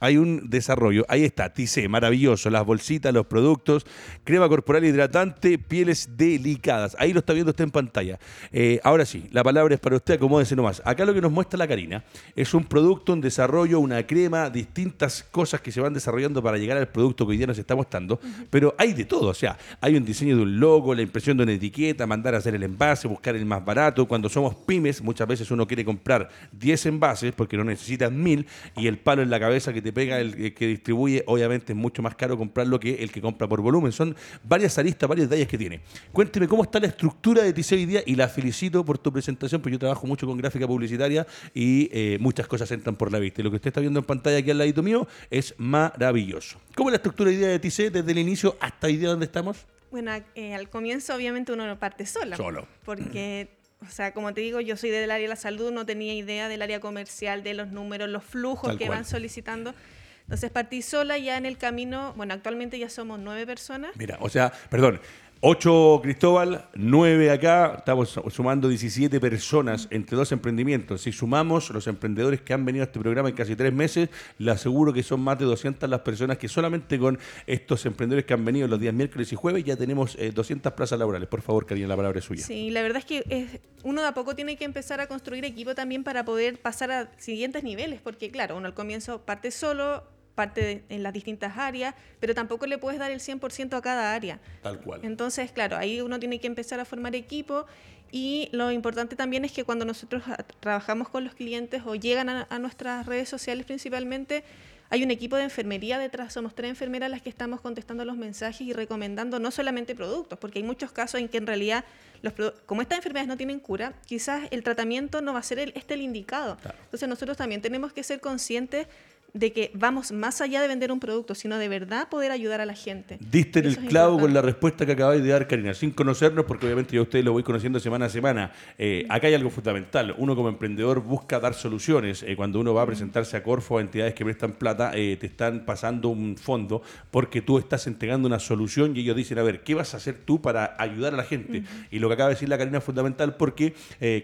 hay 0.00 0.16
un 0.16 0.48
desarrollo. 0.50 1.04
Ahí 1.08 1.24
está, 1.24 1.52
Ticé, 1.52 1.88
maravilloso. 1.88 2.50
Las 2.50 2.64
bolsitas, 2.64 3.12
los 3.12 3.26
productos, 3.26 3.86
crema 4.24 4.48
corporal 4.48 4.84
hidratante, 4.84 5.58
pieles 5.58 6.10
delicadas. 6.16 6.96
Ahí 6.98 7.12
lo 7.12 7.20
está 7.20 7.32
viendo 7.32 7.50
usted 7.50 7.64
en 7.64 7.70
pantalla. 7.70 8.18
Eh, 8.52 8.80
ahora 8.84 9.04
sí, 9.04 9.28
la 9.32 9.42
palabra 9.42 9.74
es 9.74 9.80
para 9.80 9.96
usted, 9.96 10.14
acomódese 10.14 10.56
nomás. 10.56 10.82
Acá 10.84 11.04
lo 11.04 11.14
que 11.14 11.20
nos 11.20 11.32
muestra 11.32 11.58
la 11.58 11.68
Karina 11.68 12.04
es 12.34 12.54
un 12.54 12.64
producto 12.64 13.12
en 13.12 13.20
desarrollo, 13.20 13.80
una 13.80 14.06
crema, 14.06 14.50
distintas 14.50 15.22
cosas 15.30 15.60
que 15.60 15.72
se 15.72 15.80
van 15.80 15.94
desarrollando 15.94 16.42
para 16.42 16.58
llegar 16.58 16.76
al 16.76 16.88
producto 16.88 17.26
que 17.26 17.32
hoy 17.32 17.36
día 17.38 17.46
nos 17.46 17.58
está 17.58 17.74
mostrando. 17.74 18.20
Pero 18.50 18.74
hay 18.78 18.92
de 18.92 19.04
todo, 19.04 19.28
o 19.28 19.34
sea, 19.34 19.58
hay 19.80 19.96
un 19.96 20.04
diseño 20.04 20.36
de 20.36 20.42
un 20.42 20.60
logo, 20.60 20.94
la 20.94 21.02
impresión 21.02 21.36
de 21.36 21.42
una 21.42 21.52
etiqueta, 21.52 22.06
mandar 22.06 22.34
a 22.34 22.38
hacer 22.38 22.54
el 22.54 22.62
envase, 22.62 23.08
buscar 23.08 23.36
el 23.36 23.44
más 23.46 23.64
barato. 23.64 24.06
Cuando 24.06 24.28
somos 24.28 24.54
pymes, 24.54 25.02
muchas 25.02 25.26
veces 25.26 25.50
uno 25.50 25.66
quiere 25.66 25.84
comprar 25.84 26.28
10 26.52 26.86
envases 26.86 27.32
porque 27.32 27.56
no 27.56 27.64
necesitas 27.64 28.10
mil 28.12 28.46
y 28.76 28.86
el 28.86 28.98
palo 28.98 29.22
en 29.22 29.30
la 29.30 29.40
cabeza 29.40 29.72
que 29.72 29.82
te 29.82 29.87
pega 29.92 30.18
el, 30.18 30.54
que 30.54 30.66
distribuye, 30.66 31.22
obviamente 31.26 31.72
es 31.72 31.76
mucho 31.76 32.02
más 32.02 32.14
caro 32.14 32.36
comprarlo 32.36 32.78
que 32.78 32.94
el 32.96 33.10
que 33.10 33.20
compra 33.20 33.48
por 33.48 33.60
volumen. 33.60 33.92
Son 33.92 34.14
varias 34.42 34.78
aristas, 34.78 35.08
varios 35.08 35.28
detalles 35.28 35.48
que 35.48 35.58
tiene. 35.58 35.80
Cuénteme 36.12 36.48
cómo 36.48 36.62
está 36.62 36.80
la 36.80 36.86
estructura 36.86 37.42
de 37.42 37.52
TC 37.52 37.72
hoy 37.72 37.86
día 37.86 38.02
y 38.06 38.14
la 38.14 38.28
felicito 38.28 38.84
por 38.84 38.98
tu 38.98 39.12
presentación, 39.12 39.60
porque 39.60 39.74
yo 39.74 39.78
trabajo 39.78 40.06
mucho 40.06 40.26
con 40.26 40.36
gráfica 40.36 40.66
publicitaria 40.66 41.26
y 41.54 41.88
eh, 41.92 42.18
muchas 42.20 42.46
cosas 42.46 42.70
entran 42.72 42.96
por 42.96 43.12
la 43.12 43.18
vista. 43.18 43.40
Y 43.40 43.44
lo 43.44 43.50
que 43.50 43.56
usted 43.56 43.68
está 43.68 43.80
viendo 43.80 44.00
en 44.00 44.06
pantalla 44.06 44.38
aquí 44.38 44.50
al 44.50 44.58
ladito 44.58 44.82
mío 44.82 45.06
es 45.30 45.54
maravilloso. 45.58 46.60
¿Cómo 46.74 46.90
es 46.90 46.92
la 46.92 46.96
estructura 46.96 47.30
hoy 47.30 47.36
día 47.36 47.48
de 47.48 47.58
TC 47.58 47.90
desde 47.92 48.12
el 48.12 48.18
inicio 48.18 48.56
hasta 48.60 48.86
hoy 48.86 48.96
día 48.96 49.10
donde 49.10 49.26
estamos? 49.26 49.66
Bueno, 49.90 50.12
eh, 50.34 50.54
al 50.54 50.68
comienzo 50.68 51.14
obviamente 51.14 51.52
uno 51.52 51.66
no 51.66 51.78
parte 51.78 52.04
sola. 52.04 52.36
Solo. 52.36 52.66
Porque 52.84 53.57
o 53.86 53.90
sea, 53.90 54.12
como 54.12 54.34
te 54.34 54.40
digo, 54.40 54.60
yo 54.60 54.76
soy 54.76 54.90
del 54.90 55.10
área 55.10 55.22
de 55.22 55.28
la 55.28 55.36
salud, 55.36 55.70
no 55.70 55.86
tenía 55.86 56.14
idea 56.14 56.48
del 56.48 56.62
área 56.62 56.80
comercial, 56.80 57.42
de 57.42 57.54
los 57.54 57.68
números, 57.68 58.08
los 58.08 58.24
flujos 58.24 58.76
que 58.76 58.88
van 58.88 59.04
solicitando. 59.04 59.74
Entonces 60.22 60.50
partí 60.50 60.82
sola 60.82 61.16
ya 61.16 61.38
en 61.38 61.46
el 61.46 61.56
camino, 61.56 62.12
bueno, 62.14 62.34
actualmente 62.34 62.78
ya 62.78 62.90
somos 62.90 63.18
nueve 63.18 63.46
personas. 63.46 63.92
Mira, 63.96 64.18
o 64.20 64.28
sea, 64.28 64.52
perdón, 64.68 65.00
8 65.40 66.00
Cristóbal, 66.02 66.68
9 66.74 67.30
acá, 67.30 67.76
estamos 67.78 68.20
sumando 68.30 68.66
17 68.66 69.20
personas 69.20 69.86
entre 69.92 70.16
dos 70.16 70.32
emprendimientos. 70.32 71.02
Si 71.02 71.12
sumamos 71.12 71.70
los 71.70 71.86
emprendedores 71.86 72.40
que 72.40 72.54
han 72.54 72.64
venido 72.64 72.82
a 72.82 72.86
este 72.86 72.98
programa 72.98 73.28
en 73.28 73.36
casi 73.36 73.54
tres 73.54 73.72
meses, 73.72 74.08
le 74.38 74.50
aseguro 74.50 74.92
que 74.92 75.04
son 75.04 75.20
más 75.20 75.38
de 75.38 75.44
200 75.44 75.88
las 75.88 76.00
personas 76.00 76.38
que 76.38 76.48
solamente 76.48 76.98
con 76.98 77.20
estos 77.46 77.86
emprendedores 77.86 78.24
que 78.24 78.34
han 78.34 78.44
venido 78.44 78.66
los 78.66 78.80
días 78.80 78.92
miércoles 78.92 79.32
y 79.32 79.36
jueves 79.36 79.62
ya 79.62 79.76
tenemos 79.76 80.16
200 80.16 80.72
eh, 80.72 80.74
plazas 80.74 80.98
laborales. 80.98 81.28
Por 81.28 81.40
favor, 81.40 81.66
Karina, 81.66 81.86
la 81.86 81.96
palabra 81.96 82.18
es 82.18 82.24
suya. 82.24 82.44
Sí, 82.44 82.70
la 82.70 82.82
verdad 82.82 82.98
es 82.98 83.04
que 83.04 83.60
uno 83.84 84.02
de 84.02 84.08
a 84.08 84.14
poco 84.14 84.34
tiene 84.34 84.56
que 84.56 84.64
empezar 84.64 85.00
a 85.00 85.06
construir 85.06 85.44
equipo 85.44 85.76
también 85.76 86.02
para 86.02 86.24
poder 86.24 86.60
pasar 86.60 86.90
a 86.90 87.12
siguientes 87.16 87.62
niveles, 87.62 88.00
porque 88.02 88.32
claro, 88.32 88.56
uno 88.56 88.66
al 88.66 88.74
comienzo 88.74 89.24
parte 89.24 89.52
solo, 89.52 90.02
parte 90.38 90.84
en 90.88 91.02
las 91.02 91.12
distintas 91.12 91.58
áreas, 91.58 91.96
pero 92.20 92.32
tampoco 92.32 92.64
le 92.66 92.78
puedes 92.78 93.00
dar 93.00 93.10
el 93.10 93.18
100% 93.18 93.76
a 93.76 93.82
cada 93.82 94.14
área. 94.14 94.38
Tal 94.62 94.78
cual. 94.78 95.00
Entonces, 95.02 95.50
claro, 95.50 95.76
ahí 95.76 96.00
uno 96.00 96.20
tiene 96.20 96.38
que 96.38 96.46
empezar 96.46 96.78
a 96.78 96.84
formar 96.84 97.16
equipo 97.16 97.66
y 98.12 98.48
lo 98.52 98.70
importante 98.70 99.16
también 99.16 99.44
es 99.44 99.50
que 99.50 99.64
cuando 99.64 99.84
nosotros 99.84 100.22
trabajamos 100.60 101.08
con 101.08 101.24
los 101.24 101.34
clientes 101.34 101.82
o 101.84 101.96
llegan 101.96 102.28
a, 102.28 102.58
nuestras 102.60 103.04
redes 103.04 103.28
sociales 103.28 103.66
principalmente, 103.66 104.44
hay 104.90 105.02
un 105.02 105.10
equipo 105.10 105.34
de 105.34 105.42
enfermería 105.42 105.98
detrás, 105.98 106.32
somos 106.32 106.54
tres 106.54 106.70
enfermeras 106.70 107.10
las 107.10 107.20
que 107.20 107.30
estamos 107.30 107.60
contestando 107.60 108.04
los 108.04 108.16
mensajes 108.16 108.62
y 108.62 108.72
recomendando 108.72 109.40
no 109.40 109.50
solamente 109.50 109.96
productos, 109.96 110.38
porque 110.38 110.60
hay 110.60 110.64
muchos 110.64 110.92
casos 110.92 111.20
en 111.20 111.28
que 111.28 111.38
en 111.38 111.48
realidad, 111.48 111.84
los 112.22 112.32
como 112.64 112.80
estas 112.80 112.98
enfermedades 112.98 113.28
no 113.28 113.36
tienen 113.36 113.58
cura, 113.58 113.92
quizás 114.06 114.48
el 114.52 114.62
tratamiento 114.62 115.20
no 115.20 115.34
va 115.34 115.40
a 115.40 115.42
ser 115.42 115.58
el, 115.58 115.72
este 115.74 115.94
el 115.94 116.02
indicado. 116.02 116.56
Entonces 116.84 117.08
nosotros 117.08 117.36
también 117.36 117.60
tenemos 117.60 117.92
que 117.92 118.04
ser 118.04 118.20
conscientes 118.20 118.86
de 119.34 119.52
que 119.52 119.70
vamos 119.74 120.10
más 120.10 120.40
allá 120.40 120.62
de 120.62 120.68
vender 120.68 120.90
un 120.90 121.00
producto, 121.00 121.34
sino 121.34 121.58
de 121.58 121.68
verdad 121.68 122.08
poder 122.08 122.32
ayudar 122.32 122.60
a 122.60 122.66
la 122.66 122.74
gente. 122.74 123.18
Diste 123.30 123.58
en 123.60 123.66
el 123.66 123.76
clavo 123.76 124.18
con 124.18 124.32
la 124.32 124.42
respuesta 124.42 124.86
que 124.86 124.92
acabáis 124.92 125.22
de 125.22 125.28
dar, 125.28 125.46
Karina, 125.46 125.74
sin 125.74 125.90
conocernos, 125.90 126.44
porque 126.46 126.66
obviamente 126.66 126.94
yo 126.94 127.02
a 127.02 127.04
ustedes 127.04 127.24
lo 127.24 127.32
voy 127.32 127.42
conociendo 127.42 127.78
semana 127.78 128.06
a 128.06 128.08
semana. 128.08 128.52
Eh, 128.78 129.04
acá 129.08 129.26
hay 129.26 129.34
algo 129.34 129.50
fundamental. 129.50 130.14
Uno 130.16 130.34
como 130.34 130.48
emprendedor 130.48 131.02
busca 131.02 131.40
dar 131.40 131.54
soluciones. 131.54 132.22
Eh, 132.22 132.36
cuando 132.36 132.58
uno 132.58 132.72
va 132.72 132.82
a 132.82 132.86
presentarse 132.86 133.36
a 133.36 133.42
Corfo, 133.42 133.78
a 133.78 133.80
entidades 133.80 134.14
que 134.14 134.24
prestan 134.24 134.52
plata, 134.52 134.92
eh, 134.94 135.16
te 135.20 135.26
están 135.26 135.64
pasando 135.66 136.08
un 136.08 136.36
fondo 136.36 136.82
porque 137.10 137.42
tú 137.42 137.58
estás 137.58 137.86
entregando 137.86 138.26
una 138.26 138.38
solución 138.38 138.96
y 138.96 139.00
ellos 139.00 139.16
dicen, 139.16 139.38
a 139.38 139.42
ver, 139.42 139.62
¿qué 139.62 139.74
vas 139.74 139.94
a 139.94 139.98
hacer 139.98 140.16
tú 140.24 140.40
para 140.40 140.74
ayudar 140.78 141.14
a 141.14 141.18
la 141.18 141.24
gente? 141.24 141.64
Y 141.90 141.98
lo 141.98 142.08
que 142.08 142.14
acaba 142.14 142.30
de 142.30 142.34
decir 142.34 142.48
la 142.48 142.58
Karina 142.58 142.78
es 142.78 142.84
fundamental 142.84 143.36
porque, 143.36 143.74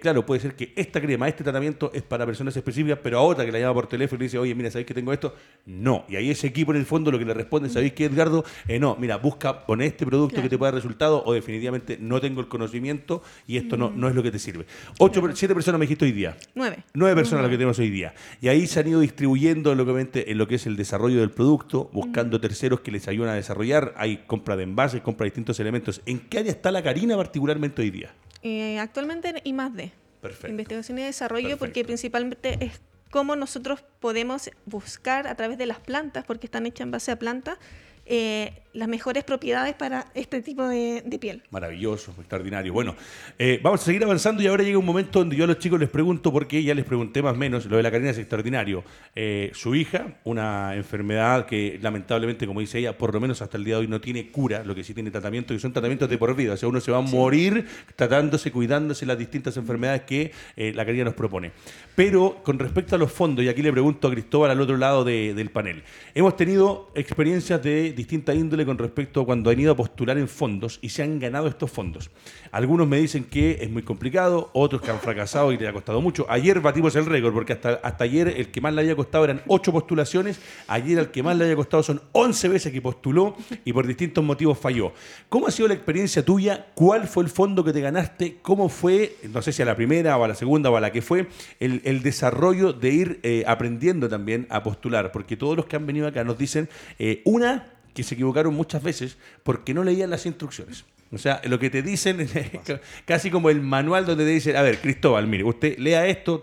claro, 0.01 0.25
puede 0.25 0.41
ser 0.41 0.55
que 0.55 0.73
esta 0.77 1.01
crema, 1.01 1.29
este 1.29 1.45
tratamiento 1.45 1.91
es 1.93 2.03
para 2.03 2.25
personas 2.25 2.57
específicas, 2.57 2.99
pero 3.03 3.19
a 3.19 3.23
otra 3.23 3.45
que 3.45 3.53
la 3.53 3.59
llama 3.59 3.75
por 3.75 3.87
teléfono 3.87 4.23
y 4.23 4.27
dice, 4.27 4.39
oye, 4.39 4.55
mira, 4.55 4.71
¿sabéis 4.71 4.87
que 4.87 4.94
tengo 4.95 5.13
esto. 5.13 5.35
No. 5.67 6.05
Y 6.09 6.17
ahí 6.17 6.31
ese 6.31 6.47
equipo 6.47 6.73
en 6.73 6.79
el 6.79 6.87
fondo 6.87 7.11
lo 7.11 7.19
que 7.19 7.25
le 7.25 7.35
responde, 7.35 7.69
¿sabéis 7.69 7.95
qué, 7.95 8.05
Edgardo? 8.05 8.45
Eh, 8.69 8.79
no, 8.79 8.97
mira, 8.97 9.17
busca 9.17 9.65
con 9.65 9.81
este 9.83 10.05
producto 10.05 10.43
que 10.43 10.49
te 10.49 10.59
pueda 10.59 10.73
dar 10.73 10.77
resultado 10.77 11.23
o 11.25 11.33
definitivamente 11.33 11.97
no 12.01 12.21
tengo 12.21 12.41
el 12.41 12.49
conocimiento 12.49 13.23
y 13.47 13.57
esto 13.57 13.77
no, 13.77 13.91
no 13.91 14.09
es 14.09 14.15
lo 14.15 14.23
que 14.23 14.31
te 14.31 14.39
sirve. 14.39 14.67
Ocho, 14.99 15.23
siete 15.35 15.55
personas 15.55 15.79
me 15.79 15.85
dijiste 15.87 16.05
hoy 16.05 16.13
día. 16.13 16.37
Nueve. 16.55 16.85
Nueve 16.93 17.17
personas 17.17 17.43
las 17.43 17.51
que 17.51 17.57
tenemos 17.57 17.79
hoy 17.79 17.91
día. 17.91 18.15
Y 18.41 18.49
ahí 18.49 18.67
se 18.67 18.81
han 18.81 18.89
ido 18.89 19.01
distribuyendo, 19.01 19.73
obviamente, 19.73 20.31
en 20.31 20.39
lo 20.39 20.47
que 20.47 20.57
es 20.57 20.67
el 20.67 20.77
desarrollo 20.77 21.21
del 21.21 21.31
producto, 21.31 21.91
buscando 21.93 22.41
terceros 22.41 22.81
que 22.81 22.91
les 22.91 23.09
ayuden 23.09 23.31
a 23.31 23.35
desarrollar. 23.35 23.95
Hay 23.97 24.19
compra 24.27 24.57
de 24.57 24.65
envases, 24.65 25.01
compra 25.01 25.25
de 25.25 25.31
distintos 25.31 25.59
elementos. 25.61 26.03
¿En 26.07 26.21
qué 26.21 26.39
área 26.39 26.53
está 26.53 26.71
la 26.71 26.83
Karina 26.83 27.17
particularmente 27.17 27.83
hoy 27.83 27.91
día? 27.91 28.15
Eh, 28.43 28.79
actualmente 28.79 29.31
en 29.31 29.41
I 29.43 29.53
más 29.53 29.75
D. 29.75 29.91
Perfecto. 30.21 30.49
Investigación 30.49 30.99
y 30.99 31.03
desarrollo, 31.03 31.59
porque 31.59 31.85
principalmente 31.85 32.57
es 32.65 32.81
cómo 33.15 33.37
nosotros 33.37 33.85
podemos 34.01 34.51
buscar 34.67 35.29
a 35.29 35.37
través 35.37 35.57
de 35.57 35.67
las 35.67 35.79
plantas, 35.79 36.25
porque 36.25 36.49
están 36.49 36.67
hechas 36.67 36.81
en 36.81 36.91
base 36.91 37.13
a 37.13 37.17
plantas, 37.17 37.59
eh, 38.07 38.53
las 38.75 38.89
mejores 38.89 39.23
propiedades 39.23 39.75
para 39.75 40.07
este 40.15 40.43
tipo 40.43 40.67
de, 40.67 41.03
piel. 41.21 41.43
Maravilloso, 41.51 42.13
extraordinario. 42.19 42.73
Bueno, 42.73 42.97
eh, 43.39 43.61
vamos 43.63 43.81
a 43.81 43.85
seguir 43.85 44.03
avanzando 44.03 44.43
y 44.43 44.49
ahora 44.49 44.65
llega 44.65 44.79
un 44.79 44.85
momento 44.85 45.21
donde 45.21 45.37
yo 45.37 45.45
a 45.45 45.47
los 45.47 45.61
chicos 45.61 45.79
les 45.79 45.89
pregunto, 45.89 46.33
porque 46.33 46.61
ya 46.61 46.75
les 46.75 46.85
pregunté 46.85 47.23
más 47.23 47.35
o 47.35 47.37
menos, 47.37 47.67
lo 47.67 47.77
de 47.77 47.85
la 47.85 47.93
Karina 47.93 48.11
es 48.11 48.19
extraordinario. 48.19 48.83
Eh, 49.15 49.53
su 49.55 49.77
hija, 49.77 50.19
una 50.25 50.75
enfermedad 50.75 51.47
que 51.47 51.79
lamentablemente, 51.81 52.49
como 52.49 52.59
dice 52.59 52.81
ella, 52.81 52.99
por 52.99 53.15
lo 53.15 53.21
menos 53.21 53.41
hasta 53.43 53.57
el 53.57 53.65
día 53.65 53.77
de 53.77 53.83
hoy 53.83 53.87
no 53.87 54.01
tiene 54.01 54.29
cura, 54.33 54.65
lo 54.65 54.75
que 54.75 54.83
sí 54.83 54.93
tiene 54.93 55.13
tratamiento, 55.13 55.55
y 55.55 55.61
son 55.61 55.73
tratamientos 55.73 56.11
de 56.11 56.19
por 56.19 56.35
vida. 56.35 56.55
O 56.55 56.57
sea, 56.57 56.69
uno 56.69 56.81
se 56.81 56.91
va 56.91 56.99
a 56.99 57.03
morir 57.03 57.67
tratándose, 57.95 58.51
cuidándose 58.51 59.07
las 59.07 59.17
distintas 59.17 59.57
enfermedades 59.57 60.03
que 60.03 60.33
la 60.57 60.85
Karina 60.85 61.05
nos 61.05 61.15
propone. 61.15 61.53
Pero 61.95 62.43
con 62.43 62.59
respecto 62.59 62.97
a 62.97 62.99
los 62.99 63.13
fondos, 63.13 63.45
y 63.45 63.49
aquí 63.49 63.63
le 63.63 63.71
pregunto 63.71 64.09
a 64.09 64.11
Cristóbal 64.11 64.51
al 64.51 64.61
otro 64.61 64.77
lado 64.77 65.05
del 65.05 65.51
panel, 65.51 65.85
hemos 66.13 66.37
tenido 66.37 66.91
experiencias 66.97 67.63
de 67.63 67.94
distinta 67.95 68.35
índole 68.35 68.67
con 68.67 68.79
respecto 68.79 69.21
a 69.21 69.25
cuando 69.25 69.51
han 69.51 69.59
ido 69.59 69.73
a 69.73 69.77
postular 69.77 70.19
en 70.19 70.29
fondos 70.29 70.79
y 70.83 70.89
se 70.89 71.03
han 71.03 71.19
ganado 71.19 71.47
estos 71.47 71.71
fondos. 71.71 72.11
Algunos 72.53 72.87
me 72.87 72.99
dicen 72.99 73.25
que 73.25 73.59
es 73.61 73.71
muy 73.71 73.83
complicado, 73.83 74.51
otros 74.53 74.83
que 74.83 74.91
han 74.91 75.01
fracasado 75.01 75.53
y 75.53 75.59
le 75.59 75.69
ha 75.69 75.73
costado 75.73 76.01
mucho. 76.01 76.27
Ayer 76.29 76.61
batimos 76.61 76.95
el 76.97 77.07
récord 77.07 77.33
porque 77.33 77.55
hasta, 77.55 77.75
hasta 77.83 78.05
ayer 78.05 78.29
el 78.29 78.51
que 78.51 78.61
más 78.61 78.75
le 78.75 78.83
haya 78.83 78.97
costado 78.97 79.25
eran 79.25 79.43
ocho 79.47 79.73
postulaciones, 79.73 80.41
ayer 80.69 80.99
el 80.99 81.11
que 81.11 81.23
más 81.23 81.37
le 81.37 81.47
haya 81.47 81.57
costado 81.57 81.83
son 81.83 82.03
11 82.13 82.49
veces 82.49 82.73
que 82.73 82.83
postuló 82.83 83.37
y 83.65 83.73
por 83.73 83.87
distintos 83.87 84.25
motivos 84.25 84.59
falló. 84.59 84.93
¿Cómo 85.29 85.47
ha 85.47 85.51
sido 85.51 85.69
la 85.69 85.75
experiencia 85.75 86.25
tuya? 86.25 86.67
¿Cuál 86.75 87.07
fue 87.07 87.25
el 87.25 87.31
fondo 87.31 87.65
que 87.65 87.73
te 87.73 87.81
ganaste? 87.81 88.39
¿Cómo 88.43 88.69
fue, 88.69 89.17
no 89.33 89.43
sé 89.43 89.53
si 89.53 89.63
a 89.63 89.65
la 89.65 89.77
primera 89.77 90.17
o 90.17 90.25
a 90.25 90.29
la 90.29 90.35
segunda 90.35 90.71
o 90.71 90.77
a 90.77 90.81
la 90.81 90.93
que 90.93 91.03
fue, 91.03 91.29
el, 91.61 92.03
desarrollo 92.03 92.73
de 92.73 92.91
ir 92.91 93.21
eh, 93.23 93.45
aprendiendo 93.47 94.09
también 94.09 94.47
a 94.51 94.63
postular? 94.63 95.13
Porque 95.13 95.37
todos 95.37 95.57
los 95.57 95.67
que 95.67 95.77
han 95.77 95.87
venido 95.87 96.07
acá 96.07 96.25
nos 96.25 96.39
dicen, 96.39 96.69
eh, 96.99 97.23
una, 97.25 97.67
que 97.95 98.03
se 98.03 98.15
equivocaron 98.15 98.55
muchas 98.55 98.83
veces 98.83 99.17
porque 99.43 99.73
no 99.73 99.85
leían 99.85 100.11
las 100.11 100.27
instrucciones. 100.27 100.85
O 101.15 101.19
sea, 101.19 101.41
lo 101.45 101.61
que 101.61 101.71
te 101.71 101.81
dicen 101.83 102.21
es 102.21 102.33
casi 103.07 103.31
como 103.31 103.49
el 103.49 103.61
manual 103.61 104.05
donde 104.05 104.25
te 104.25 104.31
dicen, 104.31 104.57
a 104.57 104.63
ver, 104.63 104.79
Cristóbal, 104.79 105.29
mire, 105.29 105.45
usted 105.45 105.79
lea 105.79 106.07
esto, 106.07 106.43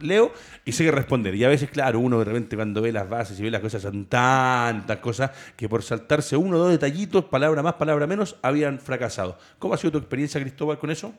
leo 0.00 0.32
y 0.64 0.72
sigue 0.72 0.92
responder. 0.92 1.34
Y 1.34 1.44
a 1.44 1.48
veces, 1.48 1.68
claro, 1.68 1.98
uno 1.98 2.20
de 2.20 2.26
repente 2.26 2.54
cuando 2.54 2.80
ve 2.80 2.92
las 2.92 3.08
bases 3.08 3.38
y 3.40 3.42
ve 3.42 3.50
las 3.50 3.60
cosas, 3.60 3.82
son 3.82 4.06
tantas 4.06 4.98
cosas 4.98 5.32
que 5.56 5.68
por 5.68 5.82
saltarse 5.82 6.36
uno 6.36 6.56
o 6.56 6.60
dos 6.60 6.70
detallitos, 6.70 7.24
palabra 7.24 7.62
más, 7.62 7.74
palabra 7.74 8.06
menos, 8.06 8.36
habían 8.42 8.78
fracasado. 8.78 9.36
¿Cómo 9.58 9.74
ha 9.74 9.78
sido 9.78 9.92
tu 9.92 9.98
experiencia, 9.98 10.40
Cristóbal, 10.40 10.78
con 10.78 10.90
eso? 10.90 11.12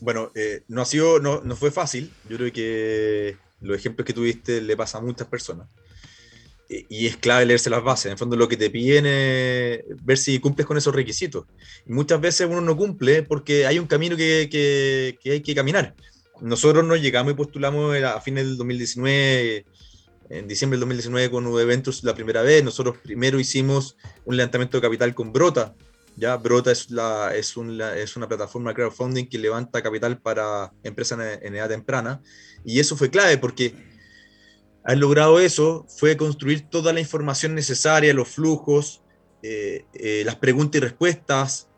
Bueno, 0.00 0.30
eh, 0.34 0.64
no 0.68 0.82
ha 0.82 0.84
sido, 0.84 1.18
no, 1.18 1.40
no 1.42 1.56
fue 1.56 1.70
fácil. 1.70 2.12
Yo 2.28 2.36
creo 2.36 2.52
que 2.52 3.36
los 3.62 3.78
ejemplos 3.78 4.04
que 4.04 4.12
tuviste 4.12 4.60
le 4.60 4.76
pasa 4.76 4.98
a 4.98 5.00
muchas 5.00 5.26
personas 5.26 5.66
y 6.68 7.06
es 7.06 7.16
clave 7.16 7.46
leerse 7.46 7.70
las 7.70 7.82
bases. 7.82 8.06
En 8.06 8.12
el 8.12 8.18
fondo 8.18 8.36
lo 8.36 8.48
que 8.48 8.56
te 8.56 8.70
piden 8.70 9.06
es 9.06 9.84
ver 10.02 10.18
si 10.18 10.38
cumples 10.40 10.66
con 10.66 10.76
esos 10.76 10.94
requisitos. 10.94 11.44
Y 11.86 11.92
muchas 11.92 12.20
veces 12.20 12.48
uno 12.50 12.60
no 12.60 12.76
cumple 12.76 13.22
porque 13.22 13.66
hay 13.66 13.78
un 13.78 13.86
camino 13.86 14.16
que, 14.16 14.48
que, 14.50 15.30
hay 15.30 15.40
que 15.40 15.54
caminar. 15.54 15.94
Nosotros 16.40 16.84
nos 16.84 17.00
llegamos 17.00 17.32
y 17.32 17.36
postulamos 17.36 17.96
a 18.02 18.20
fines 18.20 18.44
del 18.44 18.56
2019, 18.56 19.64
en 20.28 20.48
diciembre 20.48 20.76
del 20.76 20.80
2019 20.80 21.30
con 21.30 21.46
V 21.46 21.64
Ventures 21.64 22.02
la 22.02 22.14
primera 22.14 22.42
vez. 22.42 22.64
Nosotros 22.64 22.96
primero 23.02 23.38
hicimos 23.38 23.96
un 24.24 24.36
levantamiento 24.36 24.78
de 24.78 24.82
capital 24.82 25.14
con 25.14 25.32
Brota. 25.32 25.74
Ya 26.16 26.36
Brota 26.36 26.72
es, 26.72 26.90
la, 26.90 27.34
es, 27.34 27.54
es 27.96 28.16
una 28.16 28.26
plataforma 28.26 28.70
de 28.70 28.74
crowdfunding 28.74 29.26
que 29.26 29.38
levanta 29.38 29.82
capital 29.82 30.18
para 30.18 30.72
empresas 30.82 31.20
en, 31.20 31.46
en 31.46 31.54
edad 31.54 31.68
temprana. 31.68 32.22
Y 32.64 32.80
eso 32.80 32.96
fue 32.96 33.10
clave 33.10 33.38
porque 33.38 33.95
Haber 34.86 34.98
logrado 34.98 35.40
eso 35.40 35.84
fue 35.88 36.16
construir 36.16 36.68
toda 36.70 36.92
la 36.92 37.00
información 37.00 37.56
necesaria, 37.56 38.14
los 38.14 38.28
flujos, 38.28 39.02
eh, 39.42 39.84
eh, 39.94 40.22
las 40.24 40.36
preguntas 40.36 40.78
y 40.78 40.84
respuestas, 40.84 41.68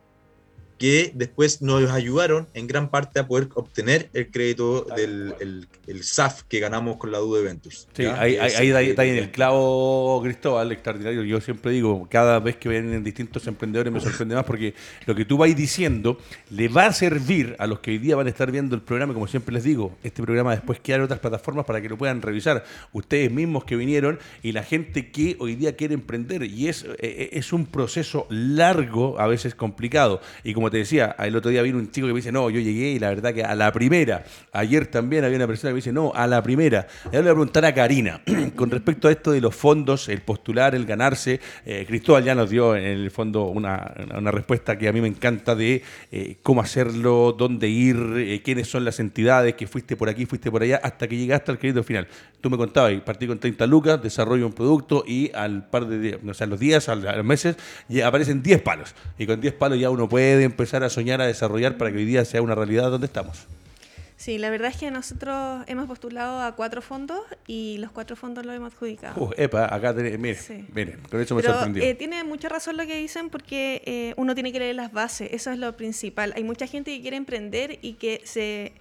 que 0.79 1.13
después 1.15 1.61
nos 1.63 1.91
ayudaron 1.91 2.49
en 2.55 2.67
gran 2.67 2.91
parte 2.91 3.21
a 3.21 3.27
poder 3.27 3.49
obtener 3.55 4.09
el 4.13 4.31
crédito 4.31 4.87
del 4.97 5.35
el, 5.41 6.05
SAF 6.05 6.43
que 6.45 6.61
ganamos 6.61 6.97
con 6.97 7.11
la 7.11 7.19
de 7.19 7.43
Ventures. 7.43 7.89
Sí, 7.93 8.05
ahí, 8.05 8.37
está 8.37 9.05
en 9.05 9.17
el 9.17 9.31
clavo, 9.31 10.21
Cristóbal, 10.23 10.71
extraordinario. 10.73 11.25
Yo 11.25 11.41
siempre 11.41 11.73
digo, 11.73 12.07
cada 12.11 12.39
vez 12.39 12.57
que 12.57 12.69
vienen 12.69 13.03
distintos 13.03 13.47
emprendedores 13.47 13.93
me 13.93 14.01
sorprende 14.01 14.35
más 14.35 14.45
porque 14.45 14.75
lo 15.07 15.15
que 15.15 15.25
tú 15.25 15.37
vas 15.37 15.55
diciendo 15.57 16.19
le 16.51 16.69
va 16.69 16.87
a 16.87 16.93
servir 16.93 17.57
a 17.59 17.67
los 17.67 17.81
que 17.81 17.93
hoy 17.93 17.99
día 17.99 18.17
van 18.17 18.27
a 18.27 18.31
estar 18.31 18.51
viendo 18.51 18.75
el 18.75 18.83
programa, 18.83 19.15
como 19.15 19.27
siempre 19.27 19.53
les 19.55 19.65
digo, 19.65 19.97
este 20.03 20.23
programa 20.23 20.53
después 20.53 20.79
queda 20.81 20.97
en 20.97 21.03
otras 21.03 21.21
plataformas 21.21 21.65
para 21.65 21.81
que 21.81 21.89
lo 21.89 21.97
puedan 21.97 22.23
revisar. 22.23 22.65
Ustedes 22.93 23.31
mismos 23.31 23.65
que 23.65 23.77
vinieron 23.77 24.19
y 24.43 24.53
la 24.53 24.63
gente 24.63 25.11
que 25.11 25.37
hoy 25.39 25.57
día 25.57 25.77
quiere 25.77 25.95
emprender. 25.95 26.45
Y 26.45 26.69
es, 26.69 26.85
eh, 26.85 26.97
eh, 27.01 27.31
es 27.33 27.53
un 27.53 27.67
proceso 27.67 28.27
largo, 28.31 29.19
a 29.19 29.27
veces 29.27 29.55
complicado. 29.55 30.21
Y 30.45 30.55
como 30.55 30.68
te 30.71 30.79
decía, 30.79 31.15
el 31.19 31.37
otro 31.37 31.51
día 31.51 31.63
vino 31.63 31.79
un 31.79 31.91
chico 31.91 32.07
que 32.07 32.13
me 32.13 32.19
dice, 32.19 32.33
no, 32.33 32.51
yo 32.51 32.61
llegué 32.61 32.91
y 32.91 32.99
la 32.99 33.09
verdad 33.09 33.35
que 33.35 33.45
a 33.45 33.55
la 33.55 33.73
primera. 33.73 34.25
Ayer 34.53 34.87
también 34.87 35.25
había 35.25 35.37
una 35.37 35.47
persona 35.47 35.71
que 35.71 35.75
me 35.75 35.79
dice, 35.79 35.93
no, 35.93 36.13
a 36.15 36.27
la 36.27 36.43
primera. 36.43 36.87
Le 37.13 37.21
voy 37.21 37.29
a 37.29 37.33
preguntar 37.33 37.65
a 37.65 37.75
Karina, 37.75 38.21
con 38.57 38.71
respecto 38.71 39.09
a 39.09 39.11
esto 39.11 39.33
de 39.33 39.41
los 39.41 39.55
fondos, 39.55 40.09
el 40.09 40.23
postular, 40.23 40.75
el 40.75 40.87
ganarse. 40.87 41.41
Eh, 41.65 41.85
Cristóbal 41.87 42.25
ya 42.25 42.35
nos 42.35 42.51
dio 42.51 42.77
en 42.77 42.85
el 42.85 43.11
fondo 43.11 43.45
una, 43.45 43.79
respuesta 44.31 44.77
que 44.77 44.89
a 44.89 44.93
mí 44.93 45.01
me 45.01 45.09
encanta 45.09 45.55
de 45.55 45.83
eh, 46.13 46.37
cómo 46.43 46.61
hacerlo, 46.61 47.35
dónde 47.37 47.69
ir, 47.69 47.97
eh, 48.17 48.43
quiénes 48.45 48.69
son 48.69 48.85
las 48.85 49.01
entidades, 49.01 49.55
que 49.55 49.67
fuiste 49.67 49.97
por 49.97 50.09
aquí, 50.09 50.27
fuiste 50.27 50.51
por 50.51 50.63
allá, 50.63 50.81
hasta 50.83 51.09
que 51.09 51.17
llegaste 51.17 51.51
al 51.51 51.59
crédito 51.59 51.83
final. 51.83 52.07
Tú 52.41 52.51
me 52.51 52.57
contabas, 52.57 52.93
partí 53.01 53.27
con 53.27 53.39
30 53.39 53.67
lucas, 53.67 54.03
desarrollo 54.03 54.47
un 54.47 54.53
producto 54.53 55.05
y 55.07 55.31
al 55.35 55.69
par 55.69 55.87
de 55.87 55.99
días, 55.99 56.19
o 56.27 56.35
sea, 56.35 56.47
los 56.47 56.61
días, 56.61 56.89
a 56.89 56.95
los 56.95 57.25
meses, 57.25 57.57
aparecen 58.05 58.43
10 58.43 58.63
palos. 58.63 58.95
Y 59.19 59.27
con 59.27 59.41
10 59.41 59.55
palos 59.55 59.79
ya 59.79 59.91
uno 59.91 60.09
puede 60.09 60.37
empezar 60.59 60.83
a 60.83 60.91
soñar, 60.91 61.21
a 61.21 61.27
desarrollar 61.27 61.77
para 61.79 61.93
que 61.93 61.99
hoy 61.99 62.05
día 62.05 62.25
sea 62.25 62.43
una 62.43 62.57
realidad 62.57 62.91
donde 62.91 63.07
estamos. 63.07 63.47
Sí, 64.17 64.39
la 64.39 64.51
verdad 64.51 64.73
es 64.73 64.77
que 64.77 64.91
nosotros 64.91 65.63
hemos 65.69 65.87
postulado 65.87 66.41
a 66.41 66.57
cuatro 66.57 66.83
fondos 66.83 67.21
y 67.47 67.79
los 67.79 67.93
cuatro 67.93 68.17
fondos 68.17 68.45
los 68.45 68.57
hemos 68.57 68.75
adjudicado. 68.75 69.23
Uh, 69.23 69.31
epa, 69.37 69.73
acá 69.73 69.95
tenés, 69.95 70.19
mire, 70.19 70.37
mire, 70.75 70.99
con 71.09 71.21
eso 71.21 71.37
me 71.37 71.43
sorprendió. 71.43 71.85
Eh, 71.85 71.95
tiene 71.95 72.25
mucha 72.25 72.49
razón 72.49 72.77
lo 72.77 72.85
que 72.85 72.97
dicen 72.97 73.31
porque 73.31 73.83
eh, 73.87 74.15
uno 74.17 74.35
tiene 74.35 74.51
que 74.51 74.59
leer 74.59 74.75
las 74.75 74.93
bases, 74.93 75.29
eso 75.33 75.53
es 75.53 75.59
lo 75.61 75.77
principal. 75.77 76.33
Hay 76.35 76.43
mucha 76.43 76.67
gente 76.67 76.91
que 76.91 77.01
quiere 77.01 77.17
emprender 77.17 77.79
y 77.81 77.93
que 77.93 78.21
se 78.25 78.73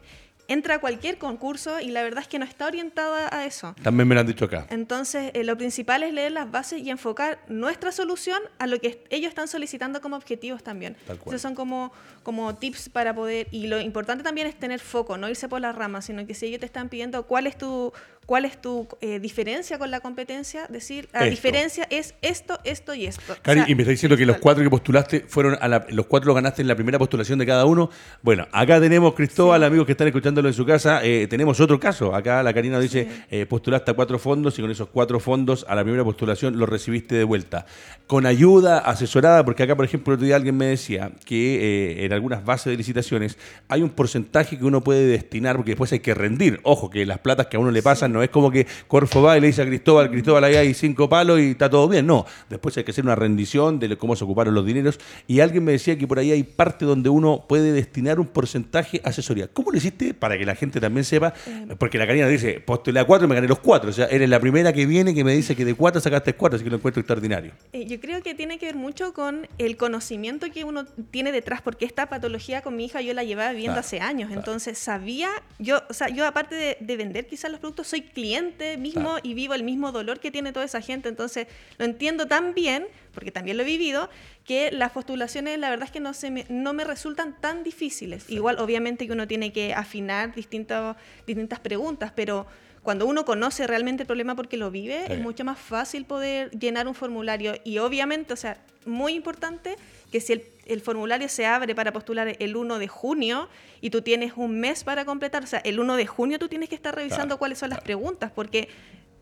entra 0.47 0.75
a 0.75 0.79
cualquier 0.79 1.17
concurso 1.17 1.79
y 1.79 1.89
la 1.89 2.03
verdad 2.03 2.21
es 2.21 2.27
que 2.27 2.39
no 2.39 2.45
está 2.45 2.67
orientada 2.67 3.35
a 3.35 3.45
eso. 3.45 3.75
También 3.83 4.07
me 4.07 4.15
lo 4.15 4.21
han 4.21 4.27
dicho 4.27 4.45
acá. 4.45 4.67
Entonces, 4.69 5.31
eh, 5.33 5.43
lo 5.43 5.57
principal 5.57 6.03
es 6.03 6.13
leer 6.13 6.31
las 6.31 6.49
bases 6.49 6.81
y 6.81 6.89
enfocar 6.89 7.39
nuestra 7.47 7.91
solución 7.91 8.41
a 8.59 8.67
lo 8.67 8.79
que 8.79 9.03
ellos 9.09 9.29
están 9.29 9.47
solicitando 9.47 10.01
como 10.01 10.15
objetivos 10.15 10.63
también. 10.63 10.95
Entonces, 11.07 11.41
son 11.41 11.55
como, 11.55 11.91
como 12.23 12.55
tips 12.55 12.89
para 12.89 13.13
poder... 13.13 13.47
Y 13.51 13.67
lo 13.67 13.79
importante 13.79 14.23
también 14.23 14.47
es 14.47 14.57
tener 14.57 14.79
foco, 14.79 15.17
no 15.17 15.29
irse 15.29 15.49
por 15.49 15.61
las 15.61 15.75
ramas, 15.75 16.05
sino 16.05 16.25
que 16.25 16.33
si 16.33 16.47
ellos 16.47 16.59
te 16.59 16.65
están 16.65 16.89
pidiendo 16.89 17.23
cuál 17.23 17.47
es 17.47 17.57
tu 17.57 17.93
cuál 18.27 18.43
es 18.43 18.59
tu 18.61 18.87
eh, 18.99 19.19
diferencia 19.19 19.79
con 19.79 19.89
la 19.89 20.01
competencia, 20.01 20.67
decir, 20.67 21.07
la 21.13 21.23
diferencia 21.23 21.87
es 21.89 22.13
esto, 22.21 22.59
esto 22.65 22.93
y 22.93 23.05
esto. 23.05 23.37
Cari, 23.41 23.63
y 23.67 23.73
me 23.73 23.83
está 23.83 23.91
diciendo 23.91 24.17
que 24.17 24.25
los 24.25 24.37
cuatro 24.37 24.61
que 24.61 24.69
postulaste 24.69 25.25
fueron, 25.29 25.57
a 25.61 25.85
los 25.89 26.05
cuatro 26.07 26.27
los 26.27 26.35
ganaste 26.35 26.61
en 26.61 26.67
la 26.67 26.75
primera 26.75 26.99
postulación 26.99 27.39
de 27.39 27.45
cada 27.45 27.63
uno. 27.63 27.89
Bueno, 28.21 28.45
acá 28.51 28.81
tenemos 28.81 29.13
Cristóbal, 29.13 29.63
amigos 29.63 29.85
que 29.85 29.93
están 29.93 30.07
escuchándolo 30.07 30.49
en 30.49 30.53
su 30.53 30.65
casa, 30.65 30.99
eh, 31.05 31.27
tenemos 31.27 31.61
otro 31.61 31.79
caso. 31.79 32.13
Acá 32.13 32.43
la 32.43 32.53
Karina 32.53 32.81
dice, 32.81 33.07
eh, 33.31 33.45
postulaste 33.45 33.91
a 33.91 33.93
cuatro 33.93 34.19
fondos 34.19 34.59
y 34.59 34.61
con 34.61 34.71
esos 34.71 34.89
cuatro 34.89 35.21
fondos 35.21 35.65
a 35.67 35.73
la 35.73 35.83
primera 35.83 36.03
postulación 36.03 36.59
los 36.59 36.67
recibiste 36.67 37.15
de 37.15 37.23
vuelta. 37.23 37.65
Con 38.07 38.25
ayuda, 38.25 38.79
asesorada, 38.79 39.45
porque 39.45 39.63
acá, 39.63 39.77
por 39.77 39.85
ejemplo, 39.85 40.11
el 40.11 40.17
otro 40.17 40.25
día 40.25 40.35
alguien 40.35 40.57
me 40.57 40.65
decía 40.65 41.11
que 41.23 42.03
en 42.03 42.11
algunas 42.11 42.43
bases 42.43 42.71
de 42.71 42.77
licitaciones 42.77 43.37
hay 43.69 43.83
un 43.83 43.89
porcentaje 43.89 44.57
que 44.57 44.65
uno 44.65 44.83
puede 44.83 45.07
destinar, 45.07 45.55
porque 45.55 45.71
después 45.71 45.93
hay 45.93 45.99
que 45.99 46.13
rendir. 46.13 46.59
Ojo, 46.63 46.89
que 46.89 47.05
las 47.05 47.19
platas 47.19 47.47
que 47.47 47.55
a 47.55 47.59
uno 47.61 47.71
le 47.71 47.81
pasan 47.81 48.16
no 48.17 48.23
es 48.23 48.29
como 48.29 48.49
que 48.51 48.65
Corfo 48.87 49.21
va 49.21 49.37
y 49.37 49.41
le 49.41 49.47
dice 49.47 49.61
a 49.61 49.65
Cristóbal, 49.65 50.09
Cristóbal, 50.09 50.43
ahí 50.43 50.55
hay 50.55 50.73
cinco 50.73 51.07
palos 51.07 51.39
y 51.39 51.51
está 51.51 51.69
todo 51.69 51.87
bien. 51.87 52.05
No, 52.05 52.25
después 52.49 52.75
hay 52.77 52.83
que 52.83 52.91
hacer 52.91 53.03
una 53.03 53.15
rendición 53.15 53.79
de 53.79 53.95
cómo 53.95 54.15
se 54.15 54.23
ocuparon 54.23 54.53
los 54.55 54.65
dineros. 54.65 54.99
Y 55.27 55.39
alguien 55.39 55.63
me 55.63 55.71
decía 55.71 55.97
que 55.97 56.07
por 56.07 56.19
ahí 56.19 56.31
hay 56.31 56.43
parte 56.43 56.85
donde 56.85 57.09
uno 57.09 57.45
puede 57.47 57.71
destinar 57.71 58.19
un 58.19 58.27
porcentaje 58.27 59.01
a 59.03 59.09
asesoría. 59.09 59.47
¿Cómo 59.47 59.71
lo 59.71 59.77
hiciste 59.77 60.13
para 60.13 60.37
que 60.37 60.45
la 60.45 60.55
gente 60.55 60.79
también 60.79 61.03
sepa? 61.03 61.33
Eh, 61.45 61.75
Porque 61.77 61.97
la 61.97 62.07
Karina 62.07 62.27
dice, 62.27 62.59
postulé 62.59 62.99
a 62.99 63.05
cuatro 63.05 63.25
y 63.25 63.29
me 63.29 63.35
gané 63.35 63.47
los 63.47 63.59
cuatro. 63.59 63.89
O 63.89 63.93
sea, 63.93 64.07
eres 64.07 64.29
la 64.29 64.39
primera 64.39 64.73
que 64.73 64.85
viene 64.85 65.13
que 65.13 65.23
me 65.23 65.33
dice 65.33 65.55
que 65.55 65.65
de 65.65 65.75
cuatro 65.75 66.01
sacaste 66.01 66.33
cuatro, 66.33 66.55
así 66.55 66.63
que 66.63 66.69
lo 66.69 66.77
encuentro 66.77 67.01
extraordinario. 67.01 67.53
Eh, 67.73 67.85
yo 67.85 67.99
creo 67.99 68.21
que 68.23 68.33
tiene 68.33 68.57
que 68.57 68.65
ver 68.65 68.75
mucho 68.75 69.13
con 69.13 69.47
el 69.57 69.77
conocimiento 69.77 70.47
que 70.51 70.63
uno 70.63 70.85
tiene 71.11 71.31
detrás, 71.31 71.61
porque 71.61 71.85
esta 71.85 72.07
patología 72.09 72.61
con 72.61 72.75
mi 72.75 72.85
hija 72.85 73.01
yo 73.01 73.13
la 73.13 73.23
llevaba 73.23 73.51
viviendo 73.51 73.79
hace 73.79 73.99
años. 73.99 74.31
Entonces 74.31 74.77
sabía, 74.77 75.29
yo, 75.59 75.81
o 75.89 75.93
sea, 75.93 76.09
yo 76.09 76.25
aparte 76.25 76.55
de, 76.55 76.77
de 76.79 76.97
vender 76.97 77.27
quizás 77.27 77.51
los 77.51 77.59
productos, 77.59 77.87
soy 77.87 78.01
cliente 78.09 78.77
mismo 78.77 79.17
y 79.23 79.33
vivo 79.33 79.53
el 79.53 79.63
mismo 79.63 79.91
dolor 79.91 80.19
que 80.19 80.31
tiene 80.31 80.53
toda 80.53 80.65
esa 80.65 80.81
gente. 80.81 81.09
Entonces, 81.09 81.47
lo 81.77 81.85
entiendo 81.85 82.27
tan 82.27 82.53
bien, 82.53 82.87
porque 83.13 83.31
también 83.31 83.57
lo 83.57 83.63
he 83.63 83.65
vivido, 83.65 84.09
que 84.45 84.71
las 84.71 84.91
postulaciones 84.91 85.59
la 85.59 85.69
verdad 85.69 85.85
es 85.85 85.91
que 85.91 85.99
no, 85.99 86.13
se 86.13 86.31
me, 86.31 86.45
no 86.49 86.73
me 86.73 86.83
resultan 86.83 87.39
tan 87.39 87.63
difíciles. 87.63 88.29
Igual, 88.29 88.59
obviamente 88.59 89.07
que 89.07 89.13
uno 89.13 89.27
tiene 89.27 89.51
que 89.51 89.73
afinar 89.73 90.33
distintas 90.33 90.95
distintas 91.25 91.59
preguntas, 91.59 92.11
pero 92.15 92.47
cuando 92.83 93.05
uno 93.05 93.25
conoce 93.25 93.67
realmente 93.67 94.03
el 94.03 94.07
problema 94.07 94.35
porque 94.35 94.55
lo 94.55 94.71
vive, 94.71 95.11
es 95.11 95.19
mucho 95.19 95.43
más 95.43 95.59
fácil 95.59 96.05
poder 96.05 96.51
llenar 96.51 96.87
un 96.87 96.95
formulario. 96.95 97.55
Y 97.65 97.79
obviamente, 97.79 98.33
o 98.33 98.37
sea, 98.37 98.57
muy 98.85 99.13
importante 99.13 99.75
que 100.11 100.21
si 100.21 100.41
el, 100.65 100.81
formulario 100.81 101.29
se 101.29 101.45
abre 101.45 101.75
para 101.75 101.91
postular 101.93 102.35
el 102.39 102.55
1 102.55 102.79
de 102.79 102.87
junio 102.87 103.49
y 103.81 103.89
tú 103.89 104.01
tienes 104.01 104.33
un 104.35 104.59
mes 104.59 104.83
para 104.83 105.05
completar, 105.05 105.43
o 105.43 105.47
sea, 105.47 105.59
el 105.59 105.79
1 105.79 105.95
de 105.95 106.07
junio 106.07 106.39
tú 106.39 106.47
tienes 106.47 106.69
que 106.69 106.75
estar 106.75 106.95
revisando 106.95 107.37
cuáles 107.37 107.57
son 107.57 107.69
las 107.69 107.81
preguntas, 107.81 108.31
porque 108.33 108.69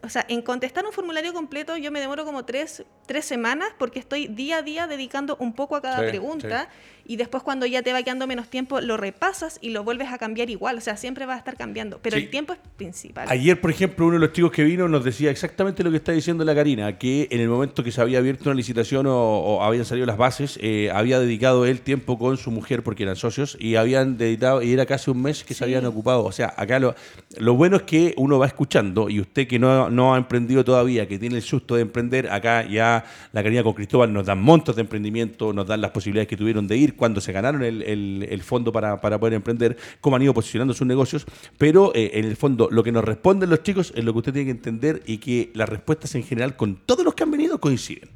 o 0.03 0.09
sea, 0.09 0.25
en 0.29 0.41
contestar 0.41 0.85
un 0.85 0.91
formulario 0.91 1.33
completo 1.33 1.77
yo 1.77 1.91
me 1.91 1.99
demoro 1.99 2.25
como 2.25 2.45
tres, 2.45 2.83
tres 3.07 3.25
semanas 3.25 3.69
porque 3.79 3.99
estoy 3.99 4.27
día 4.27 4.57
a 4.57 4.61
día 4.61 4.87
dedicando 4.87 5.35
un 5.39 5.53
poco 5.53 5.75
a 5.75 5.81
cada 5.81 5.99
Sí, 6.01 6.09
pregunta 6.09 6.69
y 7.07 7.17
después 7.17 7.43
cuando 7.43 7.65
ya 7.67 7.81
te 7.83 7.91
va 7.93 8.01
quedando 8.03 8.25
menos 8.27 8.49
tiempo 8.49 8.81
lo 8.81 8.97
repasas 8.97 9.57
y 9.61 9.69
lo 9.69 9.83
vuelves 9.83 10.09
a 10.11 10.17
cambiar 10.17 10.49
igual, 10.49 10.77
o 10.77 10.81
sea, 10.81 10.97
siempre 10.97 11.25
va 11.25 11.35
a 11.35 11.37
estar 11.37 11.55
cambiando, 11.55 11.99
pero 12.01 12.17
Sí. 12.17 12.23
el 12.23 12.29
tiempo 12.29 12.53
es 12.53 12.59
principal. 12.77 13.27
Ayer, 13.29 13.59
por 13.61 13.69
ejemplo, 13.71 14.05
uno 14.07 14.15
de 14.15 14.19
los 14.21 14.31
chicos 14.33 14.51
que 14.51 14.63
vino 14.63 14.87
nos 14.87 15.03
decía 15.03 15.29
exactamente 15.31 15.83
lo 15.83 15.91
que 15.91 15.97
está 15.97 16.11
diciendo 16.11 16.43
la 16.45 16.55
Karina, 16.55 16.97
que 16.97 17.27
en 17.31 17.39
el 17.41 17.47
momento 17.49 17.83
que 17.83 17.91
se 17.91 18.01
había 18.01 18.17
abierto 18.19 18.49
una 18.49 18.55
licitación 18.55 19.05
o, 19.07 19.13
o 19.15 19.63
habían 19.63 19.85
salido 19.85 20.05
las 20.07 20.17
bases, 20.17 20.57
eh, 20.61 20.89
había 20.93 21.19
dedicado 21.19 21.65
él 21.65 21.81
tiempo 21.81 22.17
con 22.17 22.37
su 22.37 22.49
mujer 22.51 22.81
porque 22.83 23.03
eran 23.03 23.15
socios 23.15 23.55
y 23.59 23.75
habían 23.75 24.17
dedicado, 24.17 24.61
y 24.63 24.73
era 24.73 24.85
casi 24.87 25.11
un 25.11 25.21
mes 25.21 25.43
que 25.43 25.53
se 25.53 25.63
habían 25.63 25.85
ocupado. 25.85 26.23
O 26.25 26.31
sea, 26.31 26.53
acá 26.57 26.79
lo, 26.79 26.95
lo 27.37 27.53
bueno 27.55 27.77
es 27.77 27.83
que 27.83 28.13
uno 28.17 28.39
va 28.39 28.47
escuchando 28.47 29.09
y 29.09 29.19
usted 29.19 29.47
que 29.47 29.59
no, 29.59 29.89
no 29.95 30.13
ha 30.13 30.17
emprendido 30.17 30.63
todavía, 30.63 31.07
que 31.07 31.17
tiene 31.17 31.37
el 31.37 31.41
susto 31.41 31.75
de 31.75 31.81
emprender, 31.81 32.29
acá 32.29 32.67
ya 32.67 33.05
la 33.31 33.41
Karina 33.41 33.63
con 33.63 33.73
Cristóbal 33.73 34.11
nos 34.13 34.25
dan 34.25 34.41
montos 34.41 34.75
de 34.75 34.81
emprendimiento, 34.81 35.53
nos 35.53 35.65
dan 35.67 35.81
las 35.81 35.91
posibilidades 35.91 36.27
que 36.27 36.37
tuvieron 36.37 36.67
de 36.67 36.77
ir 36.77 36.95
cuando 36.95 37.21
se 37.21 37.31
ganaron 37.31 37.63
el, 37.63 37.81
el- 37.81 38.27
el 38.29 38.41
fondo 38.43 38.71
para, 38.71 38.99
para 39.01 39.19
poder 39.19 39.33
emprender, 39.33 39.77
cómo 40.01 40.15
han 40.17 40.21
ido 40.21 40.33
posicionando 40.33 40.73
sus 40.73 40.85
negocios, 40.85 41.25
pero 41.57 41.91
eh, 41.95 42.11
en 42.13 42.25
el 42.25 42.35
fondo 42.35 42.67
lo 42.71 42.83
que 42.83 42.91
nos 42.91 43.03
responden 43.03 43.49
los 43.49 43.63
chicos 43.63 43.93
es 43.95 44.03
lo 44.03 44.11
que 44.13 44.19
usted 44.19 44.33
tiene 44.33 44.45
que 44.45 44.51
entender 44.51 45.01
y 45.05 45.17
que 45.17 45.51
las 45.53 45.69
respuestas 45.69 46.13
en 46.15 46.23
general 46.23 46.55
con 46.55 46.75
todos 46.85 47.03
los 47.05 47.13
que 47.15 47.23
han 47.23 47.31
venido 47.31 47.59
coinciden. 47.59 48.09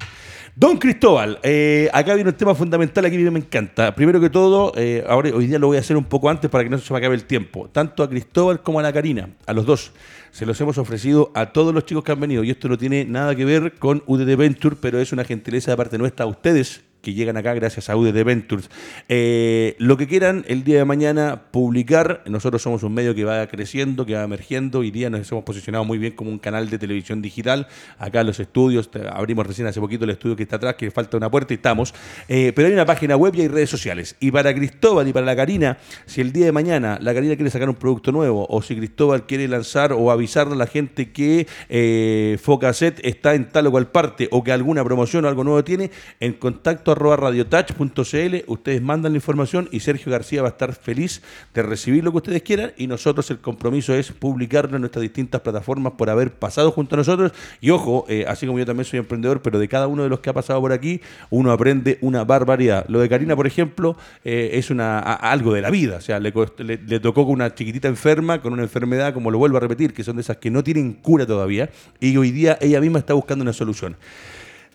Don 0.59 0.77
Cristóbal, 0.77 1.39
eh, 1.41 1.89
acá 1.93 2.15
viene 2.15 2.31
un 2.31 2.35
tema 2.35 2.53
fundamental 2.53 3.05
aquí 3.05 3.17
me 3.17 3.39
encanta. 3.39 3.95
Primero 3.95 4.19
que 4.19 4.29
todo, 4.29 4.73
eh, 4.75 5.05
ahora 5.07 5.29
hoy 5.33 5.47
día 5.47 5.57
lo 5.57 5.67
voy 5.67 5.77
a 5.77 5.79
hacer 5.79 5.95
un 5.95 6.03
poco 6.03 6.29
antes 6.29 6.51
para 6.51 6.65
que 6.65 6.69
no 6.69 6.77
se 6.77 6.91
me 6.91 6.99
acabe 6.99 7.15
el 7.15 7.23
tiempo. 7.23 7.69
Tanto 7.69 8.03
a 8.03 8.09
Cristóbal 8.09 8.61
como 8.61 8.77
a 8.77 8.83
la 8.83 8.91
Karina, 8.91 9.29
a 9.45 9.53
los 9.53 9.65
dos. 9.65 9.93
Se 10.31 10.45
los 10.45 10.59
hemos 10.59 10.77
ofrecido 10.77 11.31
a 11.33 11.53
todos 11.53 11.73
los 11.73 11.85
chicos 11.85 12.03
que 12.03 12.11
han 12.11 12.19
venido 12.19 12.43
y 12.43 12.51
esto 12.51 12.67
no 12.67 12.77
tiene 12.77 13.05
nada 13.05 13.35
que 13.35 13.45
ver 13.45 13.75
con 13.75 14.03
UDD 14.05 14.35
Venture, 14.35 14.75
pero 14.81 14.99
es 14.99 15.13
una 15.13 15.23
gentileza 15.23 15.71
de 15.71 15.77
parte 15.77 15.97
nuestra 15.97 16.25
a 16.25 16.27
ustedes 16.27 16.81
que 17.01 17.13
llegan 17.13 17.37
acá 17.37 17.53
gracias 17.53 17.89
a 17.89 17.95
UDD 17.95 18.23
Ventures. 18.23 18.69
Eh, 19.07 19.75
lo 19.79 19.97
que 19.97 20.07
quieran 20.07 20.45
el 20.47 20.63
día 20.63 20.79
de 20.79 20.85
mañana 20.85 21.43
publicar, 21.51 22.23
nosotros 22.25 22.61
somos 22.61 22.83
un 22.83 22.93
medio 22.93 23.15
que 23.15 23.23
va 23.23 23.45
creciendo, 23.47 24.05
que 24.05 24.15
va 24.15 24.23
emergiendo, 24.23 24.79
hoy 24.79 24.91
día 24.91 25.09
nos 25.09 25.31
hemos 25.31 25.43
posicionado 25.43 25.85
muy 25.85 25.97
bien 25.97 26.13
como 26.13 26.29
un 26.29 26.39
canal 26.39 26.69
de 26.69 26.77
televisión 26.77 27.21
digital, 27.21 27.67
acá 27.97 28.23
los 28.23 28.39
estudios, 28.39 28.89
abrimos 29.11 29.47
recién 29.47 29.67
hace 29.67 29.79
poquito 29.79 30.05
el 30.05 30.11
estudio 30.11 30.35
que 30.35 30.43
está 30.43 30.57
atrás, 30.57 30.75
que 30.75 30.91
falta 30.91 31.17
una 31.17 31.29
puerta 31.29 31.53
y 31.53 31.55
estamos, 31.55 31.93
Eh, 32.27 32.53
pero 32.55 32.67
hay 32.67 32.73
una 32.73 32.85
página 32.85 33.15
web 33.15 33.33
y 33.35 33.41
hay 33.41 33.47
redes 33.47 33.69
sociales. 33.69 34.15
Y 34.19 34.31
para 34.31 34.53
Cristóbal 34.53 35.07
y 35.07 35.13
para 35.13 35.25
la 35.25 35.35
Karina, 35.35 35.77
si 36.05 36.21
el 36.21 36.31
día 36.31 36.45
de 36.45 36.51
mañana 36.51 36.97
la 37.01 37.13
Karina 37.13 37.35
quiere 37.35 37.49
sacar 37.49 37.69
un 37.69 37.75
producto 37.75 38.11
nuevo, 38.11 38.45
o 38.49 38.61
si 38.61 38.75
Cristóbal 38.75 39.25
quiere 39.25 39.47
lanzar 39.47 39.93
o 39.93 40.11
avisarle 40.11 40.53
a 40.53 40.57
la 40.57 40.67
gente 40.67 41.11
que 41.11 41.47
eh, 41.69 42.37
Focaset 42.41 42.99
está 43.03 43.33
en 43.33 43.49
tal 43.49 43.67
o 43.67 43.71
cual 43.71 43.87
parte, 43.87 44.27
o 44.31 44.43
que 44.43 44.51
alguna 44.51 44.83
promoción 44.83 45.25
o 45.25 45.27
algo 45.27 45.43
nuevo 45.43 45.63
tiene, 45.63 45.91
en 46.19 46.33
contacto 46.33 46.88
arroba 46.91 47.15
radiotouch.cl, 47.17 48.35
ustedes 48.47 48.81
mandan 48.81 49.11
la 49.13 49.17
información 49.17 49.67
y 49.71 49.79
Sergio 49.79 50.11
García 50.11 50.41
va 50.41 50.49
a 50.49 50.51
estar 50.51 50.73
feliz 50.73 51.21
de 51.53 51.63
recibir 51.63 52.03
lo 52.03 52.11
que 52.11 52.17
ustedes 52.17 52.41
quieran 52.43 52.71
y 52.77 52.87
nosotros 52.87 53.29
el 53.31 53.39
compromiso 53.39 53.93
es 53.93 54.11
publicarlo 54.11 54.75
en 54.75 54.81
nuestras 54.81 55.01
distintas 55.01 55.41
plataformas 55.41 55.93
por 55.93 56.09
haber 56.09 56.31
pasado 56.33 56.71
junto 56.71 56.95
a 56.95 56.97
nosotros 56.97 57.31
y 57.61 57.69
ojo, 57.69 58.05
eh, 58.09 58.25
así 58.27 58.45
como 58.45 58.59
yo 58.59 58.65
también 58.65 58.85
soy 58.85 58.99
emprendedor, 58.99 59.41
pero 59.41 59.59
de 59.59 59.67
cada 59.67 59.87
uno 59.87 60.03
de 60.03 60.09
los 60.09 60.19
que 60.19 60.29
ha 60.29 60.33
pasado 60.33 60.59
por 60.61 60.71
aquí, 60.71 61.01
uno 61.29 61.51
aprende 61.51 61.97
una 62.01 62.23
barbaridad. 62.23 62.85
Lo 62.87 62.99
de 62.99 63.09
Karina, 63.09 63.35
por 63.35 63.47
ejemplo, 63.47 63.95
eh, 64.23 64.51
es 64.53 64.69
una, 64.69 64.99
algo 64.99 65.53
de 65.53 65.61
la 65.61 65.69
vida, 65.69 65.97
o 65.97 66.01
sea, 66.01 66.19
le, 66.19 66.33
le- 66.57 66.77
le 66.77 66.99
tocó 66.99 67.25
con 67.25 67.33
una 67.33 67.53
chiquitita 67.53 67.87
enferma, 67.87 68.41
con 68.41 68.53
una 68.53 68.63
enfermedad, 68.63 69.13
como 69.13 69.31
lo 69.31 69.37
vuelvo 69.37 69.57
a 69.57 69.59
repetir, 69.59 69.93
que 69.93 70.03
son 70.03 70.15
de 70.17 70.21
esas 70.21 70.37
que 70.37 70.49
no 70.51 70.63
tienen 70.63 70.93
cura 70.93 71.25
todavía, 71.25 71.69
y 71.99 72.15
hoy 72.17 72.31
día 72.31 72.57
ella 72.61 72.79
misma 72.81 72.99
está 72.99 73.13
buscando 73.13 73.43
una 73.43 73.53
solución. 73.53 73.95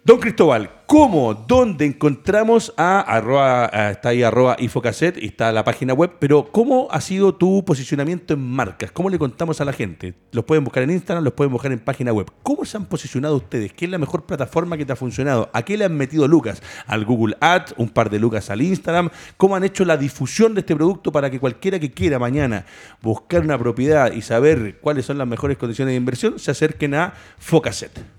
Don 0.07 0.18
Cristóbal, 0.18 0.70
¿cómo, 0.84 1.32
dónde 1.32 1.86
encontramos 1.86 2.74
a 2.76 3.00
arroba, 3.00 3.64
está 3.90 4.11
ahí 4.11 4.22
arroba 4.22 4.55
Infocaset 4.59 5.16
y 5.16 5.24
está 5.24 5.50
la 5.50 5.64
página 5.64 5.94
web, 5.94 6.16
pero 6.18 6.52
cómo 6.52 6.88
ha 6.90 7.00
sido 7.00 7.36
tu 7.36 7.64
posicionamiento 7.64 8.34
en 8.34 8.46
marcas? 8.46 8.92
¿Cómo 8.92 9.09
le 9.09 9.18
contamos 9.18 9.62
a 9.62 9.64
la 9.64 9.72
gente? 9.72 10.12
Los 10.32 10.44
pueden 10.44 10.62
buscar 10.62 10.82
en 10.82 10.90
Instagram, 10.90 11.24
los 11.24 11.32
pueden 11.32 11.50
buscar 11.50 11.72
en 11.72 11.78
página 11.78 12.12
web. 12.12 12.30
¿Cómo 12.42 12.66
se 12.66 12.76
han 12.76 12.84
posicionado 12.84 13.36
ustedes? 13.36 13.72
¿Qué 13.72 13.86
es 13.86 13.90
la 13.90 13.96
mejor 13.96 14.26
plataforma 14.26 14.76
que 14.76 14.84
te 14.84 14.92
ha 14.92 14.96
funcionado? 14.96 15.48
¿A 15.55 15.62
qué 15.62 15.78
le 15.78 15.86
han 15.86 15.96
metido 15.96 16.28
lucas? 16.28 16.62
¿Al 16.86 17.07
Google 17.07 17.38
Ads? 17.40 17.76
¿Un 17.78 17.88
par 17.88 18.11
de 18.11 18.18
lucas 18.18 18.50
al 18.50 18.61
Instagram? 18.61 19.09
¿Cómo 19.38 19.57
han 19.57 19.64
hecho 19.64 19.86
la 19.86 19.96
difusión 19.96 20.52
de 20.52 20.61
este 20.61 20.76
producto 20.76 21.12
para 21.12 21.30
que 21.30 21.40
cualquiera 21.40 21.80
que 21.80 21.92
quiera 21.92 22.18
mañana 22.18 22.66
buscar 23.00 23.40
una 23.40 23.57
propiedad 23.57 24.12
y 24.12 24.20
saber 24.20 24.80
cuáles 24.82 25.07
son 25.07 25.16
las 25.16 25.26
mejores 25.26 25.57
condiciones 25.57 25.92
de 25.92 25.96
inversión 25.96 26.38
se 26.38 26.50
acerquen 26.50 26.94
a 26.94 27.14
Focaset? 27.38 28.14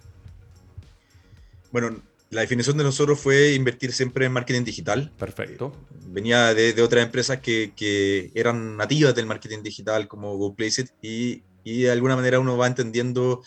Bueno, 1.75 2.01
la 2.29 2.39
definición 2.39 2.77
de 2.77 2.85
nosotros 2.85 3.19
fue 3.19 3.51
invertir 3.51 3.91
siempre 3.91 4.25
en 4.25 4.31
marketing 4.31 4.63
digital. 4.63 5.11
Perfecto. 5.19 5.73
Venía 6.07 6.53
de, 6.53 6.71
de 6.71 6.81
otras 6.81 7.03
empresas 7.03 7.41
que, 7.41 7.73
que 7.75 8.31
eran 8.33 8.77
nativas 8.77 9.13
del 9.13 9.25
marketing 9.25 9.61
digital 9.61 10.07
como 10.07 10.37
GoPlaceit 10.37 10.91
y, 11.01 11.43
y 11.65 11.81
de 11.81 11.91
alguna 11.91 12.15
manera 12.15 12.39
uno 12.39 12.55
va 12.55 12.67
entendiendo 12.67 13.43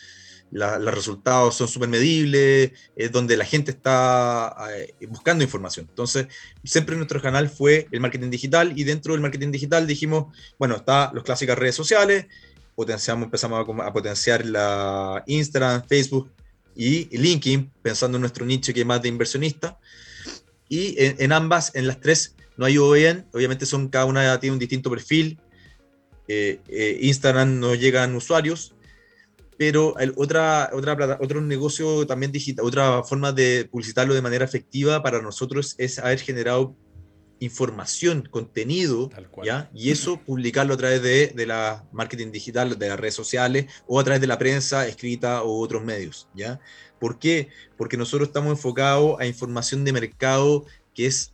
la- 0.50 0.78
los 0.78 0.94
resultados 0.94 1.54
son 1.56 1.68
súper 1.68 1.88
medibles, 1.88 2.72
es 2.94 3.10
donde 3.10 3.34
la 3.38 3.46
gente 3.46 3.70
está 3.70 4.54
eh, 4.76 4.94
buscando 5.08 5.42
información. 5.42 5.86
Entonces, 5.88 6.26
siempre 6.62 6.96
nuestro 6.96 7.22
canal 7.22 7.48
fue 7.48 7.88
el 7.90 8.00
marketing 8.00 8.28
digital 8.28 8.78
y 8.78 8.84
dentro 8.84 9.14
del 9.14 9.22
marketing 9.22 9.52
digital 9.52 9.86
dijimos, 9.86 10.36
bueno, 10.58 10.76
está 10.76 11.10
las 11.14 11.24
clásicas 11.24 11.56
redes 11.56 11.76
sociales, 11.76 12.26
potenciamos, 12.74 13.24
empezamos 13.24 13.66
a, 13.66 13.86
a 13.86 13.92
potenciar 13.94 14.44
la 14.44 15.24
Instagram, 15.26 15.82
Facebook 15.88 16.30
y 16.78 17.08
LinkedIn, 17.18 17.72
pensando 17.82 18.16
en 18.18 18.20
nuestro 18.20 18.46
nicho 18.46 18.72
que 18.72 18.80
es 18.80 18.86
más 18.86 19.02
de 19.02 19.08
inversionista. 19.08 19.78
Y 20.68 20.94
en, 21.02 21.16
en 21.18 21.32
ambas, 21.32 21.74
en 21.74 21.88
las 21.88 21.98
tres, 22.00 22.36
no 22.56 22.66
hay 22.66 22.78
OEM, 22.78 23.24
obviamente 23.32 23.66
son 23.66 23.88
cada 23.88 24.04
una 24.04 24.38
tiene 24.38 24.52
un 24.52 24.60
distinto 24.60 24.88
perfil. 24.88 25.40
Eh, 26.28 26.60
eh, 26.68 26.98
Instagram 27.02 27.58
no 27.58 27.74
llegan 27.74 28.14
usuarios, 28.14 28.74
pero 29.56 29.98
el- 29.98 30.12
otra, 30.16 30.70
otra, 30.72 31.18
otro 31.20 31.40
negocio 31.40 32.06
también 32.06 32.30
digital, 32.30 32.64
otra 32.64 33.02
forma 33.02 33.32
de 33.32 33.66
publicitarlo 33.68 34.14
de 34.14 34.22
manera 34.22 34.44
efectiva 34.44 35.02
para 35.02 35.20
nosotros 35.20 35.74
es 35.78 35.98
haber 35.98 36.20
generado 36.20 36.76
información, 37.40 38.28
contenido, 38.30 39.08
Tal 39.08 39.28
cual. 39.30 39.46
¿ya? 39.46 39.70
Y 39.74 39.90
eso 39.90 40.20
publicarlo 40.20 40.74
a 40.74 40.76
través 40.76 41.02
de, 41.02 41.28
de 41.28 41.46
la 41.46 41.84
marketing 41.92 42.32
digital, 42.32 42.78
de 42.78 42.88
las 42.88 42.98
redes 42.98 43.14
sociales 43.14 43.66
o 43.86 44.00
a 44.00 44.04
través 44.04 44.20
de 44.20 44.26
la 44.26 44.38
prensa 44.38 44.86
escrita 44.86 45.42
o 45.42 45.60
otros 45.60 45.84
medios, 45.84 46.28
¿ya? 46.34 46.60
¿Por 46.98 47.18
qué? 47.18 47.48
Porque 47.76 47.96
nosotros 47.96 48.28
estamos 48.28 48.50
enfocados 48.52 49.20
a 49.20 49.26
información 49.26 49.84
de 49.84 49.92
mercado 49.92 50.64
que 50.94 51.06
es 51.06 51.32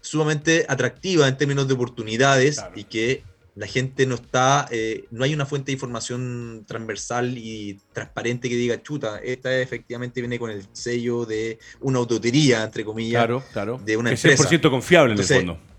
sumamente 0.00 0.64
atractiva 0.68 1.26
en 1.28 1.36
términos 1.36 1.66
de 1.68 1.74
oportunidades 1.74 2.56
Claro. 2.56 2.72
y 2.76 2.84
que 2.84 3.24
la 3.56 3.66
gente 3.66 4.06
no 4.06 4.14
está, 4.14 4.68
eh, 4.70 5.04
no 5.10 5.24
hay 5.24 5.34
una 5.34 5.44
fuente 5.44 5.66
de 5.66 5.72
información 5.74 6.64
transversal 6.66 7.36
y 7.36 7.78
transparente 7.92 8.48
que 8.48 8.56
diga, 8.56 8.80
chuta, 8.82 9.18
esta 9.18 9.58
efectivamente 9.60 10.20
viene 10.20 10.38
con 10.38 10.50
el 10.50 10.64
sello 10.72 11.26
de 11.26 11.58
una 11.80 11.98
autotería, 11.98 12.62
entre 12.62 12.84
comillas. 12.84 13.20
Claro, 13.20 13.42
claro. 13.52 13.80
de 13.84 13.96
una 13.96 14.10
que 14.10 14.14
es 14.14 14.24
empresa. 14.24 14.48
100% 14.48 14.70
confiable 14.70 15.12
Entonces, 15.12 15.36
en 15.36 15.42
el 15.42 15.46
fondo. 15.56 15.70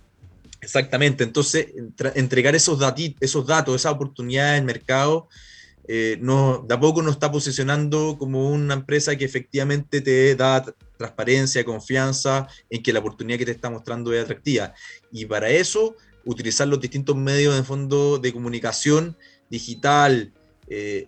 Exactamente, 0.62 1.24
entonces 1.24 1.68
entregar 2.14 2.54
esos, 2.56 2.80
dati- 2.80 3.16
esos 3.20 3.48
datos, 3.48 3.76
esas 3.76 3.94
oportunidades 3.94 4.60
en 4.60 4.66
mercado, 4.66 5.28
eh, 5.88 6.18
no, 6.22 6.64
de 6.68 6.76
a 6.76 6.80
poco 6.80 7.02
nos 7.02 7.14
está 7.14 7.32
posicionando 7.32 8.16
como 8.20 8.52
una 8.52 8.76
empresa 8.76 9.16
que 9.16 9.26
efectivamente 9.26 10.02
te 10.02 10.36
da 10.36 10.64
tr- 10.64 10.76
transparencia, 10.98 11.66
confianza 11.66 12.48
en 12.70 12.84
que 12.84 12.94
la 12.94 13.00
oportunidad 13.00 13.40
que 13.40 13.46
te 13.46 13.52
está 13.52 13.72
mostrando 13.72 14.14
es 14.14 14.24
atractiva. 14.24 14.72
Y 15.12 15.26
para 15.26 15.50
eso, 15.50 15.96
utilizar 16.26 16.68
los 16.68 16.80
distintos 16.80 17.16
medios 17.16 17.56
de 17.56 17.64
fondo 17.64 18.18
de 18.18 18.34
comunicación 18.34 19.18
digital, 19.50 20.32
eh, 20.68 21.08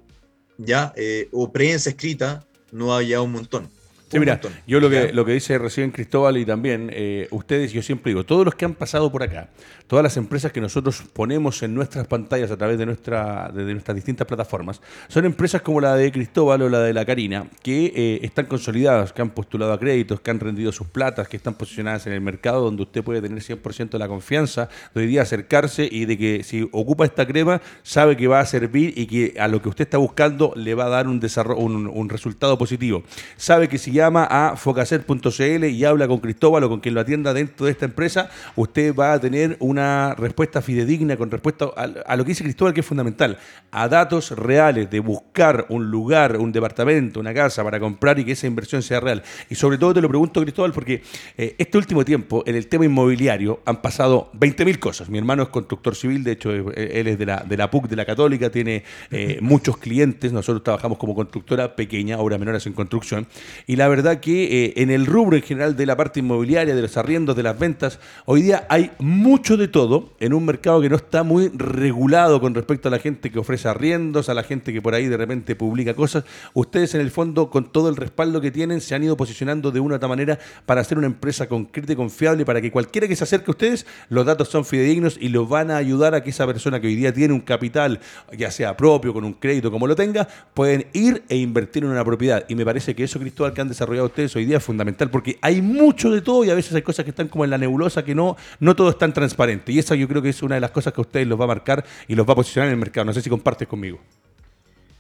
ya, 0.58 0.94
eh, 0.96 1.30
o 1.32 1.52
prensa 1.52 1.90
escrita, 1.90 2.46
no 2.72 2.94
había 2.94 3.22
un 3.22 3.32
montón. 3.32 3.70
Sí, 4.14 4.20
mira, 4.20 4.34
montón, 4.34 4.54
yo 4.68 4.80
lo 4.80 4.90
que, 4.90 5.12
lo 5.12 5.26
que 5.26 5.34
dice 5.34 5.58
recién 5.58 5.92
Cristóbal 5.92 6.38
y 6.38 6.46
también 6.46 6.90
eh, 6.94 7.28
ustedes, 7.32 7.74
yo 7.74 7.82
siempre 7.82 8.12
digo, 8.12 8.24
todos 8.24 8.46
los 8.46 8.56
que 8.56 8.66
han 8.66 8.76
pasado 8.76 9.12
por 9.12 9.24
acá, 9.24 9.50
todas 9.88 10.04
las 10.04 10.16
empresas 10.18 10.52
que 10.52 10.62
nosotros 10.62 11.04
ponemos 11.14 11.64
en 11.64 11.74
nuestras 11.74 12.08
pantallas 12.08 12.52
a 12.52 12.58
través 12.58 12.78
de, 12.78 12.86
nuestra, 12.86 13.52
de, 13.54 13.66
de 13.66 13.74
nuestras 13.74 13.96
distintas 13.96 14.28
plataformas, 14.28 14.82
son 15.08 15.26
empresas 15.26 15.62
como 15.62 15.82
la 15.82 15.96
de 15.96 16.12
Cristóbal 16.12 16.62
o 16.62 16.70
la 16.70 16.80
de 16.80 16.94
la 16.94 17.06
Karina, 17.06 17.48
que 17.62 17.92
eh, 17.96 18.20
están 18.22 18.46
consolidadas, 18.46 19.14
que 19.14 19.22
han 19.22 19.32
postulado 19.32 19.74
a 19.74 19.80
créditos, 19.80 20.22
que 20.22 20.32
han 20.32 20.40
rendido 20.40 20.72
sus 20.72 20.88
platas, 20.88 21.28
que 21.28 21.38
están 21.38 21.56
posicionadas 21.56 22.06
en 22.08 22.14
el 22.14 22.22
mercado 22.22 22.62
donde 22.62 22.84
usted 22.84 23.04
puede 23.04 23.22
tener 23.22 23.42
100% 23.42 23.90
de 23.90 24.00
la 24.00 24.08
confianza 24.08 24.70
de 24.94 25.02
hoy 25.02 25.08
día 25.08 25.24
acercarse 25.24 25.88
y 25.90 26.06
de 26.06 26.18
que 26.18 26.44
si 26.44 26.68
ocupa 26.72 27.06
esta 27.06 27.26
crema, 27.26 27.62
sabe 27.82 28.16
que 28.16 28.28
va 28.28 28.40
a 28.40 28.46
servir 28.46 28.94
y 28.96 29.08
que 29.08 29.40
a 29.40 29.48
lo 29.48 29.62
que 29.62 29.70
usted 29.70 29.86
está 29.86 29.98
buscando 29.98 30.54
le 30.56 30.76
va 30.76 30.86
a 30.86 30.90
dar 30.90 31.08
un, 31.08 31.20
desarrollo, 31.20 31.60
un, 31.60 31.88
un 31.88 32.10
resultado 32.10 32.58
positivo. 32.58 33.04
Sabe 33.38 33.68
que 33.68 33.78
si 33.78 33.92
ya 33.92 34.03
llama 34.04 34.28
a 34.30 34.58
focacer.cl 34.58 35.66
y 35.66 35.86
habla 35.86 36.08
con 36.08 36.20
Cristóbal 36.20 36.64
o 36.66 36.70
con 36.70 36.80
quien 36.82 36.94
lo 36.96 37.02
atienda 37.02 37.34
dentro 37.34 37.66
de 37.66 37.72
esta 37.72 37.86
empresa, 37.86 38.30
usted 38.56 38.94
va 38.94 39.14
a 39.14 39.20
tener 39.20 39.56
una 39.60 40.14
respuesta 40.16 40.62
fidedigna 40.62 41.16
con 41.16 41.32
respecto 41.32 41.74
a, 41.78 41.84
a 41.84 42.16
lo 42.16 42.24
que 42.24 42.30
dice 42.30 42.44
Cristóbal, 42.44 42.74
que 42.74 42.82
es 42.82 42.86
fundamental, 42.86 43.38
a 43.72 43.88
datos 43.88 44.32
reales 44.32 44.90
de 44.90 45.00
buscar 45.00 45.66
un 45.70 45.90
lugar, 45.90 46.38
un 46.38 46.52
departamento, 46.52 47.20
una 47.20 47.34
casa 47.34 47.64
para 47.64 47.80
comprar 47.80 48.20
y 48.20 48.26
que 48.26 48.34
esa 48.34 48.48
inversión 48.48 48.82
sea 48.84 49.00
real. 49.00 49.24
Y 49.50 49.56
sobre 49.56 49.78
todo 49.78 49.94
te 49.94 50.02
lo 50.02 50.10
pregunto, 50.10 50.42
Cristóbal, 50.42 50.74
porque 50.74 51.02
eh, 51.38 51.56
este 51.58 51.78
último 51.78 52.04
tiempo, 52.04 52.44
en 52.46 52.56
el 52.56 52.68
tema 52.68 52.86
inmobiliario, 52.86 53.62
han 53.66 53.82
pasado 53.82 54.32
20.000 54.34 54.80
cosas. 54.80 55.10
Mi 55.10 55.18
hermano 55.18 55.44
es 55.44 55.50
constructor 55.50 55.96
civil, 55.96 56.24
de 56.24 56.32
hecho, 56.34 56.52
eh, 56.52 57.00
él 57.00 57.08
es 57.08 57.18
de 57.18 57.26
la, 57.26 57.38
de 57.38 57.58
la 57.58 57.70
PUC, 57.70 57.88
de 57.88 57.96
la 57.96 58.06
Católica, 58.06 58.50
tiene 58.50 58.84
eh, 59.12 59.40
muchos 59.42 59.78
clientes. 59.78 60.32
Nosotros 60.32 60.64
trabajamos 60.64 60.98
como 60.98 61.16
constructora 61.16 61.76
pequeña, 61.76 62.20
obras 62.20 62.40
menores 62.40 62.66
en 62.68 62.74
construcción. 62.74 63.28
Y 63.68 63.76
la 63.76 63.83
verdad 63.88 64.20
que 64.20 64.74
en 64.78 64.90
el 64.92 65.06
rubro 65.06 65.36
en 65.36 65.44
general 65.44 65.76
de 65.76 65.86
la 65.86 65.96
parte 65.98 66.20
inmobiliaria, 66.20 66.76
de 66.76 66.82
los 66.82 66.98
arriendos, 66.98 67.36
de 67.36 67.44
las 67.44 67.58
ventas, 67.58 68.00
hoy 68.26 68.42
día 68.44 68.66
hay 68.70 68.92
mucho 69.00 69.58
de 69.58 69.68
todo 69.68 70.14
en 70.20 70.34
un 70.34 70.46
mercado 70.46 70.82
que 70.82 70.90
no 70.90 70.96
está 70.96 71.24
muy 71.24 71.50
regulado 71.50 72.40
con 72.40 72.54
respecto 72.54 72.88
a 72.88 72.92
la 72.92 73.00
gente 73.00 73.32
que 73.32 73.40
ofrece 73.40 73.68
arriendos, 73.68 74.30
a 74.30 74.34
la 74.34 74.44
gente 74.44 74.74
que 74.74 74.82
por 74.82 74.94
ahí 74.94 75.08
de 75.08 75.18
repente 75.18 75.56
publica 75.56 75.94
cosas. 75.94 76.24
Ustedes 76.54 76.94
en 76.96 77.02
el 77.02 77.12
fondo, 77.12 77.50
con 77.50 77.72
todo 77.72 77.90
el 77.90 77.96
respaldo 77.96 78.42
que 78.42 78.52
tienen, 78.52 78.82
se 78.82 78.96
han 78.96 79.04
ido 79.04 79.18
posicionando 79.18 79.72
de 79.72 79.80
una 79.80 79.96
u 79.96 79.98
otra 79.98 80.08
manera 80.08 80.40
para 80.66 80.82
hacer 80.82 80.98
una 80.98 81.08
empresa 81.08 81.48
concreta 81.48 81.94
y 81.94 81.96
confiable, 81.96 82.46
para 82.46 82.62
que 82.62 82.72
cualquiera 82.72 83.08
que 83.08 83.16
se 83.16 83.24
acerque 83.24 83.50
a 83.50 83.52
ustedes, 83.52 83.86
los 84.10 84.26
datos 84.26 84.50
son 84.50 84.66
fidedignos 84.66 85.18
y 85.20 85.30
los 85.30 85.48
van 85.50 85.72
a 85.72 85.78
ayudar 85.78 86.16
a 86.16 86.24
que 86.24 86.30
esa 86.30 86.46
persona 86.46 86.80
que 86.80 86.88
hoy 86.88 86.96
día 86.96 87.14
tiene 87.14 87.34
un 87.34 87.42
capital, 87.42 88.00
ya 88.38 88.52
sea 88.52 88.78
propio, 88.78 89.14
con 89.14 89.24
un 89.24 89.34
crédito, 89.34 89.72
como 89.72 89.88
lo 89.88 89.96
tenga, 89.96 90.28
pueden 90.54 90.88
ir 90.94 91.24
e 91.30 91.38
invertir 91.38 91.84
en 91.84 91.92
una 91.92 92.04
propiedad. 92.04 92.46
Y 92.48 92.56
me 92.56 92.66
parece 92.66 92.96
que 92.96 93.04
eso, 93.04 93.20
Cristóbal, 93.20 93.54
que 93.54 93.62
desarrollado 93.74 94.08
ustedes 94.08 94.36
hoy 94.36 94.46
día 94.46 94.58
es 94.58 94.64
fundamental, 94.64 95.10
porque 95.10 95.38
hay 95.42 95.62
mucho 95.62 96.12
de 96.12 96.22
todo 96.22 96.44
y 96.44 96.50
a 96.50 96.56
veces 96.56 96.74
hay 96.74 96.82
cosas 96.82 97.04
que 97.04 97.12
están 97.12 97.28
como 97.28 97.44
en 97.44 97.50
la 97.50 97.58
nebulosa, 97.58 98.04
que 98.04 98.16
no, 98.16 98.38
no 98.60 98.76
todo 98.76 98.90
es 98.90 98.98
tan 98.98 99.14
transparente. 99.14 99.72
Y 99.72 99.80
esa 99.80 99.96
yo 99.96 100.08
creo 100.08 100.22
que 100.22 100.30
es 100.30 100.42
una 100.42 100.56
de 100.56 100.62
las 100.62 100.72
cosas 100.72 100.94
que 100.94 101.02
ustedes 101.02 101.28
los 101.28 101.40
va 101.40 101.46
a 101.46 101.48
marcar 101.48 101.86
y 102.08 102.16
los 102.16 102.28
va 102.28 102.34
a 102.34 102.36
posicionar 102.36 102.68
en 102.68 102.74
el 102.74 102.80
mercado. 102.80 103.06
No 103.06 103.14
sé 103.14 103.22
si 103.22 103.30
compartes 103.30 103.68
conmigo. 103.68 104.00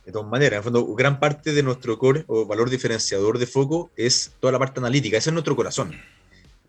De 0.05 0.11
todas 0.11 0.29
maneras, 0.29 0.57
en 0.57 0.63
fondo, 0.63 0.85
gran 0.95 1.19
parte 1.19 1.53
de 1.53 1.63
nuestro 1.63 1.97
core 1.97 2.25
o 2.27 2.45
valor 2.45 2.69
diferenciador 2.69 3.39
de 3.39 3.47
foco 3.47 3.89
es 3.95 4.33
toda 4.39 4.51
la 4.51 4.59
parte 4.59 4.81
analítica, 4.81 5.17
ese 5.17 5.29
es 5.29 5.33
nuestro 5.33 5.55
corazón, 5.55 5.93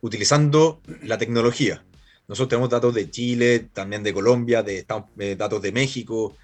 utilizando 0.02 0.80
la 1.02 1.18
tecnología. 1.18 1.84
Nosotros 2.28 2.48
tenemos 2.48 2.70
datos 2.70 2.94
de 2.94 3.10
Chile, 3.10 3.68
también 3.72 4.04
de 4.04 4.14
Colombia, 4.14 4.62
de, 4.62 4.84
datos 5.36 5.60
de 5.60 5.72
México, 5.72 6.36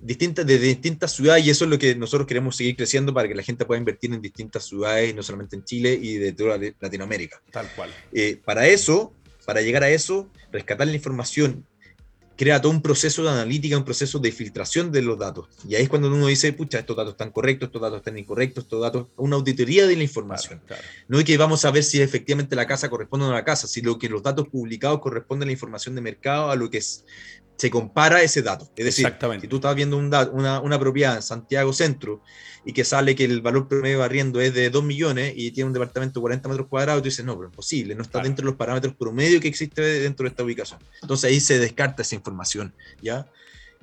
distintas, 0.00 0.46
de 0.46 0.58
distintas 0.58 1.12
ciudades, 1.12 1.46
y 1.46 1.50
eso 1.50 1.64
es 1.64 1.70
lo 1.70 1.78
que 1.78 1.94
nosotros 1.94 2.26
queremos 2.26 2.56
seguir 2.56 2.76
creciendo 2.76 3.12
para 3.12 3.28
que 3.28 3.34
la 3.34 3.42
gente 3.42 3.64
pueda 3.64 3.78
invertir 3.78 4.12
en 4.12 4.20
distintas 4.20 4.64
ciudades, 4.64 5.14
no 5.14 5.22
solamente 5.22 5.56
en 5.56 5.64
Chile 5.64 5.98
y 6.00 6.14
de 6.14 6.32
toda 6.32 6.58
Latinoamérica. 6.80 7.40
Tal 7.50 7.68
cual. 7.74 7.90
Eh, 8.12 8.40
para 8.44 8.66
eso, 8.68 9.12
para 9.44 9.60
llegar 9.60 9.82
a 9.82 9.90
eso, 9.90 10.28
rescatar 10.52 10.86
la 10.86 10.94
información 10.94 11.64
crea 12.38 12.62
todo 12.62 12.70
un 12.70 12.80
proceso 12.80 13.24
de 13.24 13.30
analítica, 13.30 13.76
un 13.76 13.84
proceso 13.84 14.20
de 14.20 14.30
filtración 14.30 14.92
de 14.92 15.02
los 15.02 15.18
datos. 15.18 15.48
Y 15.68 15.74
ahí 15.74 15.82
es 15.82 15.88
cuando 15.88 16.06
uno 16.06 16.28
dice, 16.28 16.52
pucha, 16.52 16.78
estos 16.78 16.96
datos 16.96 17.14
están 17.14 17.32
correctos, 17.32 17.66
estos 17.66 17.82
datos 17.82 17.98
están 17.98 18.16
incorrectos, 18.16 18.62
estos 18.62 18.80
datos, 18.80 19.08
una 19.16 19.34
auditoría 19.34 19.88
de 19.88 19.96
la 19.96 20.04
información. 20.04 20.62
No 21.08 21.18
es 21.18 21.24
que 21.24 21.36
vamos 21.36 21.64
a 21.64 21.72
ver 21.72 21.82
si 21.82 22.00
efectivamente 22.00 22.54
la 22.54 22.68
casa 22.68 22.88
corresponde 22.88 23.26
a 23.26 23.30
la 23.30 23.44
casa, 23.44 23.66
sino 23.66 23.98
que 23.98 24.08
los 24.08 24.22
datos 24.22 24.46
publicados 24.46 25.00
corresponden 25.00 25.46
a 25.46 25.48
la 25.48 25.52
información 25.52 25.96
de 25.96 26.00
mercado, 26.00 26.52
a 26.52 26.54
lo 26.54 26.70
que 26.70 26.78
es, 26.78 27.04
se 27.58 27.70
compara 27.70 28.22
ese 28.22 28.40
dato. 28.40 28.70
Es 28.76 28.84
decir, 28.84 29.12
si 29.40 29.48
tú 29.48 29.56
estás 29.56 29.74
viendo 29.74 29.96
un 29.96 30.06
una, 30.32 30.60
una, 30.60 30.78
propiedad 30.78 31.16
en 31.16 31.22
Santiago 31.22 31.72
Centro 31.72 32.22
y 32.64 32.72
que 32.72 32.84
sale 32.84 33.16
que 33.16 33.24
el 33.24 33.40
valor 33.40 33.66
promedio 33.66 33.98
de 33.98 34.04
arriendo 34.04 34.40
es 34.40 34.54
de 34.54 34.70
2 34.70 34.84
millones 34.84 35.32
y 35.36 35.50
tiene 35.50 35.66
un 35.66 35.72
departamento 35.72 36.20
de 36.20 36.22
40 36.22 36.48
metros 36.48 36.68
cuadrados, 36.68 37.02
tú 37.02 37.08
dices, 37.08 37.24
no, 37.24 37.34
pero 37.34 37.48
es 37.48 37.52
imposible, 37.52 37.96
no 37.96 38.02
está 38.02 38.22
dentro 38.22 38.44
de 38.44 38.52
los 38.52 38.56
parámetros 38.56 38.94
promedio 38.94 39.40
que 39.40 39.48
existe 39.48 39.82
dentro 39.82 40.24
de 40.24 40.30
esta 40.30 40.44
ubicación. 40.44 40.78
Entonces 41.02 41.30
ahí 41.30 41.40
se 41.40 41.58
descarta 41.58 42.02
esa 42.02 42.14
información, 42.14 42.72
¿ya? 43.02 43.26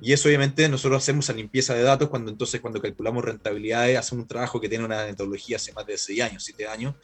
Y 0.00 0.12
eso 0.12 0.28
obviamente 0.28 0.68
nosotros 0.70 1.02
hacemos 1.02 1.28
a 1.28 1.34
limpieza 1.34 1.74
de 1.74 1.82
datos 1.82 2.08
cuando 2.08 2.30
entonces 2.30 2.60
cuando 2.62 2.80
calculamos 2.80 3.24
rentabilidades, 3.24 3.98
hacemos 3.98 4.22
un 4.22 4.28
trabajo 4.28 4.58
que 4.58 4.70
tiene 4.70 4.84
una 4.84 5.04
metodología 5.04 5.56
hace 5.56 5.74
más 5.74 5.84
de 5.86 5.98
6 5.98 6.22
años, 6.22 6.44
7 6.44 6.66
años, 6.66 6.94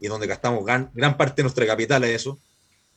y 0.00 0.06
donde 0.06 0.28
gastamos 0.28 0.64
gran, 0.64 0.90
gran 0.94 1.16
parte 1.16 1.36
de 1.36 1.42
nuestra 1.44 1.66
capital 1.66 2.04
a 2.04 2.08
eso, 2.08 2.38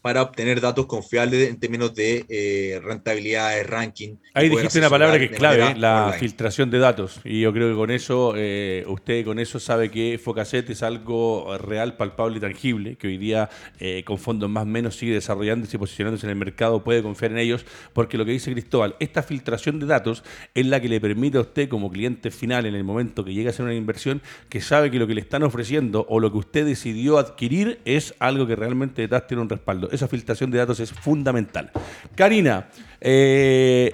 para 0.07 0.21
obtener 0.21 0.61
datos 0.61 0.85
confiables 0.85 1.49
en 1.49 1.59
términos 1.59 1.93
de 1.93 2.25
eh, 2.29 2.79
rentabilidad, 2.81 3.53
de 3.57 3.63
ranking. 3.63 4.15
Ahí 4.33 4.47
dijiste 4.47 4.79
una 4.79 4.89
palabra 4.89 5.19
que 5.19 5.25
es 5.25 5.31
clave, 5.31 5.75
la 5.75 6.15
filtración 6.17 6.71
de 6.71 6.79
datos. 6.79 7.19
Y 7.25 7.41
yo 7.41 7.51
creo 7.51 7.69
que 7.69 7.75
con 7.75 7.91
eso, 7.91 8.31
eh, 8.37 8.85
usted 8.87 9.25
con 9.25 9.37
eso 9.37 9.59
sabe 9.59 9.91
que 9.91 10.17
Focaset 10.17 10.69
es 10.69 10.81
algo 10.81 11.57
real, 11.57 11.97
palpable 11.97 12.37
y 12.37 12.39
tangible, 12.39 12.95
que 12.95 13.07
hoy 13.07 13.17
día 13.17 13.49
eh, 13.81 14.03
con 14.05 14.17
fondos 14.17 14.49
más 14.49 14.63
o 14.63 14.67
menos 14.67 14.95
sigue 14.95 15.13
desarrollándose 15.13 15.75
y 15.75 15.79
posicionándose 15.79 16.25
en 16.25 16.29
el 16.29 16.37
mercado, 16.37 16.85
puede 16.85 17.03
confiar 17.03 17.33
en 17.33 17.39
ellos, 17.39 17.65
porque 17.91 18.17
lo 18.17 18.23
que 18.23 18.31
dice 18.31 18.49
Cristóbal, 18.53 18.95
esta 19.01 19.23
filtración 19.23 19.77
de 19.77 19.87
datos 19.87 20.23
es 20.53 20.65
la 20.67 20.79
que 20.79 20.87
le 20.87 21.01
permite 21.01 21.37
a 21.37 21.41
usted 21.41 21.67
como 21.67 21.91
cliente 21.91 22.31
final 22.31 22.65
en 22.65 22.75
el 22.75 22.85
momento 22.85 23.25
que 23.25 23.33
llega 23.33 23.49
a 23.49 23.51
hacer 23.51 23.65
una 23.65 23.75
inversión, 23.75 24.21
que 24.47 24.61
sabe 24.61 24.89
que 24.89 24.99
lo 24.99 25.07
que 25.07 25.15
le 25.15 25.21
están 25.21 25.43
ofreciendo 25.43 26.05
o 26.07 26.21
lo 26.21 26.31
que 26.31 26.37
usted 26.37 26.65
decidió 26.65 27.17
adquirir 27.17 27.81
es 27.83 28.15
algo 28.19 28.47
que 28.47 28.55
realmente 28.55 29.01
detrás 29.01 29.27
tiene 29.27 29.41
un 29.41 29.49
respaldo 29.49 29.89
esa 29.97 30.07
filtración 30.07 30.49
de 30.51 30.57
datos 30.59 30.79
es 30.79 30.91
fundamental. 30.91 31.71
Karina, 32.15 32.69
eh, 33.01 33.93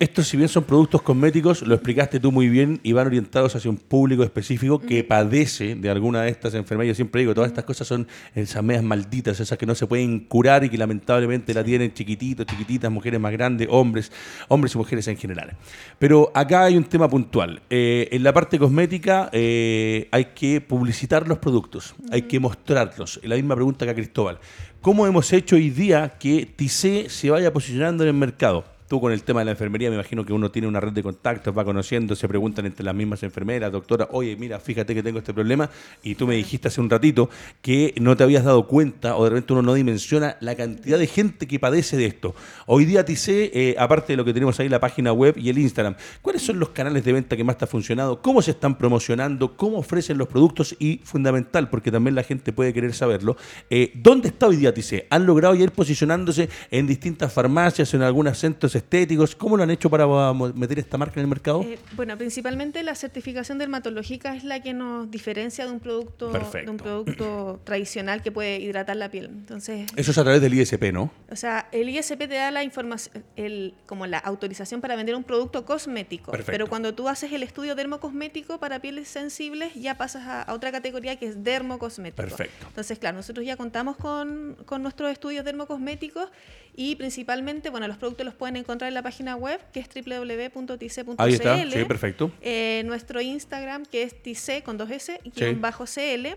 estos, 0.00 0.26
si 0.26 0.36
bien 0.36 0.48
son 0.48 0.64
productos 0.64 1.02
cosméticos, 1.02 1.62
lo 1.62 1.74
explicaste 1.76 2.18
tú 2.18 2.32
muy 2.32 2.48
bien 2.48 2.80
y 2.82 2.92
van 2.92 3.06
orientados 3.06 3.54
hacia 3.54 3.70
un 3.70 3.76
público 3.76 4.24
específico 4.24 4.80
que 4.80 5.04
padece 5.04 5.76
de 5.76 5.88
alguna 5.88 6.22
de 6.22 6.30
estas 6.30 6.52
enfermedades. 6.54 6.96
Yo 6.96 6.96
siempre 6.96 7.20
digo, 7.20 7.32
todas 7.32 7.48
estas 7.48 7.64
cosas 7.64 7.86
son 7.86 8.08
esas 8.34 8.62
medias 8.64 8.82
malditas, 8.82 9.38
esas 9.38 9.56
que 9.56 9.66
no 9.66 9.74
se 9.76 9.86
pueden 9.86 10.20
curar 10.20 10.64
y 10.64 10.68
que 10.68 10.76
lamentablemente 10.76 11.54
la 11.54 11.62
tienen 11.62 11.94
chiquititos, 11.94 12.44
chiquititas, 12.44 12.90
mujeres 12.90 13.20
más 13.20 13.32
grandes, 13.32 13.68
hombres, 13.70 14.10
hombres 14.48 14.74
y 14.74 14.78
mujeres 14.78 15.06
en 15.06 15.16
general. 15.16 15.56
Pero 15.98 16.32
acá 16.34 16.64
hay 16.64 16.76
un 16.76 16.84
tema 16.84 17.08
puntual. 17.08 17.62
Eh, 17.70 18.08
en 18.10 18.24
la 18.24 18.32
parte 18.32 18.58
cosmética 18.58 19.30
eh, 19.32 20.08
hay 20.10 20.24
que 20.26 20.60
publicitar 20.60 21.28
los 21.28 21.38
productos, 21.38 21.94
hay 22.10 22.22
que 22.22 22.40
mostrarlos. 22.40 23.20
La 23.22 23.36
misma 23.36 23.54
pregunta 23.54 23.84
que 23.84 23.92
a 23.92 23.94
Cristóbal. 23.94 24.40
¿Cómo 24.84 25.06
hemos 25.06 25.32
hecho 25.32 25.56
hoy 25.56 25.70
día 25.70 26.18
que 26.20 26.44
TICE 26.44 27.08
se 27.08 27.30
vaya 27.30 27.50
posicionando 27.54 28.04
en 28.04 28.08
el 28.08 28.14
mercado? 28.14 28.73
Tú 28.86 29.00
con 29.00 29.12
el 29.12 29.22
tema 29.22 29.40
de 29.40 29.46
la 29.46 29.52
enfermería, 29.52 29.88
me 29.88 29.94
imagino 29.94 30.26
que 30.26 30.34
uno 30.34 30.50
tiene 30.50 30.68
una 30.68 30.78
red 30.78 30.92
de 30.92 31.02
contactos, 31.02 31.56
va 31.56 31.64
conociendo, 31.64 32.14
se 32.14 32.28
preguntan 32.28 32.66
entre 32.66 32.84
las 32.84 32.94
mismas 32.94 33.22
enfermeras, 33.22 33.72
doctora, 33.72 34.08
oye, 34.12 34.36
mira, 34.36 34.60
fíjate 34.60 34.94
que 34.94 35.02
tengo 35.02 35.20
este 35.20 35.32
problema, 35.32 35.70
y 36.02 36.16
tú 36.16 36.26
me 36.26 36.34
dijiste 36.34 36.68
hace 36.68 36.82
un 36.82 36.90
ratito 36.90 37.30
que 37.62 37.94
no 37.98 38.14
te 38.14 38.24
habías 38.24 38.44
dado 38.44 38.66
cuenta, 38.66 39.16
o 39.16 39.24
de 39.24 39.30
repente 39.30 39.54
uno 39.54 39.62
no 39.62 39.72
dimensiona 39.72 40.36
la 40.40 40.54
cantidad 40.54 40.98
de 40.98 41.06
gente 41.06 41.46
que 41.46 41.58
padece 41.58 41.96
de 41.96 42.04
esto. 42.04 42.34
Hoy 42.66 42.84
día 42.84 43.06
TICE, 43.06 43.50
eh, 43.54 43.74
aparte 43.78 44.12
de 44.12 44.18
lo 44.18 44.24
que 44.26 44.34
tenemos 44.34 44.60
ahí, 44.60 44.68
la 44.68 44.80
página 44.80 45.14
web 45.14 45.34
y 45.38 45.48
el 45.48 45.56
Instagram, 45.56 45.96
¿cuáles 46.20 46.42
son 46.42 46.58
los 46.58 46.68
canales 46.68 47.06
de 47.06 47.14
venta 47.14 47.38
que 47.38 47.44
más 47.44 47.56
te 47.56 47.64
han 47.64 47.70
funcionado? 47.70 48.20
¿Cómo 48.20 48.42
se 48.42 48.50
están 48.50 48.76
promocionando? 48.76 49.56
¿Cómo 49.56 49.78
ofrecen 49.78 50.18
los 50.18 50.28
productos? 50.28 50.76
Y 50.78 51.00
fundamental, 51.04 51.70
porque 51.70 51.90
también 51.90 52.14
la 52.14 52.22
gente 52.22 52.52
puede 52.52 52.74
querer 52.74 52.92
saberlo, 52.92 53.38
eh, 53.70 53.92
¿dónde 53.94 54.28
está 54.28 54.46
hoy 54.46 54.56
día 54.56 54.74
TICE? 54.74 55.06
¿Han 55.08 55.24
logrado 55.24 55.54
ir 55.54 55.70
posicionándose 55.70 56.50
en 56.70 56.86
distintas 56.86 57.32
farmacias, 57.32 57.94
en 57.94 58.02
algunos 58.02 58.36
centros 58.36 58.73
estéticos. 58.74 59.34
¿Cómo 59.36 59.56
lo 59.56 59.62
han 59.62 59.70
hecho 59.70 59.90
para 59.90 60.06
meter 60.54 60.78
esta 60.78 60.98
marca 60.98 61.20
en 61.20 61.24
el 61.24 61.28
mercado? 61.28 61.62
Eh, 61.62 61.78
bueno, 61.96 62.16
principalmente 62.16 62.82
la 62.82 62.94
certificación 62.94 63.58
dermatológica 63.58 64.34
es 64.34 64.44
la 64.44 64.60
que 64.60 64.72
nos 64.72 65.10
diferencia 65.10 65.66
de 65.66 65.72
un 65.72 65.80
producto 65.80 66.30
de 66.30 66.70
un 66.70 66.76
producto 66.76 67.60
tradicional 67.64 68.22
que 68.22 68.32
puede 68.32 68.60
hidratar 68.60 68.96
la 68.96 69.10
piel. 69.10 69.26
Entonces, 69.26 69.90
eso 69.96 70.10
es 70.10 70.18
a 70.18 70.22
través 70.22 70.40
del 70.40 70.54
ISP, 70.54 70.92
¿no? 70.92 71.10
O 71.30 71.36
sea, 71.36 71.68
el 71.72 71.88
ISP 71.88 72.18
te 72.18 72.34
da 72.34 72.50
la 72.50 72.64
información, 72.64 73.24
el, 73.36 73.74
como 73.86 74.06
la 74.06 74.18
autorización 74.18 74.80
para 74.80 74.96
vender 74.96 75.14
un 75.14 75.24
producto 75.24 75.64
cosmético. 75.64 76.32
Pero 76.46 76.66
cuando 76.66 76.94
tú 76.94 77.08
haces 77.08 77.32
el 77.32 77.42
estudio 77.42 77.74
dermocosmético 77.74 78.58
para 78.58 78.80
pieles 78.80 79.08
sensibles, 79.08 79.74
ya 79.74 79.96
pasas 79.96 80.24
a, 80.26 80.52
otra 80.52 80.72
categoría 80.72 81.16
que 81.16 81.26
es 81.26 81.44
dermocosmético. 81.44 82.16
Perfecto. 82.22 82.66
Entonces, 82.68 82.98
claro, 82.98 83.16
nosotros 83.16 83.44
ya 83.46 83.56
contamos 83.56 83.96
con, 83.96 84.56
con 84.64 84.82
nuestros 84.82 85.10
estudios 85.10 85.44
dermocosméticos 85.44 86.30
y 86.76 86.96
principalmente, 86.96 87.70
bueno, 87.70 87.86
los 87.86 87.96
productos 87.96 88.26
los 88.26 88.34
pueden 88.34 88.56
encontrar 88.64 88.88
en 88.88 88.94
la 88.94 89.02
página 89.02 89.36
web 89.36 89.60
que 89.72 89.80
es 89.80 89.88
www.tice.cl. 89.88 91.14
Ahí 91.18 91.34
está, 91.34 91.56
sí, 91.70 91.84
perfecto. 91.84 92.32
Eh, 92.40 92.82
nuestro 92.84 93.20
Instagram 93.20 93.84
que 93.84 94.02
es 94.02 94.22
tice 94.22 94.62
con 94.62 94.76
dos 94.78 94.90
S 94.90 95.20
y 95.22 95.54
bajo 95.54 95.84
CL. 95.84 96.36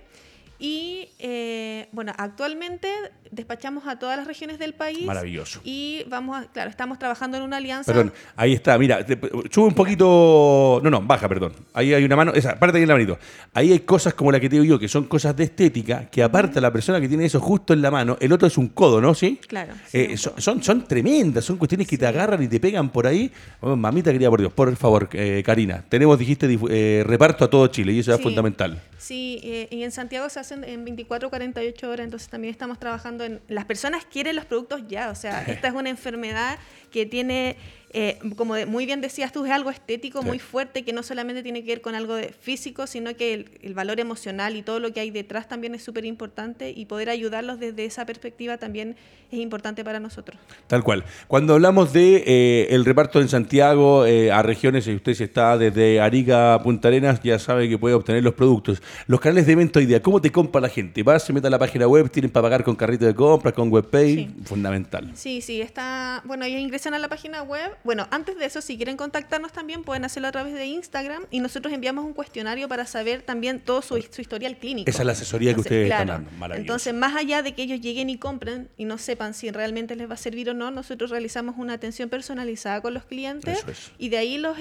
Y 0.59 1.09
eh, 1.19 1.87
bueno, 1.91 2.13
actualmente 2.17 2.87
despachamos 3.29 3.85
a 3.87 3.99
todas 3.99 4.17
las 4.17 4.25
regiones 4.25 4.57
del 4.57 4.73
país. 4.73 5.05
Maravilloso. 5.05 5.59
Y 5.63 6.03
vamos 6.07 6.37
a, 6.37 6.45
claro, 6.51 6.69
estamos 6.69 6.97
trabajando 6.97 7.37
en 7.37 7.43
una 7.43 7.57
alianza. 7.57 7.91
Perdón, 7.91 8.13
ahí 8.35 8.53
está, 8.53 8.77
mira, 8.77 9.05
te- 9.05 9.19
sube 9.51 9.65
un 9.67 9.73
poquito. 9.73 10.79
No, 10.83 10.89
no, 10.89 11.01
baja, 11.01 11.27
perdón. 11.27 11.53
Ahí 11.73 11.93
hay 11.93 12.03
una 12.03 12.15
mano, 12.15 12.31
esa, 12.33 12.57
parte 12.57 12.77
ahí 12.77 12.83
en 12.83 12.87
la 12.89 12.95
manito. 12.95 13.19
Ahí 13.53 13.71
hay 13.71 13.79
cosas 13.81 14.13
como 14.13 14.31
la 14.31 14.39
que 14.39 14.49
te 14.49 14.55
digo 14.55 14.65
yo, 14.65 14.79
que 14.79 14.87
son 14.87 15.05
cosas 15.05 15.35
de 15.35 15.43
estética, 15.43 16.09
que 16.09 16.23
aparte 16.23 16.59
la 16.61 16.71
persona 16.71 16.99
que 17.01 17.07
tiene 17.07 17.25
eso 17.25 17.39
justo 17.39 17.73
en 17.73 17.81
la 17.81 17.91
mano, 17.91 18.17
el 18.19 18.31
otro 18.31 18.47
es 18.47 18.57
un 18.57 18.69
codo, 18.69 19.01
¿no? 19.01 19.13
¿Sí? 19.13 19.39
Claro. 19.47 19.73
Eh, 19.93 20.17
son, 20.17 20.33
son, 20.41 20.63
son 20.63 20.87
tremendas, 20.87 21.43
son 21.45 21.57
cuestiones 21.57 21.87
que 21.87 21.97
te 21.97 22.07
agarran 22.07 22.41
y 22.41 22.47
te 22.47 22.59
pegan 22.59 22.89
por 22.89 23.05
ahí. 23.07 23.31
Oh, 23.61 23.75
mamita 23.75 24.11
querida, 24.11 24.29
por 24.29 24.39
Dios, 24.39 24.53
por 24.53 24.73
favor, 24.75 25.09
eh, 25.13 25.43
Karina. 25.45 25.83
Tenemos, 25.87 26.17
dijiste, 26.17 26.47
eh, 26.69 27.03
reparto 27.05 27.43
a 27.45 27.49
todo 27.49 27.67
Chile 27.67 27.91
y 27.93 27.99
eso 27.99 28.13
es 28.13 28.21
fundamental. 28.21 28.81
Sí, 28.97 29.39
eh, 29.43 29.67
y 29.69 29.83
en 29.83 29.91
Santiago 29.91 30.27
se 30.29 30.39
hacen 30.47 30.63
en 30.63 30.85
24 30.85 31.29
48 31.29 31.89
horas, 31.89 32.05
entonces 32.05 32.29
también 32.29 32.51
estamos 32.51 32.79
trabajando 32.79 33.23
en... 33.23 33.41
Las 33.47 33.65
personas 33.65 34.05
quieren 34.05 34.35
los 34.35 34.45
productos 34.45 34.87
ya, 34.87 35.09
o 35.09 35.15
sea, 35.15 35.43
esta 35.47 35.67
es 35.67 35.73
una 35.73 35.89
enfermedad 35.89 36.57
que 36.91 37.05
tiene, 37.05 37.57
eh, 37.93 38.19
como 38.35 38.55
de- 38.55 38.65
muy 38.65 38.85
bien 38.85 38.99
decías 39.01 39.31
tú, 39.31 39.45
es 39.45 39.51
algo 39.51 39.69
estético 39.69 40.21
Sí. 40.21 40.27
muy 40.27 40.39
fuerte 40.39 40.83
que 40.83 40.91
no 40.93 41.03
solamente 41.03 41.41
tiene 41.43 41.61
que 41.63 41.67
ver 41.69 41.81
con 41.81 41.95
algo 41.95 42.15
de 42.15 42.29
físico, 42.29 42.85
sino 42.88 43.15
que 43.15 43.33
el, 43.33 43.49
el 43.61 43.73
valor 43.73 43.99
emocional 43.99 44.55
y 44.55 44.61
todo 44.61 44.79
lo 44.79 44.91
que 44.93 44.99
hay 44.99 45.09
detrás 45.11 45.47
también 45.47 45.73
es 45.75 45.83
súper 45.83 46.05
importante 46.05 46.71
y 46.71 46.85
poder 46.85 47.09
ayudarlos 47.09 47.59
desde 47.59 47.85
esa 47.85 48.05
perspectiva 48.05 48.57
también 48.57 48.95
es 49.31 49.39
importante 49.39 49.83
para 49.83 49.99
nosotros. 49.99 50.39
Tal 50.67 50.83
cual. 50.83 51.03
Cuando 51.27 51.53
hablamos 51.53 51.91
de 51.93 52.23
eh, 52.25 52.67
el 52.71 52.85
reparto 52.85 53.19
en 53.21 53.27
Santiago 53.29 54.05
eh, 54.05 54.31
a 54.31 54.41
regiones, 54.41 54.85
si 54.85 54.93
usted 54.95 55.13
si 55.13 55.23
está 55.23 55.57
desde 55.57 55.99
Arica 55.99 56.53
a 56.55 56.63
Punta 56.63 56.88
Arenas, 56.88 57.21
ya 57.23 57.38
sabe 57.39 57.67
que 57.69 57.77
puede 57.77 57.95
obtener 57.95 58.23
los 58.23 58.33
productos. 58.35 58.81
Los 59.07 59.19
canales 59.19 59.45
de 59.45 59.55
venta 59.55 59.79
día, 59.79 60.01
¿cómo 60.01 60.21
te 60.21 60.31
compra 60.31 60.61
la 60.61 60.69
gente? 60.69 61.03
¿Vas, 61.03 61.23
se 61.23 61.33
mete 61.33 61.47
a 61.47 61.49
la 61.49 61.59
página 61.59 61.88
web, 61.88 62.09
tienen 62.09 62.31
para 62.31 62.43
pagar 62.43 62.63
con 62.63 62.75
carrito 62.75 63.05
de 63.05 63.13
compras, 63.15 63.53
con 63.53 63.71
webpay? 63.71 64.15
Sí. 64.15 64.29
Fundamental. 64.45 65.11
Sí, 65.13 65.41
sí, 65.41 65.61
está. 65.61 66.21
Bueno, 66.25 66.45
ellos 66.45 66.59
ingresan 66.61 66.93
a 66.93 66.99
la 66.99 67.07
página 67.09 67.43
web. 67.43 67.71
Bueno, 67.84 68.07
antes 68.11 68.38
de 68.38 68.45
eso, 68.45 68.61
si 68.61 68.78
quieren 68.78 68.97
contactarnos 68.97 69.51
también, 69.51 69.84
pueden 69.84 70.05
hacerlo 70.05 70.28
a 70.28 70.32
través 70.32 70.53
de 70.53 70.65
Instagram 70.65 71.25
y 71.32 71.39
nosotros 71.39 71.73
enviamos 71.73 72.05
un 72.05 72.13
cuestionario 72.13 72.67
para 72.67 72.86
saber 72.86 73.21
también 73.21 73.59
todo 73.59 73.82
su, 73.82 74.01
su 74.11 74.21
historial 74.21 74.57
clínico. 74.57 74.89
Esa 74.89 75.01
es 75.01 75.05
la 75.05 75.11
asesoría 75.13 75.53
que 75.53 75.61
ustedes 75.61 75.91
están 75.91 76.07
dando. 76.07 76.32
Maravilloso. 76.32 76.61
Entonces, 76.61 76.93
más 76.93 77.15
allá 77.15 77.41
de 77.43 77.53
que 77.53 77.63
ellos 77.63 77.82
lleguen 77.82 78.09
y 78.09 78.17
compren 78.17 78.69
y 78.78 78.86
no 78.86 78.97
sepan 78.97 79.34
si 79.34 79.51
realmente 79.51 79.95
les 79.95 80.09
va 80.09 80.15
a 80.15 80.17
servir 80.17 80.49
o 80.49 80.53
no, 80.53 80.71
nosotros 80.71 81.09
realizamos 81.09 81.55
una 81.57 81.73
atención 81.73 82.09
personalizada 82.09 82.82
con 82.82 82.93
los 82.93 83.05
clientes 83.05 83.63
es. 83.67 83.91
y 83.97 84.09
de 84.09 84.17
ahí 84.17 84.38
los 84.38 84.57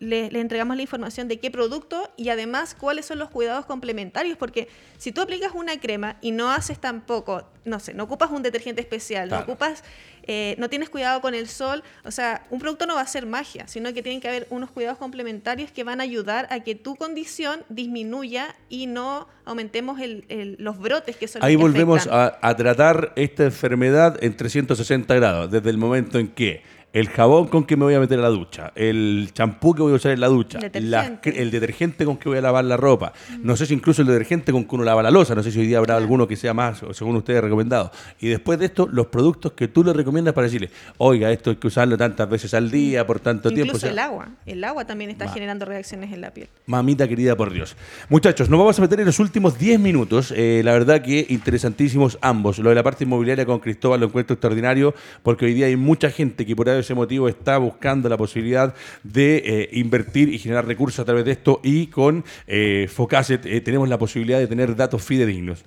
em- 0.00 0.08
le, 0.08 0.30
le 0.30 0.40
entregamos 0.40 0.76
la 0.76 0.82
información 0.82 1.28
de 1.28 1.38
qué 1.38 1.50
producto 1.50 2.10
y 2.16 2.28
además 2.30 2.74
cuáles 2.78 3.06
son 3.06 3.18
los 3.18 3.30
cuidados 3.30 3.66
complementarios, 3.66 4.36
porque 4.38 4.68
si 4.98 5.12
tú 5.12 5.20
aplicas 5.20 5.52
una 5.54 5.78
crema 5.78 6.16
y 6.20 6.30
no 6.32 6.50
haces 6.50 6.78
tampoco, 6.78 7.44
no 7.64 7.80
sé, 7.80 7.94
no 7.94 8.04
ocupas 8.04 8.30
un 8.30 8.42
detergente 8.42 8.80
especial, 8.80 9.28
Claro. 9.28 9.44
no 9.46 9.52
ocupas, 9.52 9.84
eh, 10.26 10.54
no 10.58 10.68
tienes 10.68 10.90
cuidado 10.90 11.20
con 11.20 11.34
el 11.34 11.48
sol, 11.48 11.82
o 12.04 12.10
sea, 12.10 12.46
un 12.50 12.60
producto 12.60 12.86
no 12.86 12.94
va 12.94 13.00
a 13.00 13.06
ser 13.06 13.26
magia, 13.26 13.66
sino 13.68 13.92
que 13.92 14.02
tienen 14.02 14.20
que 14.20 14.28
haber 14.28 14.46
unos 14.50 14.70
cuidados 14.70 14.98
complementarios 14.98 15.70
que 15.72 15.82
van 15.84 16.00
a 16.00 16.04
ayudar 16.04 16.46
a 16.50 16.60
que 16.60 16.74
tu 16.74 16.94
condición 16.96 17.64
disminuya 17.68 18.54
y 18.68 18.86
no 18.86 19.28
aumentemos 19.44 20.00
el- 20.00 20.24
el- 20.28 20.56
los 20.58 20.78
brotes 20.78 21.16
que 21.16 21.26
son 21.28 21.40
los 21.40 21.46
Ahí 21.48 21.56
que 21.56 21.62
volvemos 21.62 22.06
a 22.10 22.56
tratar 22.56 23.12
esta 23.16 23.44
enfermedad 23.44 24.22
en 24.22 24.36
360 24.36 25.14
grados, 25.14 25.50
desde 25.50 25.70
el 25.70 25.78
momento 25.78 26.18
en 26.18 26.28
que 26.28 26.62
el 26.92 27.08
jabón 27.08 27.46
con 27.48 27.64
que 27.64 27.76
me 27.76 27.84
voy 27.84 27.94
a 27.94 28.00
meter 28.00 28.18
a 28.18 28.22
la 28.22 28.28
ducha, 28.28 28.72
el 28.74 29.30
champú 29.32 29.74
que 29.74 29.82
voy 29.82 29.92
a 29.92 29.96
usar 29.96 30.10
en 30.12 30.20
la 30.20 30.26
ducha, 30.26 30.58
Detergente. 30.58 31.40
el 31.40 31.50
detergente 31.50 32.04
con 32.04 32.16
que 32.16 32.28
voy 32.28 32.38
a 32.38 32.40
lavar 32.40 32.64
la 32.64 32.76
ropa, 32.76 33.12
no 33.42 33.56
sé 33.56 33.66
si 33.66 33.74
incluso 33.74 34.02
el 34.02 34.08
detergente 34.08 34.50
con 34.50 34.64
que 34.64 34.74
uno 34.74 34.82
lava 34.84 35.02
la 35.02 35.10
losa, 35.10 35.34
no 35.34 35.42
sé 35.42 35.52
si 35.52 35.60
hoy 35.60 35.66
día 35.68 35.78
habrá 35.78 35.96
alguno 35.96 36.26
que 36.26 36.34
sea 36.36 36.52
más, 36.52 36.82
o 36.82 36.92
según 36.92 37.14
ustedes, 37.16 37.42
recomendado. 37.42 37.92
Y 38.20 38.28
después 38.28 38.58
de 38.58 38.66
esto, 38.66 38.88
los 38.90 39.06
productos 39.06 39.52
que 39.52 39.68
tú 39.68 39.84
le 39.84 39.92
recomiendas 39.92 40.34
para 40.34 40.46
decirle, 40.46 40.70
oiga, 40.98 41.30
esto 41.30 41.50
hay 41.50 41.56
que 41.56 41.66
usarlo 41.68 41.96
tantas 41.96 42.28
veces 42.28 42.52
al 42.54 42.70
día, 42.70 43.06
por 43.06 43.20
tanto 43.20 43.50
tiempo. 43.50 43.66
Incluso 43.76 43.86
o 43.86 43.88
sea, 43.88 43.92
el 43.92 43.98
agua, 44.00 44.28
el 44.46 44.64
agua 44.64 44.84
también 44.84 45.10
está 45.10 45.26
Ma- 45.26 45.32
generando 45.32 45.66
reacciones 45.66 46.12
en 46.12 46.20
la 46.20 46.32
piel. 46.32 46.48
Mamita 46.66 47.06
querida, 47.06 47.36
por 47.36 47.52
Dios. 47.52 47.76
Muchachos, 48.08 48.50
nos 48.50 48.58
vamos 48.58 48.78
a 48.78 48.82
meter 48.82 48.98
en 49.00 49.06
los 49.06 49.18
últimos 49.20 49.58
10 49.58 49.78
minutos. 49.78 50.32
Eh, 50.36 50.62
la 50.64 50.72
verdad 50.72 51.02
que 51.02 51.24
interesantísimos 51.28 52.18
ambos. 52.20 52.58
Lo 52.58 52.68
de 52.70 52.74
la 52.74 52.82
parte 52.82 53.04
inmobiliaria 53.04 53.46
con 53.46 53.58
Cristóbal 53.60 54.00
lo 54.00 54.06
encuentro 54.06 54.34
extraordinario 54.34 54.94
porque 55.22 55.44
hoy 55.46 55.54
día 55.54 55.66
hay 55.66 55.76
mucha 55.76 56.10
gente 56.10 56.46
que 56.46 56.56
por 56.56 56.68
ese 56.80 56.94
motivo 56.94 57.28
está 57.28 57.58
buscando 57.58 58.08
la 58.08 58.16
posibilidad 58.16 58.74
de 59.02 59.36
eh, 59.36 59.68
invertir 59.72 60.32
y 60.32 60.38
generar 60.38 60.66
recursos 60.66 61.00
a 61.00 61.04
través 61.04 61.24
de 61.24 61.32
esto 61.32 61.60
y 61.62 61.86
con 61.86 62.24
eh, 62.46 62.88
Focasset 62.92 63.44
eh, 63.46 63.60
tenemos 63.60 63.88
la 63.88 63.98
posibilidad 63.98 64.38
de 64.38 64.46
tener 64.46 64.74
datos 64.76 65.02
fidedignos. 65.02 65.64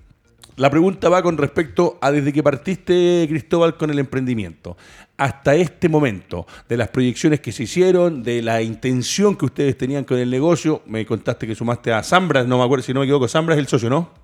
La 0.55 0.69
pregunta 0.69 1.09
va 1.09 1.23
con 1.23 1.37
respecto 1.37 1.97
a 1.99 2.11
desde 2.11 2.31
que 2.31 2.43
partiste, 2.43 3.25
Cristóbal, 3.27 3.75
con 3.75 3.89
el 3.89 3.97
emprendimiento, 3.97 4.77
hasta 5.17 5.55
este 5.55 5.89
momento, 5.89 6.45
de 6.69 6.77
las 6.77 6.89
proyecciones 6.89 7.39
que 7.39 7.51
se 7.51 7.63
hicieron, 7.63 8.21
de 8.21 8.43
la 8.43 8.61
intención 8.61 9.35
que 9.35 9.45
ustedes 9.45 9.75
tenían 9.79 10.03
con 10.03 10.19
el 10.19 10.29
negocio. 10.29 10.83
Me 10.85 11.07
contaste 11.07 11.47
que 11.47 11.55
sumaste 11.55 11.91
a 11.91 12.03
Zambra, 12.03 12.43
no 12.43 12.59
me 12.59 12.65
acuerdo 12.65 12.83
si 12.83 12.93
no 12.93 12.99
me 12.99 13.07
equivoco, 13.07 13.27
Zambra 13.27 13.55
es 13.55 13.59
el 13.59 13.67
socio, 13.67 13.89
¿no? 13.89 14.22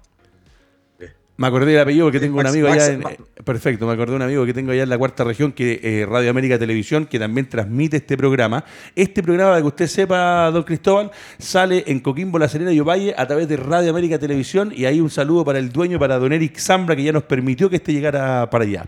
Me 1.40 1.48
acordé 1.48 1.72
del 1.72 1.80
apellido 1.80 2.06
porque 2.06 2.20
tengo 2.20 2.38
un 2.38 2.44
Max- 2.44 2.54
amigo 2.54 2.68
allá 2.68 2.88
en, 2.88 3.02
eh, 3.02 3.18
Perfecto, 3.46 3.88
me 3.88 3.94
acordé 3.94 4.12
de 4.12 4.16
un 4.18 4.22
amigo 4.24 4.46
que 4.46 4.54
tengo 4.54 4.74
allá 4.74 4.84
en 4.84 4.90
la 4.90 4.98
cuarta 4.98 5.24
región, 5.24 5.54
que 5.54 5.80
eh, 5.82 6.06
Radio 6.06 6.30
América 6.30 6.60
Televisión, 6.60 7.06
que 7.06 7.18
también 7.18 7.48
transmite 7.48 7.96
este 7.96 8.18
programa. 8.18 8.66
Este 8.94 9.24
programa, 9.24 9.52
para 9.52 9.62
que 9.62 9.68
usted 9.68 9.88
sepa, 9.88 10.52
don 10.52 10.64
Cristóbal, 10.64 11.12
sale 11.38 11.86
en 11.88 12.02
Coquimbo, 12.02 12.38
La 12.38 12.50
Serena 12.50 12.74
y 12.74 12.80
Ovalle 12.82 13.16
a 13.18 13.26
través 13.26 13.48
de 13.48 13.56
Radio 13.56 13.90
América 13.92 14.20
Televisión. 14.20 14.74
Y 14.76 14.84
ahí 14.84 15.00
un 15.00 15.10
saludo 15.10 15.46
para 15.46 15.60
el 15.60 15.72
dueño, 15.72 15.98
para 15.98 16.20
don 16.20 16.34
Eric 16.34 16.58
Zambra, 16.60 16.94
que 16.94 17.04
ya 17.04 17.14
nos 17.14 17.24
permitió 17.24 17.70
que 17.70 17.78
este 17.78 17.94
llegara 17.94 18.50
para 18.50 18.66
allá. 18.66 18.86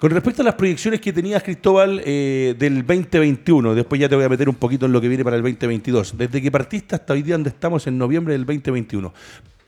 Con 0.00 0.10
respecto 0.10 0.42
a 0.42 0.44
las 0.44 0.56
proyecciones 0.56 1.00
que 1.00 1.12
tenías, 1.12 1.40
Cristóbal, 1.44 2.02
eh, 2.04 2.56
del 2.58 2.84
2021, 2.84 3.76
después 3.76 4.00
ya 4.00 4.08
te 4.08 4.16
voy 4.16 4.24
a 4.24 4.28
meter 4.28 4.48
un 4.48 4.56
poquito 4.56 4.86
en 4.86 4.92
lo 4.92 5.00
que 5.00 5.06
viene 5.06 5.22
para 5.22 5.36
el 5.36 5.42
2022. 5.42 6.18
Desde 6.18 6.42
que 6.42 6.50
partiste 6.50 6.96
hasta 6.96 7.12
hoy 7.12 7.22
día, 7.22 7.36
donde 7.36 7.50
estamos 7.50 7.86
en 7.86 7.96
noviembre 7.96 8.32
del 8.32 8.44
2021. 8.44 9.12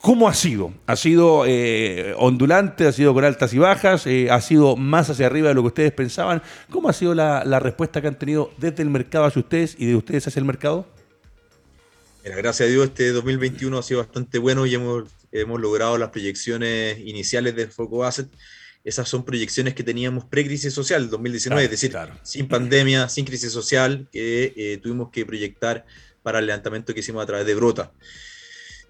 ¿Cómo 0.05 0.29
ha 0.29 0.35
sido? 0.35 0.71
¿Ha 0.85 0.95
sido 0.97 1.45
eh, 1.47 2.13
ondulante? 2.19 2.85
¿Ha 2.85 2.91
sido 2.91 3.11
con 3.15 3.25
altas 3.25 3.51
y 3.55 3.57
bajas? 3.57 4.05
Eh, 4.05 4.29
¿Ha 4.29 4.39
sido 4.39 4.75
más 4.75 5.09
hacia 5.09 5.25
arriba 5.25 5.47
de 5.47 5.55
lo 5.55 5.63
que 5.63 5.69
ustedes 5.69 5.91
pensaban? 5.93 6.43
¿Cómo 6.69 6.89
ha 6.89 6.93
sido 6.93 7.15
la, 7.15 7.43
la 7.43 7.59
respuesta 7.59 8.03
que 8.03 8.09
han 8.09 8.19
tenido 8.19 8.53
desde 8.59 8.83
el 8.83 8.91
mercado 8.91 9.25
hacia 9.25 9.39
ustedes 9.39 9.75
y 9.79 9.87
de 9.87 9.95
ustedes 9.95 10.27
hacia 10.27 10.39
el 10.39 10.45
mercado? 10.45 10.87
Mira, 12.23 12.35
gracias 12.35 12.69
a 12.69 12.71
Dios 12.71 12.85
este 12.85 13.09
2021 13.13 13.75
ha 13.79 13.81
sido 13.81 13.99
bastante 13.99 14.37
bueno 14.37 14.67
y 14.67 14.75
hemos, 14.75 15.09
hemos 15.31 15.59
logrado 15.59 15.97
las 15.97 16.11
proyecciones 16.11 16.99
iniciales 16.99 17.55
de 17.55 17.65
Foco 17.65 18.03
Asset. 18.03 18.27
Esas 18.83 19.09
son 19.09 19.25
proyecciones 19.25 19.73
que 19.73 19.81
teníamos 19.81 20.25
pre-crisis 20.25 20.71
social 20.71 21.09
2019, 21.09 21.61
Claro, 21.61 21.65
es 21.65 21.71
decir, 21.71 21.89
claro. 21.89 22.13
sin 22.21 22.47
pandemia, 22.47 23.09
sin 23.09 23.25
crisis 23.25 23.51
social, 23.51 24.07
que 24.11 24.53
eh, 24.55 24.77
tuvimos 24.83 25.09
que 25.09 25.25
proyectar 25.25 25.83
para 26.21 26.37
el 26.37 26.45
levantamiento 26.45 26.93
que 26.93 26.99
hicimos 26.99 27.23
a 27.23 27.25
través 27.25 27.47
de 27.47 27.55
Brota. 27.55 27.91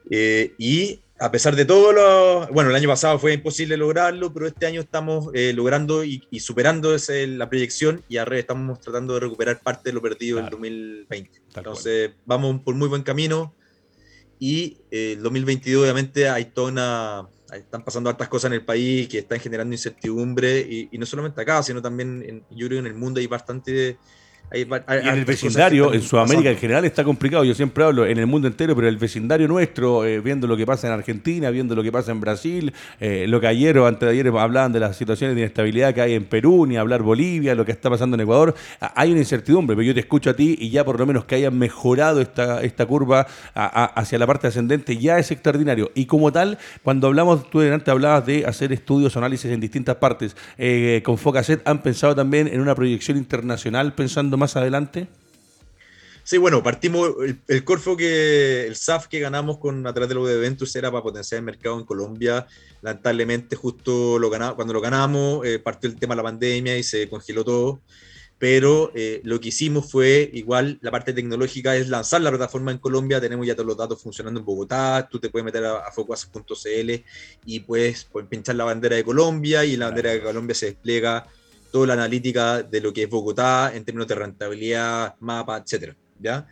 Eh, 0.10 0.54
y 0.58 1.00
a 1.18 1.32
pesar 1.32 1.56
de 1.56 1.64
todo, 1.66 1.94
lo, 1.94 2.48
bueno, 2.54 2.70
el 2.70 2.76
año 2.76 2.90
pasado 2.90 3.18
fue 3.18 3.34
imposible 3.34 3.78
lograrlo, 3.78 4.34
pero 4.34 4.48
este 4.48 4.66
año 4.66 4.82
estamos 4.82 5.30
eh, 5.34 5.54
logrando 5.54 6.04
y, 6.04 6.22
y 6.30 6.40
superando 6.42 6.94
ese- 6.94 7.26
la 7.28 7.50
proyección 7.50 8.04
y 8.10 8.18
ahora 8.18 8.38
estamos 8.38 8.82
tratando 8.82 9.14
de 9.14 9.22
recuperar 9.22 9.62
parte 9.64 9.90
de 9.90 9.94
lo 9.94 10.02
perdido 10.02 10.38
Claro. 10.40 10.48
en 10.58 10.62
2020. 10.62 11.32
Tal 11.54 11.62
Entonces, 11.62 12.12
vamos 12.26 12.62
por 12.64 12.76
muy 12.76 12.90
buen 12.90 13.04
camino 13.04 13.56
y 14.40 14.82
eh, 14.92 15.14
el 15.14 15.24
2022 15.24 15.84
obviamente 15.84 16.28
hay 16.30 16.46
toda 16.46 16.72
una... 16.72 17.30
Están 17.54 17.86
pasando 17.86 18.10
hartas 18.10 18.28
cosas 18.28 18.50
en 18.50 18.56
el 18.56 18.66
país 18.66 19.08
que 19.08 19.20
están 19.20 19.40
generando 19.40 19.74
incertidumbre 19.74 20.60
y, 20.60 20.90
y 20.92 20.98
no 20.98 21.06
solamente 21.06 21.40
acá, 21.42 21.62
sino 21.64 21.82
también 21.82 22.24
en, 22.28 22.46
yo 22.50 22.68
creo 22.68 22.80
en 22.80 22.88
el 22.88 22.96
mundo 22.96 23.20
hay 23.20 23.28
bastante... 23.28 23.98
Hay, 24.52 24.64
va- 24.64 24.84
hay 24.88 25.00
Y 25.04 25.08
en 25.10 25.16
el 25.16 25.26
vecindario, 25.26 25.94
en 25.94 26.02
Sudamérica 26.02 26.50
en 26.52 26.58
general 26.58 26.86
está 26.86 27.04
complicado. 27.04 27.44
Yo 27.44 27.54
siempre 27.56 27.84
hablo 27.84 28.06
en 28.06 28.18
el 28.18 28.28
mundo 28.28 28.48
entero, 28.48 28.76
pero 28.76 28.88
el 28.88 28.98
vecindario 28.98 29.48
nuestro, 29.48 30.06
eh, 30.06 30.20
viendo 30.22 30.48
lo 30.48 30.56
que 30.56 30.66
pasa 30.66 30.88
en 30.88 30.94
Argentina, 30.94 31.50
viendo 31.50 31.76
lo 31.76 31.82
que 31.84 31.92
pasa 31.92 32.12
en 32.12 32.22
Brasil, 32.22 32.72
eh, 33.00 33.26
lo 33.28 33.42
que 33.42 33.48
ayer 33.48 33.78
o 33.80 33.88
antes 33.88 34.08
de 34.08 34.14
ayer 34.14 34.28
hablaban 34.28 34.72
de 34.72 34.80
las 34.80 34.96
situaciones 34.98 35.36
de 35.36 35.42
inestabilidad 35.42 35.94
que 35.94 36.02
hay 36.02 36.14
en 36.14 36.26
Perú, 36.26 36.66
ni 36.68 36.78
hablar 36.78 37.02
Bolivia, 37.02 37.56
lo 37.56 37.66
que 37.66 37.72
está 37.72 37.90
pasando 37.90 38.16
en 38.16 38.22
Ecuador, 38.22 38.54
hay 38.80 39.12
una 39.12 39.20
incertidumbre, 39.20 39.76
pero 39.76 39.86
yo 39.86 39.94
te 39.94 40.00
escucho 40.02 40.30
a 40.30 40.36
ti 40.36 40.56
y 40.60 40.70
ya 40.70 40.86
por 40.86 41.00
lo 41.00 41.06
menos 41.06 41.26
que 41.26 41.36
hayan 41.36 41.58
mejorado 41.58 42.22
esta, 42.22 42.62
esta 42.64 42.86
curva 42.86 43.28
a- 43.56 43.84
a- 43.84 43.86
hacia 43.86 44.20
la 44.20 44.28
parte 44.28 44.48
ascendente 44.48 44.98
ya 44.98 45.18
es 45.20 45.32
extraordinario. 45.32 45.92
Y 45.96 46.06
como 46.06 46.32
tal, 46.32 46.58
cuando 46.84 47.08
hablamos, 47.08 47.50
tú 47.50 47.60
delante 47.60 47.90
hablabas 47.92 48.26
de 48.26 48.46
hacer 48.46 48.72
estudios 48.72 49.18
análisis 49.18 49.52
en 49.52 49.60
distintas 49.60 49.96
partes, 49.96 50.36
eh, 50.58 51.02
con 51.04 51.18
Focaset, 51.18 51.68
¿han 51.68 51.82
pensado 51.82 52.16
también 52.16 52.48
en 52.48 52.62
una 52.62 52.76
proyección 52.76 53.18
internacional 53.18 53.94
pensando 53.94 54.35
más 54.38 54.56
adelante? 54.56 55.08
Sí, 56.28 56.40
bueno, 56.40 56.64
partimos, 56.64 57.12
el, 57.24 57.40
el 57.48 57.64
Corfo 57.64 57.96
que, 57.96 58.66
el 58.66 58.76
SAF 58.76 59.06
que 59.08 59.20
ganamos 59.20 59.60
con 59.60 59.86
a 59.86 59.94
través 59.94 60.10
de 60.10 60.16
los 60.16 60.28
eventos 60.28 60.76
era 60.76 60.90
para 60.90 61.04
potenciar 61.04 61.38
el 61.38 61.46
mercado 61.46 61.78
en 61.78 61.86
Colombia. 61.86 62.48
Lamentablemente, 62.82 63.56
justo 63.56 64.18
lo 64.18 64.32
ganamos, 64.32 64.56
cuando 64.56 64.74
lo 64.74 64.82
ganamos, 64.82 65.46
eh, 65.46 65.60
partió 65.60 65.88
el 65.88 65.98
tema 65.98 66.16
de 66.16 66.18
la 66.18 66.24
pandemia 66.24 66.78
y 66.80 66.84
se 66.84 67.08
congeló 67.10 67.44
todo. 67.46 67.82
pero 68.40 68.92
eh, 68.96 69.22
lo 69.24 69.40
que 69.40 69.50
hicimos 69.50 69.92
fue, 69.92 70.30
igual, 70.34 70.80
la 70.82 70.92
parte 70.92 71.14
tecnológica 71.14 71.76
es 71.76 71.90
lanzar 71.90 72.22
la 72.22 72.32
plataforma 72.32 72.72
en 72.72 72.80
Colombia, 72.80 73.22
tenemos 73.22 73.46
ya 73.46 73.56
todos 73.56 73.68
los 73.68 73.78
datos 73.78 74.02
funcionando 74.02 74.40
en 74.40 74.46
Bogotá, 74.46 75.08
tú 75.10 75.20
te 75.20 75.30
puedes 75.30 75.46
meter 75.46 75.64
a, 75.64 75.78
a 75.78 75.94
y 77.46 77.60
puedes, 77.62 78.06
puedes 78.06 78.30
pinchar 78.30 78.56
la 78.56 78.66
bandera 78.66 78.96
de 78.96 79.04
Colombia 79.04 79.64
y 79.64 79.78
la 79.78 79.86
bandera 79.88 80.12
de 80.12 80.24
Colombia 80.24 80.56
se 80.56 80.68
despliega 80.68 81.28
toda 81.76 81.88
la 81.88 81.94
analítica 81.96 82.64
de 82.64 82.80
lo 82.80 82.94
que 82.94 83.04
es 83.04 83.10
Bogotá 83.10 83.76
en 83.76 83.84
términos 83.84 84.08
de 84.08 84.16
rentabilidad, 84.16 85.16
mapa, 85.20 85.58
etcétera, 85.58 85.94
¿ya? 86.18 86.48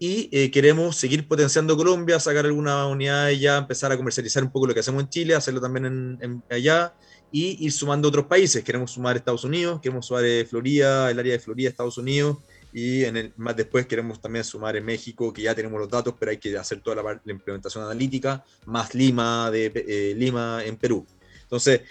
y 0.00 0.28
eh, 0.32 0.50
queremos 0.50 0.96
seguir 0.96 1.28
potenciando 1.28 1.76
Colombia, 1.76 2.18
sacar 2.18 2.44
algunas 2.44 2.90
unidades 2.90 3.38
ya, 3.38 3.56
empezar 3.56 3.92
a 3.92 3.96
comercializar 3.96 4.42
un 4.42 4.50
poco 4.50 4.66
lo 4.66 4.74
que 4.74 4.80
hacemos 4.80 5.00
en 5.00 5.10
Chile, 5.10 5.36
hacerlo 5.36 5.60
también 5.60 5.86
en, 5.86 6.18
en 6.20 6.42
allá 6.50 6.92
y 7.30 7.64
ir 7.64 7.70
sumando 7.70 8.08
otros 8.08 8.26
países. 8.26 8.64
Queremos 8.64 8.90
sumar 8.90 9.14
Estados 9.14 9.44
Unidos, 9.44 9.80
queremos 9.80 10.04
sumar 10.04 10.24
eh, 10.24 10.44
Florida, 10.44 11.08
el 11.08 11.20
área 11.20 11.34
de 11.34 11.38
Florida, 11.38 11.68
Estados 11.68 11.96
Unidos 11.98 12.38
y 12.72 13.04
en 13.04 13.16
el, 13.16 13.32
más 13.36 13.54
después 13.54 13.86
queremos 13.86 14.20
también 14.20 14.44
sumar 14.44 14.74
en 14.74 14.84
México, 14.84 15.32
que 15.32 15.42
ya 15.42 15.54
tenemos 15.54 15.78
los 15.78 15.88
datos, 15.88 16.14
pero 16.18 16.32
hay 16.32 16.38
que 16.38 16.58
hacer 16.58 16.80
toda 16.80 16.96
la, 16.96 17.20
la 17.24 17.32
implementación 17.32 17.84
analítica, 17.84 18.44
más 18.66 18.92
Lima, 18.92 19.52
de, 19.52 19.72
eh, 19.74 20.14
Lima 20.16 20.64
en 20.64 20.76
Perú. 20.76 21.06
Entonces, 21.44 21.82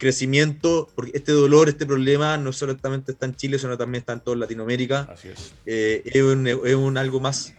crecimiento, 0.00 0.88
porque 0.96 1.12
este 1.14 1.30
dolor, 1.30 1.68
este 1.68 1.86
problema 1.86 2.36
no 2.36 2.52
solamente 2.52 3.12
está 3.12 3.26
en 3.26 3.36
Chile, 3.36 3.58
sino 3.58 3.78
también 3.78 4.00
está 4.00 4.14
en 4.14 4.20
toda 4.20 4.36
Latinoamérica. 4.36 5.02
Así 5.02 5.28
es. 5.28 5.52
Eh, 5.66 6.02
es, 6.04 6.22
un, 6.22 6.48
es, 6.48 6.74
un, 6.74 6.98
algo 6.98 7.20
más. 7.20 7.54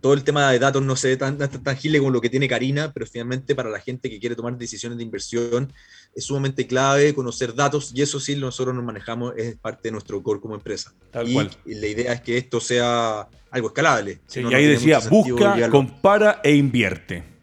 Todo 0.00 0.14
el 0.14 0.22
tema 0.22 0.50
de 0.50 0.58
datos 0.58 0.82
no 0.82 0.94
se 0.94 1.08
ve 1.08 1.16
tan, 1.16 1.38
tan 1.38 1.50
tangible 1.62 1.98
como 1.98 2.10
lo 2.10 2.20
que 2.20 2.30
tiene 2.30 2.48
Karina, 2.48 2.92
pero 2.92 3.06
finalmente 3.06 3.54
para 3.54 3.70
la 3.70 3.80
gente 3.80 4.10
que 4.10 4.20
quiere 4.20 4.36
tomar 4.36 4.56
decisiones 4.56 4.98
de 4.98 5.04
inversión 5.04 5.72
es 6.14 6.24
sumamente 6.24 6.66
clave 6.66 7.14
conocer 7.14 7.54
datos 7.54 7.92
y 7.94 8.02
eso 8.02 8.20
sí 8.20 8.36
nosotros 8.36 8.74
nos 8.74 8.84
manejamos, 8.84 9.34
es 9.36 9.56
parte 9.56 9.88
de 9.88 9.92
nuestro 9.92 10.22
core 10.22 10.40
como 10.40 10.54
empresa. 10.54 10.92
Tal 11.10 11.28
y, 11.28 11.34
cual. 11.34 11.50
y 11.64 11.74
la 11.74 11.86
idea 11.86 12.12
es 12.12 12.20
que 12.20 12.36
esto 12.36 12.60
sea 12.60 13.28
algo 13.50 13.68
escalable. 13.68 14.14
Sí, 14.26 14.40
Si 14.40 14.42
no, 14.42 14.50
y 14.50 14.54
ahí 14.54 14.66
decía, 14.66 14.98
busca, 14.98 15.70
compara 15.70 16.40
e 16.42 16.54
invierte. 16.54 17.33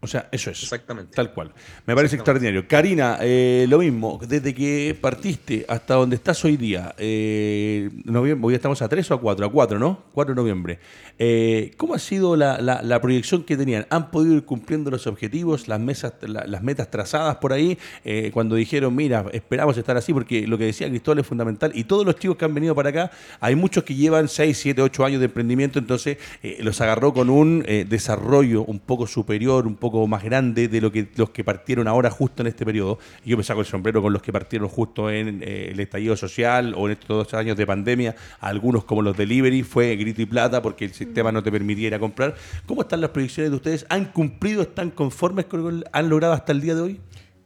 O 0.00 0.06
sea, 0.06 0.28
eso 0.30 0.50
es. 0.50 0.62
Exactamente. 0.62 1.12
Tal 1.16 1.32
cual. 1.32 1.52
Me 1.84 1.94
parece 1.94 2.14
extraordinario. 2.14 2.68
Karina, 2.68 3.18
eh, 3.20 3.66
lo 3.68 3.78
mismo, 3.80 4.20
desde 4.28 4.54
que 4.54 4.96
partiste 5.00 5.66
hasta 5.68 5.94
donde 5.94 6.14
estás 6.14 6.44
hoy 6.44 6.56
día, 6.56 6.94
eh, 6.98 7.90
noviembre, 8.04 8.46
hoy 8.46 8.54
estamos 8.54 8.80
a 8.80 8.88
3 8.88 9.10
o 9.10 9.14
a 9.14 9.20
4, 9.20 9.46
a 9.46 9.50
4, 9.50 9.78
¿no? 9.80 10.04
4 10.12 10.34
de 10.34 10.40
noviembre. 10.40 10.78
Eh, 11.18 11.72
¿Cómo 11.76 11.94
ha 11.94 11.98
sido 11.98 12.36
la, 12.36 12.60
la- 12.60 12.80
la 12.82 13.00
proyección 13.00 13.42
que 13.42 13.56
tenían? 13.56 13.86
¿Han 13.90 14.12
podido 14.12 14.36
ir 14.36 14.44
cumpliendo 14.44 14.88
los 14.92 15.08
objetivos, 15.08 15.66
las, 15.66 15.80
mesas, 15.80 16.12
la- 16.22 16.46
las 16.46 16.62
metas 16.62 16.92
trazadas 16.92 17.36
por 17.38 17.52
ahí? 17.52 17.76
Eh, 18.04 18.30
cuando 18.32 18.54
dijeron, 18.54 18.94
mira, 18.94 19.24
esperamos 19.32 19.76
estar 19.78 19.96
así, 19.96 20.12
porque 20.12 20.46
lo 20.46 20.58
que 20.58 20.66
decía 20.66 20.88
Cristóbal 20.88 21.18
es 21.18 21.26
fundamental. 21.26 21.72
Y 21.74 21.82
todos 21.84 22.06
los 22.06 22.14
chicos 22.14 22.36
que 22.36 22.44
han 22.44 22.54
venido 22.54 22.72
para 22.76 22.90
acá, 22.90 23.10
hay 23.40 23.56
muchos 23.56 23.82
que 23.82 23.96
llevan 23.96 24.28
6, 24.28 24.56
7, 24.58 24.80
8 24.80 25.04
años 25.04 25.18
de 25.18 25.26
emprendimiento, 25.26 25.80
entonces 25.80 26.18
los 26.60 26.80
agarró 26.80 27.12
con 27.12 27.30
un 27.30 27.64
desarrollo 27.88 28.62
un 28.62 28.78
poco 28.78 29.08
superior, 29.08 29.66
un 29.66 29.74
poco 29.74 29.87
más 30.06 30.22
grande 30.22 30.68
de 30.68 30.80
lo 30.80 30.92
que 30.92 31.08
los 31.16 31.30
que 31.30 31.44
partieron 31.44 31.88
ahora 31.88 32.10
justo 32.10 32.42
en 32.42 32.46
este 32.48 32.64
periodo. 32.64 32.98
Y 33.24 33.30
yo 33.30 33.36
me 33.36 33.42
saco 33.42 33.60
el 33.60 33.66
sombrero 33.66 34.02
con 34.02 34.12
los 34.12 34.22
que 34.22 34.32
partieron 34.32 34.68
justo 34.68 35.10
en 35.10 35.42
eh, 35.42 35.70
el 35.72 35.80
estallido 35.80 36.16
social 36.16 36.74
o 36.76 36.86
en 36.86 36.92
estos 36.92 37.08
dos 37.08 37.34
años 37.34 37.56
de 37.56 37.66
pandemia. 37.66 38.14
Algunos 38.40 38.84
como 38.84 39.02
los 39.02 39.16
delivery 39.16 39.62
fue 39.62 39.96
grito 39.96 40.22
y 40.22 40.26
plata 40.26 40.60
porque 40.62 40.84
el 40.84 40.92
sistema 40.92 41.32
no 41.32 41.42
te 41.42 41.50
permitiera 41.50 41.98
comprar. 41.98 42.34
¿Cómo 42.66 42.82
están 42.82 43.00
las 43.00 43.10
proyecciones 43.10 43.50
de 43.50 43.56
ustedes? 43.56 43.86
¿Han 43.88 44.06
cumplido? 44.06 44.62
¿Están 44.62 44.90
conformes 44.90 45.46
con 45.46 45.62
lo 45.62 45.70
que 45.82 45.88
han 45.92 46.08
logrado 46.08 46.32
hasta 46.34 46.52
el 46.52 46.60
día 46.60 46.74
de 46.74 46.80
hoy? 46.82 47.00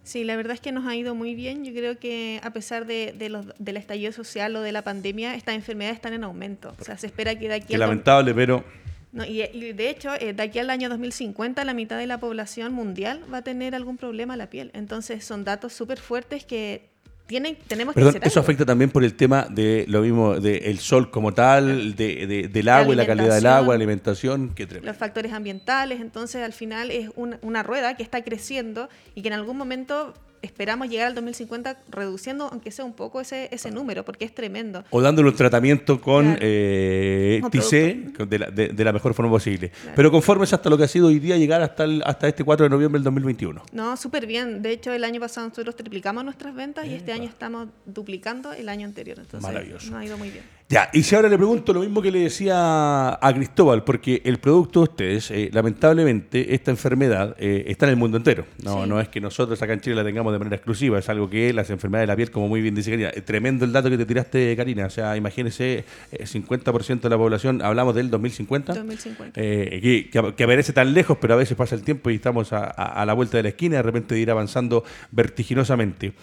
Sí, 0.05 0.24
la 0.24 0.34
verdad 0.34 0.55
es 0.55 0.61
que 0.61 0.72
nos 0.72 0.84
ha 0.86 0.97
ido 0.97 1.14
muy 1.14 1.36
bien. 1.36 1.64
Yo 1.64 1.72
creo 1.72 1.97
que 1.97 2.40
a 2.43 2.53
pesar 2.53 2.86
de, 2.86 3.14
de 3.16 3.28
los, 3.28 3.47
del 3.61 3.76
estallido 3.76 4.11
social 4.11 4.57
o 4.57 4.61
de 4.61 4.72
la 4.72 4.82
pandemia, 4.82 5.36
estas 5.36 5.55
enfermedades 5.55 5.95
están 5.97 6.12
en 6.12 6.24
aumento. 6.24 6.74
O 6.80 6.82
sea, 6.84 6.97
se 6.99 7.07
espera 7.07 7.38
que 7.38 7.47
de 7.47 7.55
aquí 7.55 7.66
Qué 7.68 7.74
dos- 7.74 7.80
lamentable, 7.80 8.34
pero 8.34 8.64
No, 9.12 9.24
y, 9.24 9.42
y 9.42 9.72
de 9.74 9.90
hecho, 9.90 10.10
eh, 10.18 10.32
de 10.32 10.42
aquí 10.42 10.58
al 10.58 10.70
año 10.70 10.88
2050, 10.88 11.64
la 11.64 11.74
mitad 11.74 11.98
de 11.98 12.06
la 12.06 12.18
población 12.18 12.72
mundial 12.72 13.20
va 13.32 13.38
a 13.38 13.42
tener 13.42 13.74
algún 13.74 13.96
problema 13.98 14.34
a 14.34 14.36
la 14.38 14.48
piel. 14.48 14.70
Entonces, 14.74 15.24
son 15.24 15.44
datos 15.44 15.74
súper 15.74 15.98
fuertes 16.00 16.44
que 16.46 16.88
tienen, 17.26 17.56
tenemos 17.68 17.94
Perdón, 17.94 18.12
que 18.14 18.18
hacer 18.18 18.28
eso 18.28 18.40
algo. 18.40 18.46
afecta 18.46 18.64
también 18.66 18.90
por 18.90 19.04
el 19.04 19.14
tema 19.14 19.46
de 19.50 19.84
lo 19.88 20.00
mismo, 20.02 20.40
del 20.40 20.78
sol 20.78 21.10
como 21.10 21.32
tal, 21.34 21.94
de, 21.94 22.26
de- 22.26 22.48
del 22.48 22.68
agua 22.68 22.94
y 22.94 22.96
la 22.96 23.06
calidad 23.06 23.34
del 23.36 23.46
agua, 23.46 23.68
la 23.68 23.74
alimentación, 23.74 24.52
qué 24.54 24.66
tremendo. 24.66 24.88
los 24.90 24.96
factores 24.96 25.32
ambientales, 25.32 26.00
entonces 26.00 26.42
al 26.42 26.52
final 26.52 26.90
es 26.90 27.10
una, 27.14 27.38
una 27.42 27.62
rueda 27.62 27.96
que 27.96 28.02
está 28.02 28.22
creciendo 28.24 28.88
y 29.14 29.22
que 29.22 29.28
en 29.28 29.34
algún 29.34 29.56
momento 29.56 30.14
esperamos 30.43 30.88
llegar 30.88 31.07
al 31.07 31.14
2050 31.14 31.78
reduciendo, 31.90 32.49
aunque 32.51 32.70
sea 32.70 32.84
un 32.84 32.93
poco, 32.93 33.20
ese, 33.20 33.49
ese 33.53 33.70
número, 33.70 34.05
porque 34.05 34.24
es 34.24 34.34
tremendo. 34.34 34.84
O 34.90 35.01
dándole 35.01 35.28
un 35.30 35.36
tratamiento 35.36 36.01
con 36.01 36.24
Claro. 36.24 36.38
eh, 36.43 37.40
TIC 37.51 38.18
de 38.28 38.38
la, 38.38 38.51
de- 38.51 38.68
de 38.68 38.84
la 38.84 38.93
mejor 38.93 39.14
forma 39.14 39.30
posible. 39.30 39.70
Claro. 39.70 39.93
Pero 39.97 40.11
conformes 40.11 40.53
hasta 40.53 40.68
lo 40.68 40.76
que 40.76 40.84
ha 40.84 40.88
sido 40.88 41.07
hoy 41.07 41.18
día 41.18 41.36
llegar 41.36 41.62
hasta, 41.62 41.84
el- 41.84 42.03
hasta 42.05 42.28
este 42.28 42.45
4 42.45 42.64
de 42.64 42.70
noviembre 42.70 42.99
del 42.99 43.05
2021. 43.05 43.62
No, 43.72 43.97
súper 43.97 44.26
bien. 44.26 44.62
De 44.62 44.70
hecho, 44.72 44.93
el 44.93 45.05
año 45.05 45.20
pasado 45.20 45.49
nosotros 45.49 45.76
triplicamos 45.76 46.24
nuestras 46.24 46.55
ventas 46.55 46.86
y 46.86 46.95
este 46.95 47.12
año 47.12 47.28
estamos 47.28 47.68
duplicando 47.86 48.53
el 48.53 48.68
año 48.68 48.86
anterior. 48.86 49.18
Entonces, 49.18 49.43
Maravilloso. 49.49 49.90
nos 49.90 50.01
ha 50.01 50.05
ido 50.05 50.18
muy 50.18 50.30
bien. 50.30 50.45
Ya, 50.72 50.88
y 50.94 51.02
si 51.02 51.14
ahora 51.14 51.28
le 51.28 51.36
pregunto 51.36 51.74
lo 51.74 51.80
mismo 51.80 52.00
que 52.00 52.10
le 52.10 52.20
decía 52.20 53.10
a 53.12 53.32
Cristóbal, 53.34 53.84
porque 53.84 54.22
el 54.24 54.38
producto 54.38 54.80
de 54.80 54.84
ustedes, 54.84 55.30
eh, 55.30 55.50
lamentablemente, 55.52 56.54
esta 56.54 56.70
enfermedad 56.70 57.36
eh, 57.38 57.64
está 57.68 57.84
en 57.84 57.90
el 57.90 57.96
mundo 57.98 58.16
entero. 58.16 58.46
No, 58.64 58.82
Sí. 58.84 58.88
no 58.88 58.98
es 58.98 59.08
que 59.08 59.20
nosotros 59.20 59.60
acá 59.60 59.74
en 59.74 59.82
Chile 59.82 59.96
la 59.96 60.02
tengamos 60.02 60.32
de 60.32 60.38
manera 60.38 60.56
exclusiva, 60.56 60.98
es 60.98 61.06
algo 61.10 61.28
que 61.28 61.52
las 61.52 61.68
enfermedades 61.68 62.04
de 62.08 62.12
la 62.12 62.16
piel, 62.16 62.30
como 62.30 62.48
muy 62.48 62.62
bien 62.62 62.74
dice 62.74 62.88
Karina, 62.90 63.10
eh, 63.14 63.20
tremendo 63.20 63.66
el 63.66 63.72
dato 63.72 63.90
que 63.90 63.98
te 63.98 64.06
tiraste, 64.06 64.56
Karina. 64.56 64.86
O 64.86 64.90
sea, 64.90 65.14
imagínese, 65.14 65.84
eh, 66.10 66.24
50% 66.26 67.02
de 67.02 67.10
la 67.10 67.18
población, 67.18 67.60
hablamos 67.60 67.94
del 67.94 68.08
2050. 68.08 68.72
2050. 68.72 69.38
Eh, 69.38 69.78
que, 69.82 70.08
que- 70.08 70.34
que 70.34 70.44
aparece 70.44 70.72
tan 70.72 70.94
lejos, 70.94 71.18
pero 71.20 71.34
a 71.34 71.36
veces 71.36 71.54
pasa 71.54 71.74
el 71.74 71.82
tiempo 71.82 72.08
y 72.08 72.14
estamos 72.14 72.50
a, 72.54 72.64
a- 72.64 73.02
a 73.02 73.04
la 73.04 73.12
vuelta 73.12 73.36
de 73.36 73.42
la 73.42 73.50
esquina, 73.50 73.76
de 73.76 73.82
repente 73.82 74.14
de 74.14 74.22
ir 74.22 74.30
avanzando 74.30 74.84
vertiginosamente. 75.10 76.14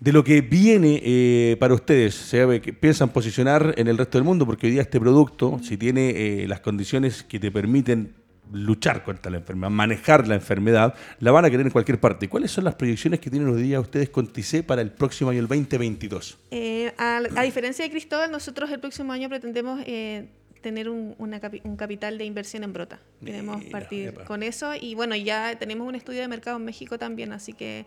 De 0.00 0.12
lo 0.12 0.22
que 0.24 0.40
viene 0.42 1.00
eh, 1.02 1.56
para 1.58 1.74
ustedes, 1.74 2.14
¿se 2.14 2.38
sabe 2.40 2.60
que 2.60 2.72
piensan 2.72 3.08
posicionar 3.10 3.74
en 3.78 3.88
el 3.88 3.96
resto 3.96 4.18
del 4.18 4.24
mundo? 4.24 4.44
Porque 4.46 4.66
hoy 4.66 4.72
día 4.72 4.82
este 4.82 5.00
producto, 5.00 5.60
si 5.62 5.76
tiene 5.76 6.10
eh, 6.42 6.48
las 6.48 6.60
condiciones 6.60 7.22
que 7.22 7.38
te 7.38 7.50
permiten 7.50 8.12
luchar 8.52 9.02
contra 9.02 9.30
la 9.32 9.38
enfermedad, 9.38 9.70
manejar 9.70 10.28
la 10.28 10.34
enfermedad, 10.34 10.94
la 11.20 11.30
van 11.32 11.46
a 11.46 11.50
querer 11.50 11.64
en 11.66 11.72
cualquier 11.72 11.98
parte. 11.98 12.28
¿Cuáles 12.28 12.50
son 12.50 12.64
las 12.64 12.74
proyecciones 12.74 13.18
que 13.20 13.30
tienen 13.30 13.48
hoy 13.48 13.62
día 13.62 13.80
ustedes 13.80 14.10
con 14.10 14.26
TICE 14.26 14.62
para 14.62 14.82
el 14.82 14.90
próximo 14.90 15.30
año, 15.30 15.40
el 15.40 15.48
2022? 15.48 16.38
Eh, 16.50 16.92
a, 16.98 17.22
a 17.36 17.42
diferencia 17.42 17.84
de 17.84 17.90
Cristóbal, 17.90 18.30
nosotros 18.30 18.70
el 18.70 18.80
próximo 18.80 19.12
año 19.12 19.30
pretendemos 19.30 19.80
eh, 19.86 20.26
tener 20.60 20.90
un, 20.90 21.14
una 21.18 21.40
capi- 21.40 21.62
un 21.64 21.76
capital 21.76 22.18
de 22.18 22.26
inversión 22.26 22.64
en 22.64 22.72
brota. 22.74 22.98
Queremos 23.24 23.58
Mira, 23.60 23.70
partir 23.70 24.08
epa. 24.08 24.24
con 24.24 24.42
eso 24.42 24.72
y 24.78 24.94
bueno, 24.94 25.16
ya 25.16 25.58
tenemos 25.58 25.88
un 25.88 25.94
estudio 25.94 26.20
de 26.20 26.28
mercado 26.28 26.58
en 26.58 26.64
México 26.66 26.98
también, 26.98 27.32
así 27.32 27.54
que 27.54 27.86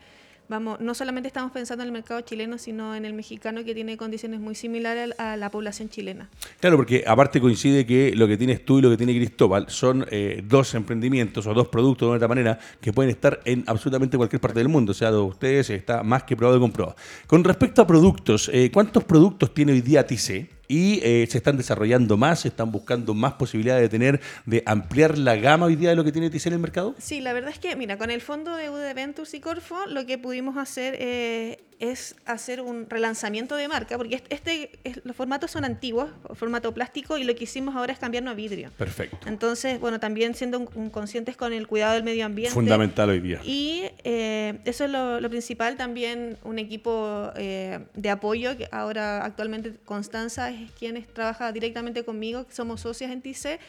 vamos, 0.49 0.79
no 0.79 0.93
solamente 0.93 1.27
estamos 1.27 1.51
pensando 1.51 1.83
en 1.83 1.87
el 1.87 1.93
mercado 1.93 2.21
chileno, 2.21 2.57
sino 2.57 2.95
en 2.95 3.05
el 3.05 3.13
mexicano 3.13 3.63
que 3.63 3.73
tiene 3.73 3.97
condiciones 3.97 4.39
muy 4.39 4.55
similares 4.55 5.13
a 5.17 5.37
la 5.37 5.51
población 5.51 5.89
chilena. 5.89 6.29
Claro, 6.59 6.77
porque 6.77 7.03
aparte 7.05 7.39
coincide 7.41 7.85
que 7.85 8.13
lo 8.15 8.27
que 8.27 8.37
tienes 8.37 8.65
tú 8.65 8.79
y 8.79 8.81
lo 8.81 8.89
que 8.89 8.97
tiene 8.97 9.15
Cristóbal 9.15 9.65
son 9.69 10.05
eh, 10.11 10.43
dos 10.47 10.73
emprendimientos 10.75 11.47
o 11.47 11.53
dos 11.53 11.67
productos 11.67 12.09
de 12.09 12.15
otra 12.15 12.27
manera 12.27 12.59
que 12.81 12.93
pueden 12.93 13.11
estar 13.11 13.39
en 13.45 13.63
absolutamente 13.67 14.17
cualquier 14.17 14.39
parte 14.39 14.59
del 14.59 14.69
mundo. 14.69 14.91
O 14.91 14.95
sea, 14.95 15.11
de 15.11 15.17
ustedes 15.17 15.69
está 15.69 16.03
más 16.03 16.23
que 16.23 16.35
probado 16.35 16.57
y 16.57 16.61
comprobado. 16.61 16.95
Con 17.27 17.43
respecto 17.43 17.81
a 17.81 17.87
productos, 17.87 18.49
eh, 18.53 18.71
¿cuántos 18.73 19.03
productos 19.03 19.53
tiene 19.53 19.73
hoy 19.73 19.81
día 19.81 20.05
TICE? 20.05 20.56
Y 20.67 20.99
eh, 21.03 21.27
se 21.29 21.37
están 21.37 21.57
desarrollando 21.57 22.17
más, 22.17 22.41
se 22.41 22.49
están 22.49 22.71
buscando 22.71 23.13
más 23.13 23.33
posibilidades 23.33 23.83
de 23.83 23.89
tener, 23.89 24.21
de 24.45 24.63
ampliar 24.65 25.17
la 25.17 25.35
gama 25.35 25.67
hoy 25.67 25.75
día 25.75 25.89
de 25.89 25.95
lo 25.95 26.03
que 26.03 26.11
tiene 26.11 26.29
TICE 26.29 26.49
en 26.49 26.53
el 26.53 26.59
mercado. 26.59 26.95
Sí, 26.97 27.21
la 27.21 27.33
verdad 27.33 27.51
es 27.51 27.59
que, 27.59 27.75
mira, 27.75 27.97
con 27.97 28.11
el 28.11 28.21
fondo 28.21 28.55
de 28.55 28.69
UD 28.69 28.93
Ventures 28.93 29.33
y 29.33 29.39
Corfo, 29.39 29.85
lo 29.87 30.05
que 30.05 30.17
pudimos 30.17 30.57
hacer 30.57 30.95
eh, 30.99 31.59
es 31.79 32.15
hacer 32.25 32.61
un 32.61 32.89
relanzamiento 32.89 33.55
de 33.55 33.67
marca, 33.67 33.97
porque 33.97 34.15
este, 34.15 34.33
este- 34.33 34.71
es- 34.83 35.01
los 35.03 35.15
formatos 35.15 35.51
son 35.51 35.63
antiguos, 35.63 36.09
formato 36.33 36.73
plástico, 36.73 37.17
y 37.19 37.23
lo 37.23 37.35
que 37.35 37.43
hicimos 37.43 37.75
ahora 37.75 37.93
es 37.93 37.99
cambiarnos 37.99 38.31
a 38.31 38.35
vidrio. 38.35 38.71
Perfecto. 38.77 39.27
Entonces, 39.27 39.79
bueno, 39.79 39.99
también 39.99 40.33
siendo 40.33 40.57
un- 40.59 40.69
un 40.73 40.89
conscientes 40.89 41.37
con 41.37 41.53
el 41.53 41.67
cuidado 41.67 41.93
del 41.93 42.03
medio 42.03 42.25
ambiente. 42.25 42.53
Fundamental 42.53 43.09
hoy 43.09 43.19
día. 43.19 43.39
Y 43.43 43.83
eh, 44.03 44.57
eso 44.65 44.85
es 44.85 44.91
lo, 44.91 45.19
lo 45.21 45.29
principal, 45.29 45.77
también 45.77 46.37
un 46.43 46.57
equipo 46.57 47.31
eh, 47.35 47.79
de 47.93 48.09
apoyo, 48.09 48.57
que 48.57 48.67
ahora 48.71 49.23
actualmente 49.23 49.73
Constanza 49.85 50.49
es 50.49 50.71
quien 50.71 51.05
trabaja 51.13 51.51
directamente 51.51 52.03
conmigo, 52.03 52.45
somos 52.49 52.81
socias 52.81 53.11
en 53.11 53.21
TICE, 53.21 53.59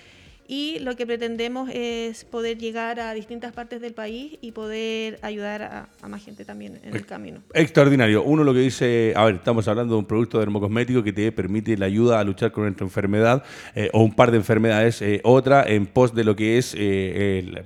y 0.50 0.78
lo 0.78 0.96
que 0.96 1.06
pretendemos 1.06 1.68
es 1.70 2.24
poder 2.24 2.56
llegar 2.56 3.00
a 3.00 3.12
distintas 3.12 3.52
partes 3.52 3.82
del 3.82 3.92
país 3.92 4.38
y 4.40 4.52
poder 4.52 5.18
ayudar 5.20 5.62
a, 5.62 6.08
más 6.08 6.24
gente 6.24 6.46
también 6.46 6.80
en 6.82 6.96
el 6.96 7.04
camino. 7.04 7.40
Extraordinario. 7.52 8.22
Uno 8.22 8.42
lo 8.44 8.54
que 8.54 8.60
dice, 8.60 9.12
a 9.14 9.26
ver, 9.26 9.34
estamos 9.34 9.68
hablando 9.68 9.94
de 9.94 9.98
un 9.98 10.06
producto 10.06 10.38
dermocosmético 10.38 11.02
que 11.02 11.12
te 11.12 11.30
permite 11.32 11.76
la 11.76 11.84
ayuda 11.84 12.18
a 12.18 12.24
luchar 12.24 12.50
con 12.50 12.64
nuestra 12.64 12.86
enfermedad 12.86 13.44
eh, 13.74 13.90
o 13.92 14.02
un 14.02 14.14
par 14.14 14.30
de 14.30 14.38
enfermedades, 14.38 15.02
eh, 15.02 15.20
otra 15.22 15.64
en 15.68 15.84
pos 15.84 16.14
de 16.14 16.24
lo 16.24 16.34
que 16.34 16.56
es 16.56 16.74
eh, 16.78 17.40
el, 17.40 17.64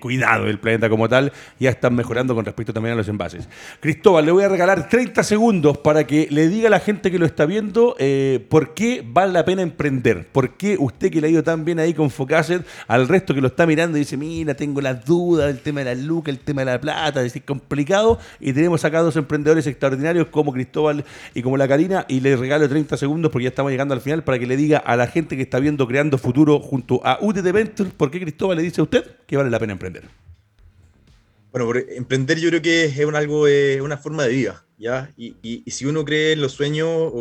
cuidado 0.00 0.46
del 0.46 0.58
planeta 0.58 0.88
como 0.88 1.08
tal, 1.08 1.32
ya 1.60 1.70
están 1.70 1.94
mejorando 1.94 2.34
con 2.34 2.44
respecto 2.44 2.72
también 2.72 2.94
a 2.94 2.96
los 2.96 3.06
envases. 3.06 3.48
Cristóbal, 3.78 4.26
le 4.26 4.32
voy 4.32 4.42
a 4.42 4.48
regalar 4.48 4.88
30 4.88 5.22
segundos 5.22 5.78
para 5.78 6.04
que 6.08 6.26
le 6.28 6.48
diga 6.48 6.66
a 6.66 6.70
la 6.70 6.80
gente 6.80 7.12
que 7.12 7.20
lo 7.20 7.26
está 7.26 7.46
viendo 7.46 7.96
por 8.48 8.74
qué 8.74 9.04
vale 9.06 9.32
la 9.32 9.44
pena 9.44 9.62
emprender, 9.62 10.26
por 10.32 10.56
qué 10.56 10.76
usted 10.76 11.12
que 11.12 11.20
le 11.20 11.28
ha 11.28 11.30
ido 11.30 11.44
tan 11.44 11.64
bien 11.64 11.78
ahí 11.78 11.94
con 11.94 12.10
Focacet, 12.16 12.66
al 12.88 13.06
resto 13.06 13.34
que 13.34 13.40
lo 13.40 13.48
está 13.48 13.66
mirando 13.66 13.96
y 13.96 14.00
dice, 14.00 14.16
mira, 14.16 14.54
tengo 14.54 14.80
las 14.80 15.04
dudas 15.04 15.46
del 15.46 15.60
tema 15.60 15.80
de 15.80 15.94
la 15.94 16.02
luz, 16.02 16.24
el 16.26 16.40
tema 16.40 16.62
de 16.62 16.72
la 16.72 16.80
plata, 16.80 17.22
es 17.22 17.40
complicado. 17.44 18.18
Y 18.40 18.52
tenemos 18.52 18.84
acá 18.84 19.00
dos 19.00 19.16
emprendedores 19.16 19.66
extraordinarios 19.66 20.28
como 20.28 20.52
Cristóbal 20.52 21.04
y 21.34 21.42
como 21.42 21.56
la 21.56 21.68
Karina. 21.68 22.04
Y 22.08 22.20
le 22.20 22.36
regalo 22.36 22.68
30 22.68 22.96
segundos 22.96 23.30
porque 23.30 23.44
ya 23.44 23.50
estamos 23.50 23.70
llegando 23.70 23.94
al 23.94 24.00
final 24.00 24.24
para 24.24 24.38
que 24.38 24.46
le 24.46 24.56
diga 24.56 24.78
a 24.78 24.96
la 24.96 25.06
gente 25.06 25.36
que 25.36 25.42
está 25.42 25.60
viendo 25.60 25.86
Creando 25.86 26.18
Futuro 26.18 26.58
junto 26.60 27.00
a 27.04 27.18
UTT 27.20 27.52
Ventures, 27.52 27.92
¿por 27.92 28.10
qué 28.10 28.20
Cristóbal 28.20 28.56
le 28.56 28.62
dice 28.64 28.80
a 28.80 28.84
usted 28.84 29.04
que 29.26 29.36
vale 29.36 29.50
la 29.50 29.58
pena 29.58 29.74
emprender? 29.74 30.08
Bueno, 31.52 31.72
emprender 31.90 32.38
yo 32.38 32.50
creo 32.50 32.62
que 32.62 32.84
es 32.84 32.98
algo, 32.98 33.46
es 33.46 33.80
una 33.80 33.96
forma 33.96 34.24
de 34.24 34.28
vida, 34.28 34.64
¿ya? 34.76 35.10
Y, 35.16 35.36
y, 35.42 35.70
si 35.70 35.86
uno 35.86 36.04
cree 36.04 36.32
en 36.32 36.42
los 36.42 36.52
sueños 36.52 37.12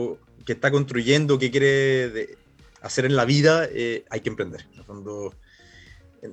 que 0.46 0.54
está 0.54 0.72
construyendo, 0.72 1.40
que 1.40 1.52
quiere 1.52 2.38
hacer 2.82 3.06
en 3.06 3.16
la 3.16 3.26
vida, 3.26 3.68
eh, 3.72 4.06
hay 4.10 4.20
que 4.20 4.30
emprender. 4.30 4.66
Cuando 4.86 5.34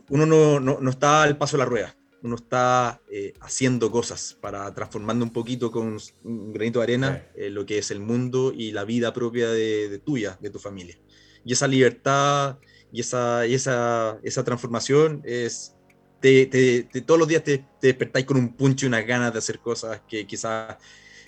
uno 0.09 0.27
no, 0.27 0.61
no, 0.61 0.79
no, 0.81 0.91
está 0.91 1.23
al 1.23 1.37
paso 1.37 1.57
de 1.57 1.63
la 1.63 1.69
rueda, 1.69 1.97
uno 2.23 2.37
está 2.37 3.01
eh, 3.11 3.35
haciendo 3.41 3.91
cosas 3.91 4.39
para 4.41 4.73
transformando 4.75 5.25
un 5.25 5.33
poquito 5.33 5.71
con 5.71 5.99
un 6.25 6.53
granito 6.53 6.79
de 6.79 6.85
arena 6.85 7.27
eh, 7.35 7.51
lo 7.51 7.67
que 7.67 7.79
es 7.79 7.91
el 7.91 8.01
mundo 8.01 8.53
y 8.57 8.73
la 8.73 8.85
vida 8.85 9.13
propia 9.13 9.51
de, 9.51 10.01
tuya, 10.05 10.39
de 10.41 10.51
tu 10.51 10.59
familia. 10.59 10.99
Y 11.45 11.53
esa 11.53 11.67
libertad 11.67 12.59
y 12.93 13.01
esa, 13.01 13.47
y 13.47 13.55
esa, 13.55 14.19
esa 14.23 14.45
transformación 14.45 15.23
es... 15.25 15.75
Te, 16.21 16.87
todos 17.05 17.19
los 17.19 17.27
días 17.27 17.43
te, 17.43 17.67
te 17.81 17.89
despertáis 17.89 18.25
con 18.25 18.37
un 18.37 18.55
puncho 18.55 18.87
y 18.87 18.89
unas 18.89 19.05
ganas 19.05 19.33
de 19.33 19.41
hacer 19.41 19.59
cosas 19.59 20.03
que 20.07 20.25
quizás 20.25 20.77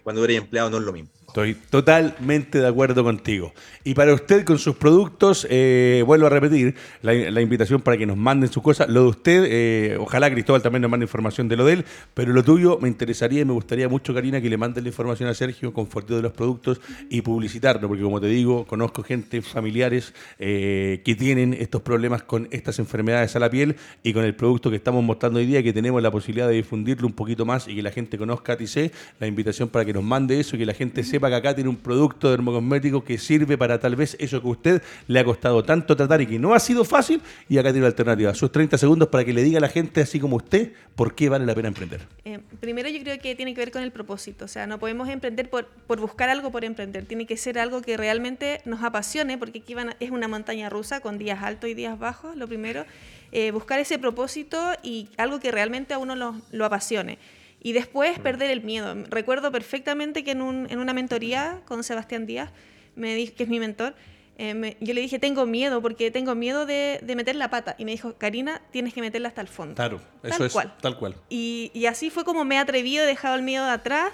cuando 0.04 0.22
eres 0.22 0.38
empleado 0.38 0.70
no 0.70 0.76
es 0.76 0.84
lo 0.84 0.92
mismo. 0.92 1.10
Estoy 1.34 1.54
totalmente 1.68 2.60
de 2.60 2.68
acuerdo 2.68 3.02
contigo. 3.02 3.52
Y 3.82 3.94
para 3.94 4.14
usted 4.14 4.44
con 4.44 4.56
sus 4.56 4.76
productos, 4.76 5.44
eh, 5.50 6.04
vuelvo 6.06 6.28
a 6.28 6.30
repetir 6.30 6.76
la, 7.02 7.40
invitación 7.40 7.80
para 7.80 7.96
que 7.96 8.06
nos 8.06 8.16
manden 8.16 8.52
sus 8.52 8.62
cosas. 8.62 8.88
Lo 8.88 9.02
de 9.02 9.08
usted, 9.08 9.44
eh, 9.48 9.96
ojalá 9.98 10.30
Cristóbal 10.30 10.62
también 10.62 10.82
nos 10.82 10.92
mande 10.92 11.06
información 11.06 11.48
de 11.48 11.56
lo 11.56 11.64
de 11.64 11.72
él, 11.72 11.84
pero 12.14 12.32
lo 12.32 12.44
tuyo 12.44 12.78
me 12.80 12.86
interesaría 12.86 13.40
y 13.40 13.44
me 13.44 13.52
gustaría 13.52 13.88
mucho, 13.88 14.14
Karina, 14.14 14.40
que 14.40 14.48
le 14.48 14.56
mande 14.56 14.80
la 14.80 14.86
información 14.86 15.28
a 15.28 15.34
Sergio 15.34 15.72
con 15.72 15.88
forteo 15.88 16.14
de 16.14 16.22
los 16.22 16.32
productos 16.32 16.80
y 17.10 17.20
publicitarlo, 17.22 17.88
porque 17.88 18.04
como 18.04 18.20
te 18.20 18.28
digo, 18.28 18.64
conozco 18.64 19.02
gente, 19.02 19.42
familiares 19.42 20.14
eh, 20.38 21.02
que 21.04 21.16
tienen 21.16 21.52
estos 21.52 21.82
problemas 21.82 22.22
con 22.22 22.46
estas 22.52 22.78
enfermedades 22.78 23.34
a 23.34 23.40
la 23.40 23.50
piel 23.50 23.74
y 24.04 24.12
con 24.12 24.24
el 24.24 24.36
producto 24.36 24.70
que 24.70 24.76
estamos 24.76 25.02
mostrando 25.02 25.40
hoy 25.40 25.46
día, 25.46 25.64
que 25.64 25.72
tenemos 25.72 26.00
la 26.00 26.12
posibilidad 26.12 26.46
de 26.46 26.54
difundirlo 26.54 27.08
un 27.08 27.14
poquito 27.14 27.44
más 27.44 27.66
y 27.66 27.74
que 27.74 27.82
la 27.82 27.90
gente 27.90 28.18
conozca 28.18 28.52
a 28.52 28.56
TIC, 28.56 28.92
la 29.18 29.26
invitación 29.26 29.68
para 29.68 29.84
que 29.84 29.92
nos 29.92 30.04
mande 30.04 30.38
eso 30.38 30.54
y 30.54 30.60
que 30.60 30.66
la 30.66 30.74
gente 30.74 31.02
sepa 31.02 31.23
que 31.28 31.36
acá 31.36 31.54
tiene 31.54 31.70
un 31.70 31.76
producto 31.76 32.30
dermocosmético 32.30 33.04
que 33.04 33.18
sirve 33.18 33.58
para 33.58 33.78
tal 33.78 33.96
vez 33.96 34.16
eso 34.20 34.40
que 34.40 34.48
a 34.48 34.50
usted 34.50 34.82
le 35.06 35.20
ha 35.20 35.24
costado 35.24 35.62
tanto 35.64 35.96
tratar 35.96 36.20
y 36.20 36.26
que 36.26 36.38
no 36.38 36.54
ha 36.54 36.60
sido 36.60 36.84
fácil, 36.84 37.20
y 37.48 37.58
acá 37.58 37.68
tiene 37.68 37.80
una 37.80 37.88
alternativa. 37.88 38.34
Sus 38.34 38.52
30 38.52 38.78
segundos 38.78 39.08
para 39.08 39.24
que 39.24 39.32
le 39.32 39.42
diga 39.42 39.58
a 39.58 39.60
la 39.60 39.68
gente, 39.68 40.00
así 40.00 40.20
como 40.20 40.36
usted, 40.36 40.72
por 40.94 41.14
qué 41.14 41.28
vale 41.28 41.46
la 41.46 41.54
pena 41.54 41.68
emprender. 41.68 42.00
Eh, 42.24 42.40
primero 42.60 42.88
yo 42.88 43.00
creo 43.00 43.18
que 43.18 43.34
tiene 43.34 43.54
que 43.54 43.60
ver 43.60 43.70
con 43.70 43.82
el 43.82 43.92
propósito, 43.92 44.44
o 44.44 44.48
sea, 44.48 44.66
no 44.66 44.78
podemos 44.78 45.08
emprender 45.08 45.50
por, 45.50 45.66
por 45.66 46.00
buscar 46.00 46.28
algo 46.28 46.50
por 46.50 46.64
emprender, 46.64 47.04
tiene 47.04 47.26
que 47.26 47.36
ser 47.36 47.58
algo 47.58 47.82
que 47.82 47.96
realmente 47.96 48.60
nos 48.64 48.82
apasione, 48.82 49.38
porque 49.38 49.60
aquí 49.60 49.74
van 49.74 49.94
es 50.00 50.10
una 50.10 50.28
montaña 50.28 50.70
rusa 50.70 51.00
con 51.00 51.18
días 51.18 51.42
altos 51.42 51.70
y 51.70 51.74
días 51.74 51.98
bajos, 51.98 52.36
lo 52.36 52.46
primero, 52.46 52.84
eh, 53.32 53.50
buscar 53.50 53.80
ese 53.80 53.98
propósito 53.98 54.58
y 54.82 55.08
algo 55.16 55.40
que 55.40 55.50
realmente 55.50 55.94
a 55.94 55.98
uno 55.98 56.14
lo, 56.14 56.40
lo 56.52 56.64
apasione. 56.64 57.18
Y 57.64 57.72
después 57.72 58.18
mm. 58.18 58.22
perder 58.22 58.50
el 58.50 58.62
miedo. 58.62 58.94
Recuerdo 59.08 59.50
perfectamente 59.50 60.22
que 60.22 60.32
en, 60.32 60.42
un, 60.42 60.68
en 60.70 60.78
una 60.78 60.92
mentoría 60.92 61.62
con 61.64 61.82
Sebastián 61.82 62.26
Díaz, 62.26 62.50
me 62.94 63.14
dijo, 63.16 63.34
que 63.34 63.44
es 63.44 63.48
mi 63.48 63.58
mentor, 63.58 63.94
eh, 64.36 64.76
yo 64.80 64.92
le 64.92 65.00
dije, 65.00 65.18
tengo 65.18 65.46
miedo 65.46 65.80
porque 65.80 66.10
tengo 66.10 66.34
miedo 66.34 66.66
de, 66.66 67.00
de, 67.02 67.16
meter 67.16 67.36
la 67.36 67.48
pata. 67.48 67.74
Y 67.78 67.86
me 67.86 67.92
dijo, 67.92 68.14
Karina, 68.18 68.60
tienes 68.70 68.92
que 68.92 69.00
meterla 69.00 69.28
hasta 69.28 69.40
el 69.40 69.48
fondo. 69.48 69.74
Claro, 69.76 70.00
eso 70.22 70.44
es 70.44 70.52
cual. 70.52 70.74
tal 70.82 70.98
cual. 70.98 71.16
Y, 71.30 71.70
y, 71.72 71.86
así 71.86 72.10
fue 72.10 72.24
como 72.24 72.44
me 72.44 72.56
he 72.56 72.58
atrevido, 72.58 73.04
he 73.04 73.06
dejado 73.06 73.34
el 73.34 73.42
miedo 73.42 73.64
de 73.64 73.70
atrás 73.70 74.12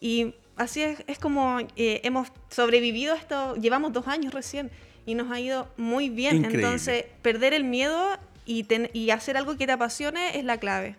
y 0.00 0.34
así 0.56 0.82
es, 0.82 1.04
es 1.06 1.20
como 1.20 1.60
eh, 1.76 2.00
hemos 2.02 2.32
sobrevivido 2.50 3.14
esto, 3.14 3.54
llevamos 3.54 3.92
dos 3.92 4.08
años 4.08 4.34
recién 4.34 4.72
y 5.06 5.14
nos 5.14 5.30
ha 5.30 5.38
ido 5.38 5.68
muy 5.76 6.10
bien. 6.10 6.44
Entonces, 6.44 7.04
perder 7.22 7.54
el 7.54 7.62
miedo 7.62 8.18
y, 8.48 8.66
y 8.94 9.10
hacer 9.10 9.36
algo 9.36 9.56
que 9.56 9.66
te 9.66 9.72
apasione 9.72 10.38
es 10.38 10.44
la 10.44 10.56
clave. 10.56 10.96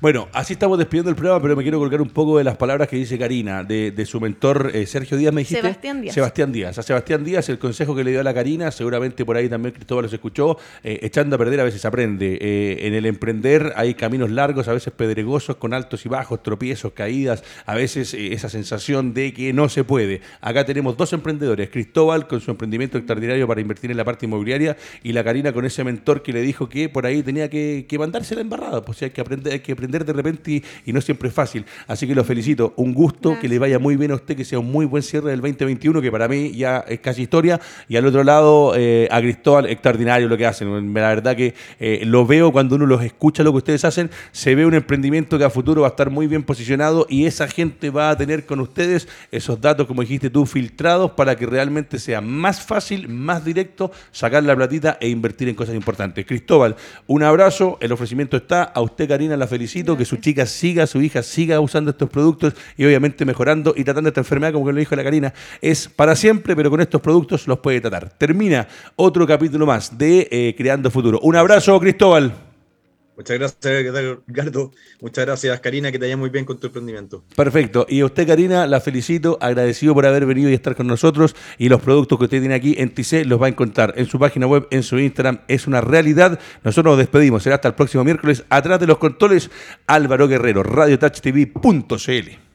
Bueno, 0.00 0.28
así 0.32 0.52
estamos 0.52 0.78
despidiendo 0.78 1.10
el 1.10 1.16
programa, 1.16 1.40
pero 1.40 1.56
me 1.56 1.62
quiero 1.62 1.78
colgar 1.78 2.00
un 2.00 2.10
poco 2.10 2.38
de 2.38 2.44
las 2.44 2.56
palabras 2.56 2.88
que 2.88 2.96
dice 2.96 3.18
Karina, 3.18 3.64
de, 3.64 4.06
su 4.06 4.20
mentor 4.20 4.70
eh, 4.74 4.86
Sergio 4.86 5.16
Díaz, 5.16 5.32
me 5.32 5.40
dijiste. 5.40 5.62
Sebastián 5.62 6.02
Díaz. 6.02 6.14
Sebastián 6.14 6.52
Díaz. 6.52 6.78
A 6.78 6.82
Sebastián 6.82 7.24
Díaz, 7.24 7.48
el 7.48 7.58
consejo 7.58 7.96
que 7.96 8.04
le 8.04 8.10
dio 8.10 8.20
a 8.20 8.22
la 8.22 8.34
Karina, 8.34 8.70
seguramente 8.70 9.24
por 9.24 9.36
ahí 9.36 9.48
también 9.48 9.74
Cristóbal 9.74 10.04
los 10.04 10.12
escuchó, 10.12 10.58
eh, 10.82 11.00
echando 11.02 11.36
a 11.36 11.38
perder 11.38 11.60
a 11.60 11.64
veces 11.64 11.84
aprende. 11.84 12.38
Eh, 12.40 12.86
en 12.86 12.94
el 12.94 13.06
emprender 13.06 13.72
hay 13.76 13.94
caminos 13.94 14.30
largos, 14.30 14.68
a 14.68 14.72
veces 14.72 14.92
pedregosos, 14.92 15.56
con 15.56 15.74
altos 15.74 16.04
y 16.06 16.08
bajos, 16.08 16.42
tropiezos, 16.42 16.92
caídas, 16.92 17.42
a 17.66 17.74
veces 17.74 18.14
esa 18.14 18.48
sensación 18.48 19.14
de 19.14 19.32
que 19.32 19.52
no 19.52 19.68
se 19.68 19.84
puede. 19.84 20.20
Acá 20.40 20.64
tenemos 20.64 20.96
dos 20.96 21.12
emprendedores, 21.12 21.70
Cristóbal 21.70 22.28
con 22.28 22.40
su 22.40 22.50
emprendimiento 22.50 22.98
extraordinario 22.98 23.46
para 23.46 23.60
invertir 23.60 23.90
en 23.90 23.96
la 23.96 24.04
parte 24.04 24.26
inmobiliaria 24.26 24.76
y 25.02 25.12
la 25.12 25.24
Karina 25.24 25.52
con 25.52 25.64
ese 25.64 25.84
mentor 25.84 26.22
que 26.22 26.32
le 26.32 26.42
dijo 26.42 26.67
que 26.68 26.88
por 26.88 27.06
ahí 27.06 27.22
tenía 27.22 27.48
que, 27.48 27.86
mandarse 27.98 28.34
la 28.34 28.42
embarrada, 28.42 28.84
pues 28.84 29.02
hay 29.02 29.10
que 29.10 29.20
aprender 29.20 29.52
hay 29.52 29.60
que 29.60 29.72
aprender 29.72 30.04
de 30.04 30.12
repente 30.12 30.62
y, 30.84 30.92
no 30.92 31.00
siempre 31.00 31.28
es 31.28 31.34
fácil. 31.34 31.64
Así 31.86 32.06
que 32.06 32.14
lo 32.14 32.24
felicito. 32.24 32.74
Un 32.76 32.94
gusto, 32.94 33.38
que 33.40 33.48
le 33.48 33.58
vaya 33.58 33.78
muy 33.78 33.96
bien 33.96 34.10
a 34.10 34.14
usted, 34.14 34.36
que 34.36 34.44
sea 34.44 34.58
un 34.58 34.70
muy 34.70 34.86
buen 34.86 35.02
cierre 35.02 35.30
del 35.30 35.40
2021, 35.40 36.00
que 36.00 36.10
para 36.10 36.28
mí 36.28 36.52
ya 36.52 36.84
es 36.88 37.00
casi 37.00 37.22
historia. 37.22 37.60
Y 37.88 37.96
al 37.96 38.06
otro 38.06 38.24
lado, 38.24 38.74
eh, 38.76 39.08
a 39.10 39.20
Cristóbal, 39.20 39.66
extraordinario 39.66 40.28
lo 40.28 40.36
que 40.36 40.46
hacen. 40.46 40.94
La 40.94 41.08
verdad 41.08 41.36
que 41.36 41.54
eh, 41.78 42.02
lo 42.04 42.26
veo 42.26 42.52
cuando 42.52 42.76
uno 42.76 42.86
los 42.86 43.02
escucha 43.02 43.42
lo 43.42 43.52
que 43.52 43.58
ustedes 43.58 43.84
hacen, 43.84 44.10
se 44.32 44.54
ve 44.54 44.66
un 44.66 44.74
emprendimiento 44.74 45.38
que 45.38 45.44
a 45.44 45.50
futuro 45.50 45.82
va 45.82 45.88
a 45.88 45.90
estar 45.90 46.10
muy 46.10 46.26
bien 46.26 46.42
posicionado 46.42 47.06
y 47.08 47.26
esa 47.26 47.48
gente 47.48 47.90
va 47.90 48.10
a 48.10 48.16
tener 48.16 48.46
con 48.46 48.60
ustedes 48.60 49.08
esos 49.30 49.60
datos, 49.60 49.86
como 49.86 50.02
dijiste 50.02 50.30
tú, 50.30 50.46
filtrados 50.46 51.12
para 51.12 51.36
que 51.36 51.46
realmente 51.46 51.98
sea 51.98 52.20
más 52.20 52.60
fácil, 52.60 53.08
más 53.08 53.44
directo 53.44 53.90
sacar 54.10 54.42
la 54.42 54.56
platita 54.56 54.98
e 55.00 55.08
invertir 55.08 55.48
en 55.48 55.54
cosas 55.54 55.74
importantes. 55.74 56.24
Cristóbal, 56.26 56.57
un 57.06 57.22
abrazo, 57.22 57.78
el 57.80 57.92
ofrecimiento 57.92 58.36
está. 58.36 58.62
A 58.62 58.80
usted, 58.80 59.08
Karina, 59.08 59.36
la 59.36 59.46
felicito, 59.46 59.96
que 59.96 60.04
su 60.04 60.16
chica 60.16 60.46
siga, 60.46 60.86
su 60.86 61.00
hija 61.00 61.22
siga 61.22 61.60
usando 61.60 61.90
estos 61.90 62.10
productos 62.10 62.54
y 62.76 62.84
obviamente 62.84 63.24
mejorando 63.24 63.74
y 63.76 63.84
tratando 63.84 64.08
esta 64.08 64.20
enfermedad, 64.20 64.52
como 64.52 64.70
lo 64.70 64.78
dijo 64.78 64.96
la 64.96 65.04
Karina, 65.04 65.34
es 65.60 65.88
para 65.88 66.16
siempre, 66.16 66.56
pero 66.56 66.70
con 66.70 66.80
estos 66.80 67.00
productos 67.00 67.46
los 67.46 67.58
puede 67.58 67.80
tratar. 67.80 68.10
Termina 68.10 68.66
otro 68.96 69.26
capítulo 69.26 69.66
más 69.66 69.96
de 69.96 70.28
eh, 70.30 70.54
Creando 70.56 70.90
Futuro. 70.90 71.20
Un 71.22 71.36
abrazo, 71.36 71.78
Cristóbal. 71.80 72.47
Muchas 73.18 73.36
gracias, 73.36 74.20
Ricardo. 74.28 74.70
Muchas 75.00 75.26
gracias, 75.26 75.58
Karina, 75.58 75.90
que 75.90 75.98
te 75.98 76.04
vaya 76.04 76.16
muy 76.16 76.30
bien 76.30 76.44
con 76.44 76.60
tu 76.60 76.68
emprendimiento. 76.68 77.24
Perfecto. 77.34 77.84
Y 77.88 78.04
usted, 78.04 78.28
Karina, 78.28 78.64
la 78.68 78.80
felicito, 78.80 79.38
agradecido 79.40 79.92
por 79.92 80.06
haber 80.06 80.24
venido 80.24 80.48
y 80.48 80.54
estar 80.54 80.76
con 80.76 80.86
nosotros. 80.86 81.34
Y 81.58 81.68
los 81.68 81.82
productos 81.82 82.16
que 82.16 82.24
usted 82.26 82.38
tiene 82.38 82.54
aquí 82.54 82.76
en 82.78 82.94
TIC 82.94 83.26
los 83.26 83.42
va 83.42 83.46
a 83.46 83.48
encontrar 83.48 83.92
en 83.96 84.06
su 84.06 84.20
página 84.20 84.46
web, 84.46 84.68
en 84.70 84.84
su 84.84 85.00
Instagram. 85.00 85.40
Es 85.48 85.66
una 85.66 85.80
realidad. 85.80 86.38
Nosotros 86.62 86.92
nos 86.92 86.98
despedimos. 86.98 87.42
Será 87.42 87.56
hasta 87.56 87.66
el 87.66 87.74
próximo 87.74 88.04
miércoles. 88.04 88.44
Atrás 88.50 88.78
de 88.78 88.86
los 88.86 88.98
controles, 88.98 89.50
Álvaro 89.88 90.28
Guerrero, 90.28 90.62
radiotouchtv.cl. 90.62 92.47